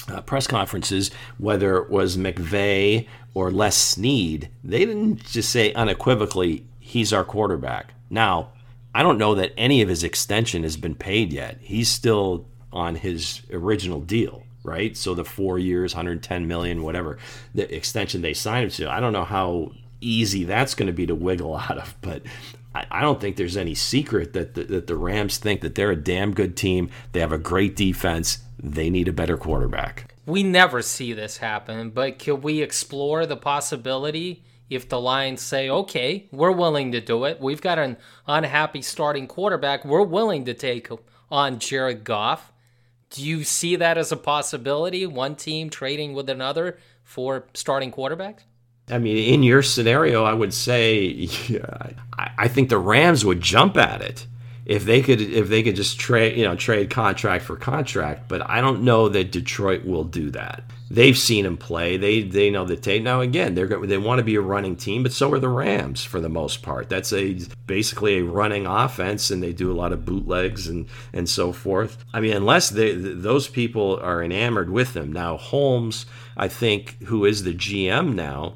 uh, 0.07 0.21
press 0.21 0.47
conferences, 0.47 1.11
whether 1.37 1.77
it 1.77 1.89
was 1.89 2.17
McVay 2.17 3.07
or 3.33 3.51
Les 3.51 3.75
Snead, 3.75 4.49
they 4.63 4.79
didn't 4.79 5.23
just 5.25 5.49
say 5.49 5.73
unequivocally, 5.73 6.65
he's 6.79 7.13
our 7.13 7.23
quarterback. 7.23 7.93
Now, 8.09 8.51
I 8.95 9.03
don't 9.03 9.17
know 9.17 9.35
that 9.35 9.53
any 9.57 9.81
of 9.81 9.89
his 9.89 10.03
extension 10.03 10.63
has 10.63 10.77
been 10.77 10.95
paid 10.95 11.31
yet. 11.31 11.59
He's 11.61 11.89
still 11.89 12.47
on 12.71 12.95
his 12.95 13.41
original 13.51 14.01
deal, 14.01 14.43
right? 14.63 14.97
So 14.97 15.13
the 15.13 15.23
four 15.25 15.59
years, 15.59 15.93
110 15.93 16.47
million, 16.47 16.83
whatever 16.83 17.17
the 17.53 17.73
extension 17.73 18.21
they 18.21 18.33
signed 18.33 18.65
him 18.65 18.71
to. 18.71 18.91
I 18.91 18.99
don't 18.99 19.13
know 19.13 19.23
how 19.23 19.71
easy 20.01 20.43
that's 20.43 20.73
going 20.73 20.87
to 20.87 20.93
be 20.93 21.05
to 21.07 21.15
wiggle 21.15 21.55
out 21.69 21.77
of, 21.77 21.95
but 22.01 22.23
I, 22.89 23.01
don't 23.01 23.19
think 23.19 23.35
there's 23.35 23.57
any 23.57 23.75
secret 23.75 24.33
that 24.33 24.53
the, 24.53 24.63
that 24.65 24.87
the 24.87 24.95
Rams 24.95 25.37
think 25.37 25.61
that 25.61 25.75
they're 25.75 25.91
a 25.91 25.95
damn 25.95 26.33
good 26.33 26.57
team. 26.57 26.89
They 27.11 27.19
have 27.19 27.31
a 27.31 27.37
great 27.37 27.75
defense. 27.75 28.39
They 28.61 28.89
need 28.89 29.07
a 29.07 29.13
better 29.13 29.37
quarterback. 29.37 30.13
We 30.25 30.43
never 30.43 30.81
see 30.81 31.13
this 31.13 31.37
happen, 31.37 31.91
but 31.91 32.19
could 32.19 32.43
we 32.43 32.61
explore 32.61 33.25
the 33.25 33.37
possibility 33.37 34.43
if 34.69 34.89
the 34.89 34.99
Lions 34.99 35.41
say, 35.41 35.69
okay, 35.69 36.27
we're 36.31 36.51
willing 36.51 36.91
to 36.91 36.99
do 36.99 37.23
it? 37.23 37.39
We've 37.39 37.61
got 37.61 37.79
an 37.79 37.97
unhappy 38.27 38.81
starting 38.81 39.27
quarterback. 39.27 39.85
We're 39.85 40.03
willing 40.03 40.43
to 40.45 40.53
take 40.53 40.89
on 41.31 41.59
Jared 41.59 42.03
Goff. 42.03 42.51
Do 43.09 43.23
you 43.23 43.43
see 43.45 43.77
that 43.77 43.97
as 43.97 44.11
a 44.11 44.17
possibility? 44.17 45.05
One 45.05 45.35
team 45.35 45.69
trading 45.69 46.13
with 46.13 46.29
another 46.29 46.77
for 47.03 47.47
starting 47.53 47.91
quarterbacks? 47.91 48.41
I 48.89 48.99
mean, 48.99 49.33
in 49.33 49.43
your 49.43 49.61
scenario, 49.63 50.23
I 50.23 50.33
would 50.33 50.53
say 50.53 51.03
yeah, 51.47 51.91
I, 52.17 52.31
I 52.37 52.47
think 52.47 52.69
the 52.69 52.77
Rams 52.77 53.25
would 53.25 53.41
jump 53.41 53.77
at 53.77 54.01
it 54.01 54.27
if 54.67 54.83
they 54.83 55.01
could 55.01 55.21
if 55.21 55.47
they 55.47 55.63
could 55.63 55.77
just 55.77 55.97
trade 55.97 56.37
you 56.37 56.43
know 56.43 56.53
trade 56.53 56.89
contract 56.89 57.45
for 57.45 57.55
contract 57.55 58.27
but 58.27 58.47
i 58.49 58.59
don't 58.59 58.83
know 58.83 59.07
that 59.07 59.31
detroit 59.31 59.85
will 59.85 60.03
do 60.03 60.29
that. 60.29 60.63
They've 60.89 61.17
seen 61.17 61.45
him 61.45 61.57
play. 61.57 61.97
They 61.97 62.21
they 62.21 62.49
know 62.49 62.63
the 62.63 62.77
tape 62.77 63.03
now 63.03 63.19
again 63.21 63.55
they're 63.55 63.67
they 63.67 63.97
want 63.97 64.19
to 64.19 64.23
be 64.23 64.35
a 64.35 64.41
running 64.41 64.75
team 64.75 65.03
but 65.03 65.11
so 65.11 65.31
are 65.33 65.39
the 65.39 65.49
rams 65.49 66.03
for 66.03 66.21
the 66.21 66.29
most 66.29 66.61
part. 66.61 66.89
That's 66.89 67.11
a 67.11 67.39
basically 67.65 68.19
a 68.19 68.23
running 68.23 68.65
offense 68.65 69.29
and 69.29 69.43
they 69.43 69.51
do 69.51 69.71
a 69.71 69.75
lot 69.75 69.91
of 69.91 70.05
bootlegs 70.05 70.67
and 70.67 70.87
and 71.11 71.27
so 71.27 71.51
forth. 71.51 72.03
I 72.13 72.21
mean 72.21 72.33
unless 72.33 72.69
they 72.69 72.93
those 72.93 73.47
people 73.47 73.99
are 74.01 74.23
enamored 74.23 74.69
with 74.69 74.93
them. 74.93 75.11
Now 75.11 75.37
holmes 75.37 76.05
i 76.37 76.47
think 76.47 77.01
who 77.03 77.25
is 77.25 77.43
the 77.43 77.53
gm 77.53 78.13
now 78.13 78.55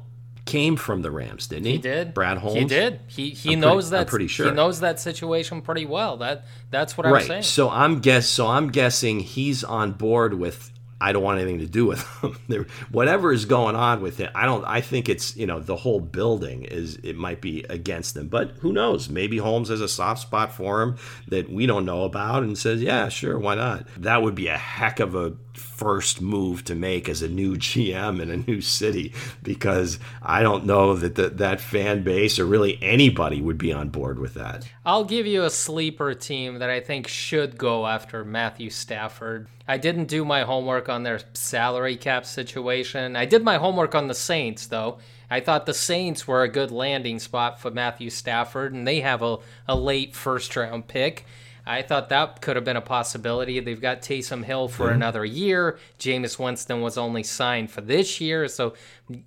came 0.52 0.76
from 0.76 1.00
the 1.00 1.10
Rams, 1.10 1.46
didn't 1.46 1.64
he? 1.64 1.72
He 1.72 1.78
did. 1.78 2.12
Brad 2.12 2.36
Holmes. 2.36 2.58
He 2.58 2.64
did. 2.66 3.00
He 3.06 3.30
he 3.30 3.54
I'm 3.54 3.60
knows 3.60 3.88
that. 3.88 4.00
I'm 4.00 4.06
pretty 4.06 4.26
sure 4.26 4.46
he 4.46 4.52
knows 4.52 4.80
that 4.80 5.00
situation 5.00 5.62
pretty 5.62 5.86
well. 5.86 6.18
That 6.18 6.44
that's 6.70 6.98
what 6.98 7.06
I'm 7.06 7.14
right. 7.14 7.26
saying. 7.26 7.42
So 7.44 7.70
I'm 7.70 8.00
guess. 8.00 8.28
So 8.28 8.48
I'm 8.48 8.68
guessing 8.68 9.20
he's 9.20 9.64
on 9.64 9.92
board 9.92 10.34
with. 10.34 10.70
I 11.02 11.12
don't 11.12 11.22
want 11.24 11.40
anything 11.40 11.58
to 11.58 11.66
do 11.66 11.86
with 11.86 12.06
them. 12.48 12.66
Whatever 12.92 13.32
is 13.32 13.44
going 13.44 13.74
on 13.74 14.02
with 14.02 14.18
him, 14.18 14.30
I 14.34 14.46
don't. 14.46 14.64
I 14.64 14.80
think 14.80 15.08
it's 15.08 15.36
you 15.36 15.46
know 15.46 15.58
the 15.58 15.76
whole 15.76 16.00
building 16.00 16.64
is 16.64 16.96
it 17.02 17.16
might 17.16 17.40
be 17.40 17.64
against 17.68 18.14
them, 18.14 18.28
but 18.28 18.52
who 18.60 18.72
knows? 18.72 19.08
Maybe 19.08 19.38
Holmes 19.38 19.68
has 19.68 19.80
a 19.80 19.88
soft 19.88 20.20
spot 20.20 20.52
for 20.52 20.80
him 20.80 20.96
that 21.26 21.50
we 21.50 21.66
don't 21.66 21.84
know 21.84 22.04
about 22.04 22.44
and 22.44 22.56
says, 22.56 22.80
yeah, 22.80 23.08
sure, 23.08 23.38
why 23.38 23.56
not? 23.56 23.86
That 23.96 24.22
would 24.22 24.36
be 24.36 24.46
a 24.46 24.56
heck 24.56 25.00
of 25.00 25.16
a 25.16 25.34
first 25.54 26.20
move 26.20 26.64
to 26.64 26.74
make 26.74 27.08
as 27.08 27.22
a 27.22 27.28
new 27.28 27.56
GM 27.56 28.22
in 28.22 28.30
a 28.30 28.36
new 28.36 28.60
city 28.60 29.12
because 29.42 29.98
I 30.22 30.42
don't 30.42 30.64
know 30.64 30.94
that 30.94 31.16
the, 31.16 31.30
that 31.30 31.60
fan 31.60 32.04
base 32.04 32.38
or 32.38 32.46
really 32.46 32.78
anybody 32.80 33.40
would 33.40 33.58
be 33.58 33.72
on 33.72 33.88
board 33.88 34.18
with 34.18 34.34
that. 34.34 34.68
I'll 34.84 35.04
give 35.04 35.28
you 35.28 35.44
a 35.44 35.50
sleeper 35.50 36.12
team 36.12 36.58
that 36.58 36.68
I 36.68 36.80
think 36.80 37.06
should 37.06 37.56
go 37.56 37.86
after 37.86 38.24
Matthew 38.24 38.68
Stafford. 38.68 39.46
I 39.68 39.78
didn't 39.78 40.06
do 40.06 40.24
my 40.24 40.42
homework 40.42 40.88
on 40.88 41.04
their 41.04 41.20
salary 41.34 41.96
cap 41.96 42.26
situation. 42.26 43.14
I 43.14 43.24
did 43.24 43.44
my 43.44 43.58
homework 43.58 43.94
on 43.94 44.08
the 44.08 44.14
Saints, 44.14 44.66
though. 44.66 44.98
I 45.30 45.38
thought 45.38 45.66
the 45.66 45.72
Saints 45.74 46.26
were 46.26 46.42
a 46.42 46.48
good 46.48 46.72
landing 46.72 47.20
spot 47.20 47.60
for 47.60 47.70
Matthew 47.70 48.10
Stafford, 48.10 48.72
and 48.74 48.84
they 48.84 49.00
have 49.02 49.22
a, 49.22 49.38
a 49.68 49.76
late 49.76 50.16
first 50.16 50.56
round 50.56 50.88
pick. 50.88 51.26
I 51.64 51.82
thought 51.82 52.08
that 52.08 52.40
could 52.40 52.56
have 52.56 52.64
been 52.64 52.76
a 52.76 52.80
possibility. 52.80 53.60
They've 53.60 53.80
got 53.80 54.02
Taysom 54.02 54.44
Hill 54.44 54.66
for 54.68 54.86
mm-hmm. 54.86 54.96
another 54.96 55.24
year. 55.24 55.78
Jameis 55.98 56.38
Winston 56.38 56.80
was 56.80 56.98
only 56.98 57.22
signed 57.22 57.70
for 57.70 57.80
this 57.80 58.20
year, 58.20 58.48
so 58.48 58.74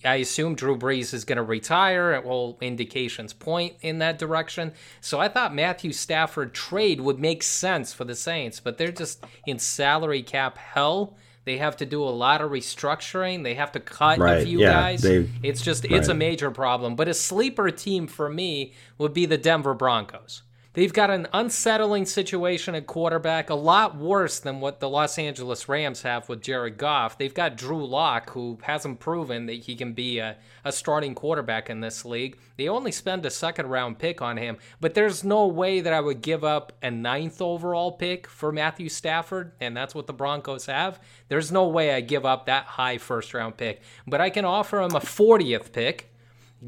I 0.03 0.15
assume 0.15 0.55
Drew 0.55 0.77
Brees 0.77 1.13
is 1.13 1.23
going 1.23 1.38
to 1.38 1.43
retire. 1.43 2.21
All 2.25 2.57
indications 2.61 3.31
point 3.31 3.75
in 3.81 3.99
that 3.99 4.19
direction. 4.19 4.73
So 4.99 5.19
I 5.19 5.29
thought 5.29 5.55
Matthew 5.55 5.93
Stafford 5.93 6.53
trade 6.53 6.99
would 6.99 7.19
make 7.19 7.41
sense 7.41 7.93
for 7.93 8.03
the 8.03 8.15
Saints, 8.15 8.59
but 8.59 8.77
they're 8.77 8.91
just 8.91 9.23
in 9.45 9.57
salary 9.57 10.21
cap 10.21 10.57
hell. 10.57 11.15
They 11.45 11.57
have 11.59 11.77
to 11.77 11.86
do 11.86 12.03
a 12.03 12.09
lot 12.09 12.41
of 12.41 12.51
restructuring. 12.51 13.43
They 13.43 13.53
have 13.53 13.71
to 13.73 13.79
cut 13.79 14.17
right. 14.17 14.41
a 14.41 14.45
few 14.45 14.59
yeah, 14.59 14.71
guys. 14.71 15.05
It's 15.05 15.61
just 15.61 15.83
right. 15.83 15.93
it's 15.93 16.07
a 16.07 16.13
major 16.13 16.49
problem. 16.51 16.95
But 16.95 17.07
a 17.07 17.13
sleeper 17.13 17.69
team 17.69 18.07
for 18.07 18.27
me 18.29 18.73
would 18.97 19.13
be 19.13 19.25
the 19.25 19.38
Denver 19.38 19.75
Broncos. 19.75 20.41
They've 20.76 20.91
got 20.91 21.09
an 21.09 21.30
unsettling 21.32 22.05
situation 22.05 22.76
at 22.76 22.86
quarterback, 22.86 23.49
a 23.49 23.55
lot 23.55 23.95
worse 23.95 24.39
than 24.39 24.59
what 24.59 24.82
the 24.82 24.89
Los 24.89 25.17
Angeles 25.17 25.69
Rams 25.69 26.01
have 26.01 26.28
with 26.28 26.41
Jared 26.41 26.78
Goff. 26.78 27.17
They've 27.17 27.34
got 27.34 27.55
Drew 27.55 27.88
Lock, 27.88 28.32
who 28.32 28.57
hasn't 28.61 28.99
proven 28.99 29.45
that 29.45 29.53
he 29.53 29.78
can 29.78 29.93
be 29.93 30.19
a, 30.19 30.36
a 30.65 30.73
starting 30.73 31.15
quarterback 31.15 31.69
in 31.69 31.80
this 31.80 32.03
league. 32.03 32.38
They 32.57 32.67
only 32.67 32.91
spend 32.91 33.26
a 33.26 33.30
second 33.30 33.67
round 33.67 33.99
pick 33.99 34.21
on 34.21 34.36
him, 34.36 34.57
but 34.82 34.95
there's 34.95 35.23
no 35.23 35.47
way 35.47 35.80
that 35.80 35.93
I 35.93 36.01
would 36.01 36.21
give 36.21 36.43
up 36.43 36.73
a 36.84 36.91
ninth 36.91 37.41
overall 37.41 37.93
pick 37.93 38.28
for 38.28 38.51
Matthew 38.51 38.89
Stafford, 38.89 39.53
and 39.61 39.78
that's 39.78 39.95
what 39.95 40.07
the 40.07 40.13
Broncos 40.13 40.65
have. 40.65 40.99
There's 41.30 41.53
no 41.53 41.69
way 41.69 41.93
I 41.93 42.01
give 42.01 42.26
up 42.26 42.47
that 42.47 42.65
high 42.65 42.97
first 42.97 43.34
round 43.34 43.55
pick, 43.55 43.82
but 44.05 44.19
I 44.19 44.30
can 44.30 44.43
offer 44.43 44.82
him 44.82 44.93
a 44.93 44.99
40th 44.99 45.71
pick, 45.71 46.11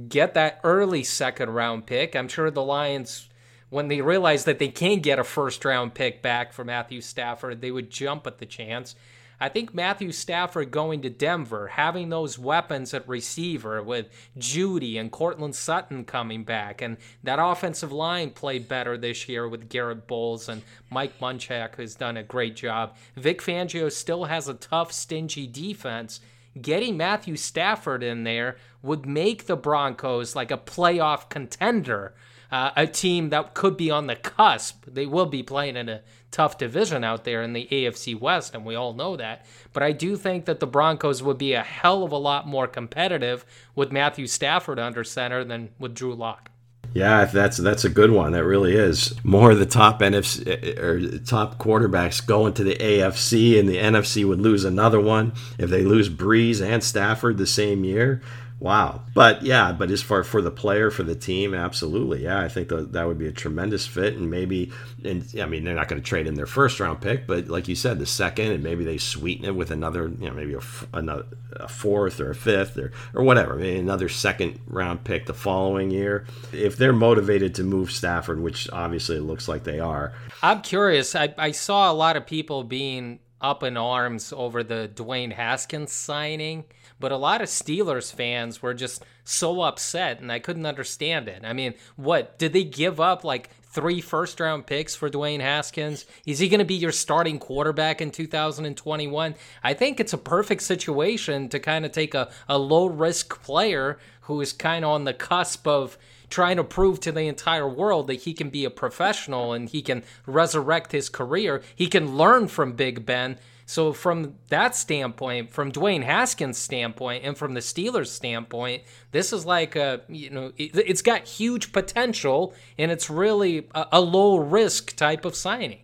get 0.08 0.34
that 0.36 0.62
early 0.64 1.04
second 1.04 1.50
round 1.50 1.86
pick. 1.86 2.16
I'm 2.16 2.30
sure 2.30 2.50
the 2.50 2.64
Lions 2.64 3.28
when 3.70 3.88
they 3.88 4.02
realize 4.02 4.46
that 4.46 4.60
they 4.60 4.70
can't 4.70 5.04
get 5.04 5.20
a 5.20 5.24
first 5.24 5.64
round 5.66 5.94
pick 5.94 6.22
back 6.22 6.54
for 6.54 6.64
Matthew 6.64 7.02
Stafford, 7.02 7.62
they 7.62 7.72
would 7.72 7.90
jump 7.90 8.26
at 8.28 8.38
the 8.38 8.46
chance. 8.46 8.96
I 9.40 9.50
think 9.50 9.72
Matthew 9.72 10.12
Stafford 10.14 10.72
going 10.72 11.04
to 11.04 11.12
Denver, 11.12 11.68
having 11.68 12.10
those 12.10 12.40
weapons 12.40 12.92
at 12.96 13.08
receiver 13.08 13.84
with 13.84 14.08
Jeudy 14.36 15.00
and 15.00 15.12
Courtland 15.12 15.56
Sutton 15.56 16.06
coming 16.06 16.44
back, 16.44 16.82
and 16.82 16.98
that 17.24 17.38
offensive 17.40 17.92
line 17.92 18.32
played 18.32 18.68
better 18.68 18.98
this 18.98 19.30
year 19.30 19.48
with 19.48 19.70
Garrett 19.70 20.08
Bolles 20.08 20.50
and 20.50 20.64
Mike 20.90 21.20
Munchak, 21.20 21.76
who's 21.76 21.94
done 21.94 22.18
a 22.18 22.24
great 22.24 22.56
job. 22.56 22.96
Vic 23.16 23.40
Fangio 23.40 23.92
still 23.92 24.26
has 24.26 24.48
a 24.48 24.56
tough, 24.56 24.92
stingy 24.92 25.46
defense. 25.46 26.20
Getting 26.60 26.98
Matthew 26.98 27.36
Stafford 27.36 28.02
in 28.02 28.24
there 28.24 28.58
would 28.82 29.06
make 29.06 29.46
the 29.46 29.56
Broncos 29.56 30.36
like 30.36 30.50
a 30.50 30.58
playoff 30.58 31.30
contender 31.30 32.16
uh, 32.52 32.72
a 32.76 32.88
team 32.88 33.30
that 33.30 33.54
could 33.54 33.78
be 33.78 33.92
on 33.92 34.08
the 34.08 34.16
cusp. 34.16 34.86
They 34.86 35.06
will 35.06 35.26
be 35.26 35.44
playing 35.44 35.78
in 35.78 35.90
a 35.90 36.02
tough 36.32 36.58
division 36.58 37.04
out 37.04 37.24
there 37.24 37.42
in 37.42 37.54
the 37.54 37.68
AFC 37.72 38.20
West, 38.20 38.54
and 38.54 38.66
we 38.66 38.76
all 38.76 38.94
know 38.94 39.16
that. 39.18 39.46
But 39.74 39.84
I 39.84 39.92
do 39.92 40.16
think 40.16 40.46
that 40.46 40.60
the 40.60 40.68
Broncos 40.68 41.24
would 41.24 41.38
be 41.38 41.54
a 41.54 41.64
hell 41.64 42.04
of 42.04 42.12
a 42.12 42.18
lot 42.18 42.48
more 42.48 42.68
competitive 42.68 43.46
with 43.76 43.92
Matthew 43.92 44.28
Stafford 44.28 44.80
under 44.80 45.04
center 45.04 45.44
than 45.44 45.70
with 45.80 45.96
Drew 45.96 46.14
Lock. 46.14 46.52
Yeah, 46.94 47.26
that's 47.26 47.58
that's 47.58 47.86
a 47.86 47.90
good 47.90 48.12
one. 48.12 48.32
That 48.32 48.46
really 48.46 48.74
is. 48.74 49.14
More 49.24 49.52
of 49.52 49.60
the 49.60 49.66
top 49.66 50.00
NFC 50.00 50.80
or 50.80 51.20
top 51.20 51.60
quarterbacks 51.60 52.26
going 52.26 52.54
to 52.56 52.64
the 52.64 52.76
AFC, 52.76 53.60
and 53.60 53.68
the 53.68 53.78
NFC 53.78 54.28
would 54.28 54.42
lose 54.42 54.64
another 54.64 55.00
one 55.00 55.34
if 55.60 55.70
they 55.70 55.84
lose 55.84 56.10
Brees 56.10 56.66
and 56.66 56.84
Stafford 56.84 57.38
the 57.38 57.46
same 57.46 57.84
year. 57.84 58.22
Wow. 58.60 59.04
But 59.14 59.44
yeah, 59.44 59.72
but 59.72 59.92
as 59.92 60.02
far 60.02 60.24
for 60.24 60.42
the 60.42 60.50
player, 60.50 60.90
for 60.90 61.04
the 61.04 61.16
team, 61.16 61.54
absolutely. 61.54 62.24
Yeah, 62.24 62.40
I 62.40 62.48
think 62.48 62.70
that, 62.70 62.92
that 62.94 63.08
would 63.08 63.20
be 63.20 63.28
a 63.28 63.32
tremendous 63.32 63.86
fit. 63.86 64.16
And 64.16 64.32
maybe, 64.32 64.72
and 65.04 65.28
I 65.40 65.46
mean, 65.46 65.64
they're 65.64 65.76
not 65.76 65.88
going 65.88 66.02
to 66.02 66.08
trade 66.08 66.26
in 66.26 66.34
their 66.34 66.48
first 66.48 66.80
round 66.80 67.00
pick, 67.00 67.28
but 67.28 67.50
like 67.50 67.68
you 67.68 67.76
said, 67.76 68.00
the 68.00 68.08
second, 68.08 68.52
and 68.52 68.64
maybe 68.64 68.84
they 68.84 68.98
sweeten 68.98 69.46
it 69.46 69.56
with 69.56 69.70
another, 69.70 70.08
you 70.08 70.28
know, 70.28 70.34
maybe 70.34 70.56
a, 70.56 70.62
another, 70.94 71.26
a 71.54 71.68
fourth 71.68 72.20
or 72.20 72.32
a 72.32 72.36
fifth 72.36 72.78
or, 72.78 72.92
or 73.14 73.24
whatever, 73.24 73.56
maybe 73.56 73.78
another 73.78 74.10
second 74.10 74.60
round 74.66 75.04
pick 75.04 75.28
the 75.28 75.34
following 75.36 75.92
year. 75.92 76.26
If 76.52 76.78
they're 76.78 76.94
motivated 76.94 77.54
to 77.56 77.64
move 77.64 77.92
Stafford, 77.92 78.40
which 78.40 78.70
obviously 78.72 79.18
it 79.18 79.22
looks 79.22 79.48
like 79.48 79.66
they 79.66 79.80
are. 79.80 80.14
I'm 80.42 80.62
curious. 80.62 81.16
I, 81.16 81.34
I 81.38 81.52
saw 81.52 81.92
a 81.92 81.94
lot 81.94 82.16
of 82.16 82.26
people 82.26 82.64
being 82.64 83.20
up 83.40 83.62
in 83.62 83.78
arms 83.78 84.34
over 84.36 84.64
the 84.64 84.90
Dwayne 84.96 85.32
Haskins 85.32 85.92
signing 85.92 86.66
but 87.00 87.12
a 87.12 87.18
lot 87.18 87.42
of 87.42 87.48
Steelers 87.48 88.14
fans 88.14 88.62
were 88.62 88.74
just 88.74 89.04
so 89.24 89.62
upset, 89.62 90.20
and 90.20 90.32
I 90.32 90.40
couldn't 90.40 90.66
understand 90.66 91.28
it. 91.28 91.44
I 91.44 91.54
mean, 91.54 91.74
what 91.96 92.38
did 92.40 92.54
they 92.54 92.64
give 92.64 93.00
up 93.00 93.24
like 93.24 93.50
three 93.64 94.02
first 94.02 94.40
round 94.40 94.66
picks 94.66 94.96
for 94.96 95.10
Dwayne 95.10 95.42
Haskins? 95.42 96.06
Is 96.26 96.40
he 96.40 96.50
going 96.50 96.60
to 96.60 96.66
be 96.66 96.76
your 96.76 96.92
starting 96.92 97.38
quarterback 97.38 98.02
in 98.02 98.12
2021? 98.12 99.36
I 99.64 99.74
think 99.74 100.00
it's 100.00 100.14
a 100.14 100.18
perfect 100.18 100.64
situation 100.64 101.50
to 101.50 101.60
kind 101.60 101.86
of 101.86 101.92
take 101.92 102.16
a, 102.16 102.32
a 102.50 102.58
low 102.58 102.88
risk 102.88 103.42
player 103.44 104.00
who 104.22 104.42
is 104.42 104.54
kind 104.54 104.84
of 104.84 104.92
on 104.92 105.04
the 105.04 105.14
cusp 105.14 105.68
of 105.68 105.98
trying 106.30 106.58
to 106.58 106.64
prove 106.64 107.00
to 107.00 107.12
the 107.12 107.22
entire 107.22 107.68
world 107.68 108.08
that 108.08 108.22
he 108.22 108.34
can 108.34 108.50
be 108.50 108.66
a 108.66 108.70
professional 108.70 109.54
and 109.54 109.70
he 109.70 109.82
can 109.82 110.04
resurrect 110.26 110.92
his 110.92 111.10
career. 111.10 111.62
He 111.76 111.88
can 111.88 112.18
learn 112.18 112.48
from 112.48 112.74
Big 112.74 113.06
Ben 113.06 113.38
so 113.68 113.92
from 113.92 114.36
that 114.48 114.78
standpoint, 114.78 115.52
from 115.52 115.74
Dwayne 115.74 116.02
Haskins' 116.02 116.58
standpoint, 116.58 117.26
and 117.26 117.38
from 117.38 117.54
the 117.54 117.60
Steelers' 117.60 118.08
standpoint, 118.08 118.84
this 119.12 119.34
is 119.34 119.46
like 119.46 119.76
a 119.76 120.02
you 120.08 120.30
know 120.30 120.54
it, 120.58 120.88
has 120.88 121.02
got 121.02 121.28
huge 121.28 121.74
potential, 121.74 122.54
and 122.78 122.92
it's 122.92 123.10
really 123.10 123.68
a, 123.76 123.88
a 123.92 124.02
low 124.02 124.38
risk 124.38 124.96
type 124.96 125.26
of 125.26 125.36
signing. 125.36 125.80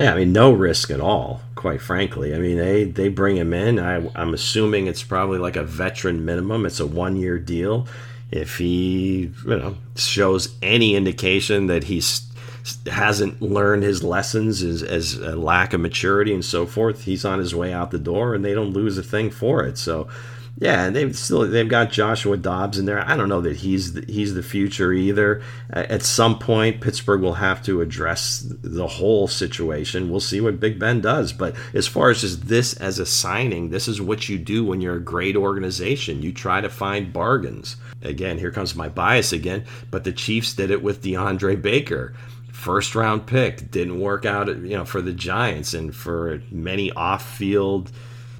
Yeah, 0.00 0.14
I 0.14 0.16
mean, 0.16 0.32
no 0.32 0.52
risk 0.52 0.90
at 0.90 1.00
all, 1.00 1.42
quite 1.54 1.82
frankly. 1.82 2.34
I 2.34 2.38
mean, 2.38 2.56
they, 2.56 2.84
they 2.84 3.08
bring 3.08 3.36
him 3.36 3.52
in. 3.52 3.78
I, 3.78 4.08
I'm 4.14 4.32
assuming 4.32 4.86
it's 4.86 5.02
probably 5.02 5.38
like 5.38 5.56
a 5.56 5.64
veteran 5.64 6.24
minimum. 6.24 6.64
It's 6.64 6.80
a 6.80 6.86
one 6.86 7.16
year 7.16 7.38
deal. 7.38 7.88
If 8.30 8.58
he, 8.58 9.32
you 9.44 9.56
know, 9.56 9.76
shows 9.96 10.56
any 10.62 10.94
indication 10.94 11.66
that 11.66 11.84
he's 11.84 12.20
hasn't 12.86 13.40
learned 13.40 13.82
his 13.82 14.02
lessons 14.02 14.62
as, 14.62 14.82
as 14.82 15.14
a 15.14 15.36
lack 15.36 15.72
of 15.72 15.80
maturity 15.80 16.32
and 16.34 16.44
so 16.44 16.66
forth, 16.66 17.04
he's 17.04 17.24
on 17.24 17.38
his 17.38 17.54
way 17.54 17.72
out 17.72 17.90
the 17.90 17.98
door, 17.98 18.34
and 18.34 18.44
they 18.44 18.54
don't 18.54 18.72
lose 18.72 18.98
a 18.98 19.02
thing 19.02 19.30
for 19.30 19.64
it. 19.64 19.78
So, 19.78 20.08
yeah, 20.60 20.90
they've 20.90 21.16
still 21.16 21.46
they've 21.46 21.68
got 21.68 21.92
Joshua 21.92 22.36
Dobbs 22.36 22.78
in 22.78 22.84
there. 22.84 23.06
I 23.06 23.16
don't 23.16 23.28
know 23.28 23.40
that 23.42 23.58
he's 23.58 23.92
the, 23.92 24.04
he's 24.12 24.34
the 24.34 24.42
future 24.42 24.92
either. 24.92 25.40
At 25.70 26.02
some 26.02 26.36
point, 26.36 26.80
Pittsburgh 26.80 27.20
will 27.20 27.34
have 27.34 27.62
to 27.64 27.80
address 27.80 28.44
the 28.44 28.88
whole 28.88 29.28
situation. 29.28 30.10
We'll 30.10 30.18
see 30.18 30.40
what 30.40 30.58
Big 30.58 30.80
Ben 30.80 31.00
does. 31.00 31.32
But 31.32 31.54
as 31.74 31.86
far 31.86 32.10
as 32.10 32.22
just 32.22 32.48
this 32.48 32.74
as 32.74 32.98
a 32.98 33.06
signing, 33.06 33.70
this 33.70 33.86
is 33.86 34.00
what 34.00 34.28
you 34.28 34.36
do 34.36 34.64
when 34.64 34.80
you're 34.80 34.96
a 34.96 35.00
great 35.00 35.36
organization. 35.36 36.22
You 36.22 36.32
try 36.32 36.60
to 36.60 36.68
find 36.68 37.12
bargains. 37.12 37.76
Again, 38.02 38.38
here 38.38 38.50
comes 38.50 38.74
my 38.74 38.88
bias 38.88 39.32
again. 39.32 39.64
But 39.92 40.02
the 40.02 40.12
Chiefs 40.12 40.54
did 40.54 40.72
it 40.72 40.82
with 40.82 41.02
DeAndre 41.02 41.62
Baker 41.62 42.14
first 42.58 42.96
round 42.96 43.24
pick 43.24 43.70
didn't 43.70 44.00
work 44.00 44.24
out 44.26 44.48
you 44.48 44.76
know 44.76 44.84
for 44.84 45.00
the 45.00 45.12
Giants 45.12 45.74
and 45.74 45.94
for 45.94 46.42
many 46.50 46.90
off 46.90 47.36
field 47.36 47.92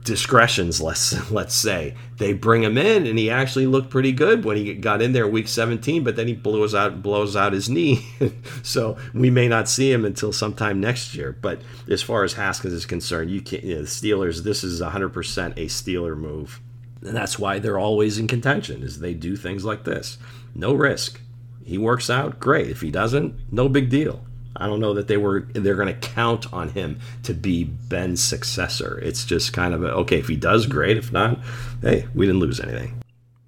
discretions 0.02 0.80
let's 0.80 1.30
let's 1.30 1.54
say. 1.54 1.94
They 2.16 2.32
bring 2.32 2.64
him 2.64 2.76
in 2.76 3.06
and 3.06 3.16
he 3.16 3.30
actually 3.30 3.66
looked 3.66 3.90
pretty 3.90 4.10
good 4.10 4.44
when 4.44 4.56
he 4.56 4.74
got 4.74 5.00
in 5.02 5.12
there 5.12 5.28
week 5.28 5.46
17 5.46 6.02
but 6.02 6.16
then 6.16 6.26
he 6.26 6.34
blows 6.34 6.74
out 6.74 7.00
blows 7.00 7.36
out 7.36 7.52
his 7.52 7.70
knee. 7.70 8.04
So 8.64 8.98
we 9.14 9.30
may 9.30 9.46
not 9.46 9.68
see 9.68 9.90
him 9.90 10.04
until 10.04 10.32
sometime 10.32 10.80
next 10.80 11.14
year. 11.14 11.36
But 11.40 11.62
as 11.88 12.02
far 12.02 12.24
as 12.24 12.32
Haskins 12.32 12.74
is 12.74 12.86
concerned 12.86 13.30
you 13.30 13.40
can't 13.40 13.62
you 13.62 13.76
know, 13.76 13.82
the 13.82 13.86
Steelers 13.86 14.42
this 14.42 14.64
is 14.64 14.80
100% 14.80 15.52
a 15.52 15.66
Steeler 15.66 16.16
move. 16.16 16.60
And 17.02 17.16
that's 17.16 17.38
why 17.38 17.60
they're 17.60 17.78
always 17.78 18.18
in 18.18 18.26
contention 18.26 18.82
is 18.82 18.98
they 18.98 19.14
do 19.14 19.36
things 19.36 19.64
like 19.64 19.84
this. 19.84 20.18
No 20.56 20.74
risk 20.74 21.20
he 21.68 21.76
works 21.76 22.08
out, 22.08 22.40
great. 22.40 22.70
If 22.70 22.80
he 22.80 22.90
doesn't, 22.90 23.34
no 23.52 23.68
big 23.68 23.90
deal. 23.90 24.24
I 24.56 24.66
don't 24.66 24.80
know 24.80 24.94
that 24.94 25.06
they 25.06 25.18
were 25.18 25.46
they're 25.52 25.76
going 25.76 25.94
to 25.94 26.08
count 26.08 26.52
on 26.52 26.70
him 26.70 26.98
to 27.24 27.34
be 27.34 27.64
Ben's 27.64 28.22
successor. 28.22 28.98
It's 29.00 29.24
just 29.24 29.52
kind 29.52 29.74
of 29.74 29.84
a, 29.84 29.92
okay 29.96 30.18
if 30.18 30.28
he 30.28 30.36
does 30.36 30.66
great. 30.66 30.96
If 30.96 31.12
not, 31.12 31.38
hey, 31.82 32.06
we 32.14 32.26
didn't 32.26 32.40
lose 32.40 32.58
anything. 32.58 33.02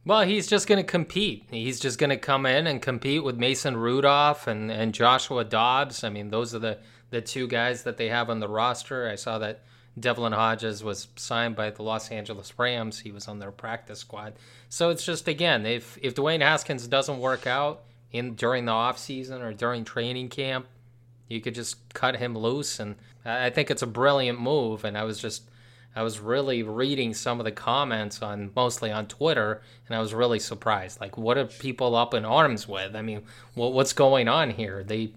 Well, 0.04 0.22
he's 0.22 0.46
just 0.46 0.66
going 0.66 0.84
to 0.84 0.88
compete. 0.88 1.46
He's 1.50 1.80
just 1.80 1.98
going 1.98 2.10
to 2.10 2.16
come 2.16 2.44
in 2.44 2.66
and 2.66 2.80
compete 2.80 3.24
with 3.24 3.38
Mason 3.38 3.76
Rudolph 3.76 4.46
and, 4.46 4.70
and 4.70 4.94
Joshua 4.94 5.44
Dobbs. 5.44 6.04
I 6.04 6.10
mean, 6.10 6.30
those 6.30 6.54
are 6.54 6.58
the, 6.58 6.78
the 7.10 7.20
two 7.20 7.46
guys 7.46 7.82
that 7.84 7.96
they 7.96 8.08
have 8.08 8.30
on 8.30 8.40
the 8.40 8.48
roster. 8.48 9.08
I 9.08 9.14
saw 9.16 9.38
that 9.38 9.62
Devlin 9.98 10.32
Hodges 10.32 10.84
was 10.84 11.08
signed 11.16 11.56
by 11.56 11.70
the 11.70 11.82
Los 11.82 12.10
Angeles 12.10 12.58
Rams. 12.58 13.00
He 13.00 13.12
was 13.12 13.28
on 13.28 13.38
their 13.38 13.50
practice 13.50 14.00
squad. 14.00 14.34
So 14.68 14.90
it's 14.90 15.04
just 15.04 15.26
again, 15.26 15.66
if 15.66 15.98
if 16.00 16.14
Dwayne 16.14 16.40
Haskins 16.40 16.86
doesn't 16.86 17.18
work 17.18 17.46
out 17.46 17.82
in 18.12 18.34
during 18.34 18.64
the 18.64 18.72
offseason 18.72 19.40
or 19.40 19.52
during 19.52 19.84
training 19.84 20.28
camp, 20.28 20.66
you 21.28 21.40
could 21.40 21.54
just 21.54 21.92
cut 21.94 22.16
him 22.16 22.36
loose 22.36 22.80
and 22.80 22.96
I 23.24 23.50
think 23.50 23.70
it's 23.70 23.82
a 23.82 23.86
brilliant 23.86 24.40
move 24.40 24.84
and 24.84 24.98
I 24.98 25.04
was 25.04 25.18
just 25.18 25.44
I 25.94 26.02
was 26.02 26.20
really 26.20 26.62
reading 26.62 27.14
some 27.14 27.40
of 27.40 27.44
the 27.44 27.52
comments 27.52 28.22
on 28.22 28.50
mostly 28.54 28.92
on 28.92 29.06
Twitter 29.06 29.62
and 29.86 29.96
I 29.96 30.00
was 30.00 30.14
really 30.14 30.38
surprised. 30.38 31.00
Like 31.00 31.16
what 31.16 31.38
are 31.38 31.46
people 31.46 31.94
up 31.94 32.14
in 32.14 32.24
arms 32.24 32.66
with? 32.66 32.94
I 32.96 33.02
mean, 33.02 33.22
what, 33.54 33.72
what's 33.72 33.92
going 33.92 34.28
on 34.28 34.50
here? 34.50 34.84
They 34.84 35.12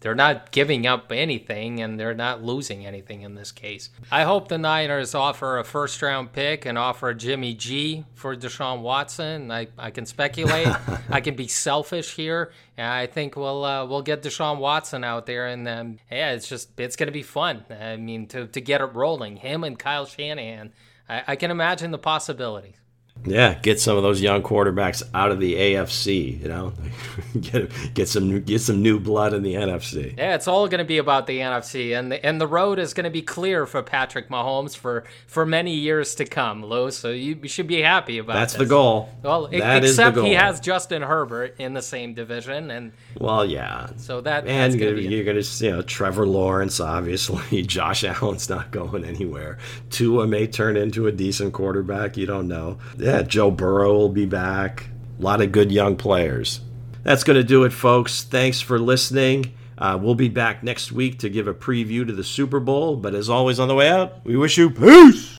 they're 0.00 0.14
not 0.14 0.52
giving 0.52 0.86
up 0.86 1.10
anything 1.10 1.80
and 1.80 1.98
they're 1.98 2.14
not 2.14 2.42
losing 2.42 2.86
anything 2.86 3.22
in 3.22 3.34
this 3.34 3.50
case. 3.50 3.90
I 4.10 4.22
hope 4.22 4.48
the 4.48 4.58
Niners 4.58 5.14
offer 5.14 5.58
a 5.58 5.64
first 5.64 6.00
round 6.00 6.32
pick 6.32 6.64
and 6.66 6.78
offer 6.78 7.12
Jimmy 7.14 7.54
G 7.54 8.04
for 8.14 8.36
Deshaun 8.36 8.82
Watson. 8.82 9.50
I, 9.50 9.68
I 9.76 9.90
can 9.90 10.06
speculate. 10.06 10.68
I 11.10 11.20
can 11.20 11.34
be 11.34 11.48
selfish 11.48 12.14
here. 12.14 12.52
I 12.76 13.06
think 13.06 13.34
we'll 13.36 13.64
uh, 13.64 13.84
we'll 13.86 14.02
get 14.02 14.22
Deshaun 14.22 14.58
Watson 14.58 15.02
out 15.02 15.26
there 15.26 15.46
and 15.46 15.66
um, 15.66 15.98
yeah, 16.10 16.32
it's 16.32 16.48
just 16.48 16.78
it's 16.78 16.96
gonna 16.96 17.10
be 17.10 17.24
fun. 17.24 17.64
I 17.68 17.96
mean 17.96 18.26
to, 18.28 18.46
to 18.46 18.60
get 18.60 18.80
it 18.80 18.94
rolling. 18.94 19.36
Him 19.36 19.64
and 19.64 19.78
Kyle 19.78 20.06
Shanahan. 20.06 20.72
I, 21.08 21.22
I 21.28 21.36
can 21.36 21.50
imagine 21.50 21.90
the 21.90 21.98
possibilities. 21.98 22.76
Yeah, 23.24 23.54
get 23.54 23.80
some 23.80 23.96
of 23.96 24.02
those 24.02 24.20
young 24.20 24.42
quarterbacks 24.42 25.02
out 25.12 25.30
of 25.30 25.40
the 25.40 25.54
AFC. 25.54 26.40
You 26.40 26.48
know, 26.48 26.72
get 27.40 27.70
get 27.94 28.08
some 28.08 28.40
get 28.42 28.60
some 28.60 28.82
new 28.82 28.98
blood 28.98 29.34
in 29.34 29.42
the 29.42 29.54
NFC. 29.54 30.16
Yeah, 30.16 30.34
it's 30.34 30.48
all 30.48 30.68
going 30.68 30.78
to 30.78 30.84
be 30.84 30.98
about 30.98 31.26
the 31.26 31.38
NFC, 31.38 31.98
and 31.98 32.12
the, 32.12 32.24
and 32.24 32.40
the 32.40 32.46
road 32.46 32.78
is 32.78 32.94
going 32.94 33.04
to 33.04 33.10
be 33.10 33.22
clear 33.22 33.66
for 33.66 33.82
Patrick 33.82 34.28
Mahomes 34.28 34.76
for 34.76 35.04
for 35.26 35.44
many 35.44 35.74
years 35.74 36.14
to 36.16 36.24
come, 36.24 36.64
Lou. 36.64 36.90
So 36.90 37.10
you, 37.10 37.46
should 37.48 37.66
be 37.66 37.82
happy 37.82 38.18
about. 38.18 38.34
That. 38.34 38.38
That's 38.40 38.52
this. 38.54 38.60
the 38.60 38.66
goal. 38.66 39.10
Well, 39.22 39.48
that 39.48 39.84
except 39.84 40.16
he 40.18 40.32
has 40.34 40.60
Justin 40.60 41.02
Herbert 41.02 41.56
in 41.58 41.74
the 41.74 41.82
same 41.82 42.14
division, 42.14 42.70
and 42.70 42.92
well, 43.18 43.44
yeah. 43.44 43.90
So 43.96 44.20
that 44.22 44.46
and 44.46 44.74
you're, 44.74 44.96
you're 44.96 45.24
going 45.24 45.42
to 45.42 45.64
you 45.64 45.70
know 45.72 45.82
Trevor 45.82 46.26
Lawrence, 46.26 46.80
obviously. 46.80 47.62
Josh 47.68 48.04
Allen's 48.04 48.48
not 48.48 48.70
going 48.70 49.04
anywhere. 49.04 49.58
Tua 49.90 50.26
may 50.26 50.46
turn 50.46 50.76
into 50.76 51.06
a 51.06 51.12
decent 51.12 51.52
quarterback. 51.52 52.16
You 52.16 52.26
don't 52.26 52.48
know. 52.48 52.78
Yeah, 53.08 53.22
Joe 53.22 53.50
Burrow 53.50 53.94
will 53.94 54.10
be 54.10 54.26
back. 54.26 54.90
A 55.18 55.22
lot 55.22 55.40
of 55.40 55.50
good 55.50 55.72
young 55.72 55.96
players. 55.96 56.60
That's 57.04 57.24
going 57.24 57.38
to 57.38 57.42
do 57.42 57.64
it, 57.64 57.72
folks. 57.72 58.22
Thanks 58.22 58.60
for 58.60 58.78
listening. 58.78 59.54
Uh, 59.78 59.98
we'll 59.98 60.14
be 60.14 60.28
back 60.28 60.62
next 60.62 60.92
week 60.92 61.18
to 61.20 61.30
give 61.30 61.48
a 61.48 61.54
preview 61.54 62.06
to 62.06 62.12
the 62.12 62.22
Super 62.22 62.60
Bowl. 62.60 62.96
But 62.96 63.14
as 63.14 63.30
always, 63.30 63.58
on 63.58 63.68
the 63.68 63.74
way 63.74 63.88
out, 63.88 64.22
we 64.26 64.36
wish 64.36 64.58
you 64.58 64.68
peace. 64.68 65.36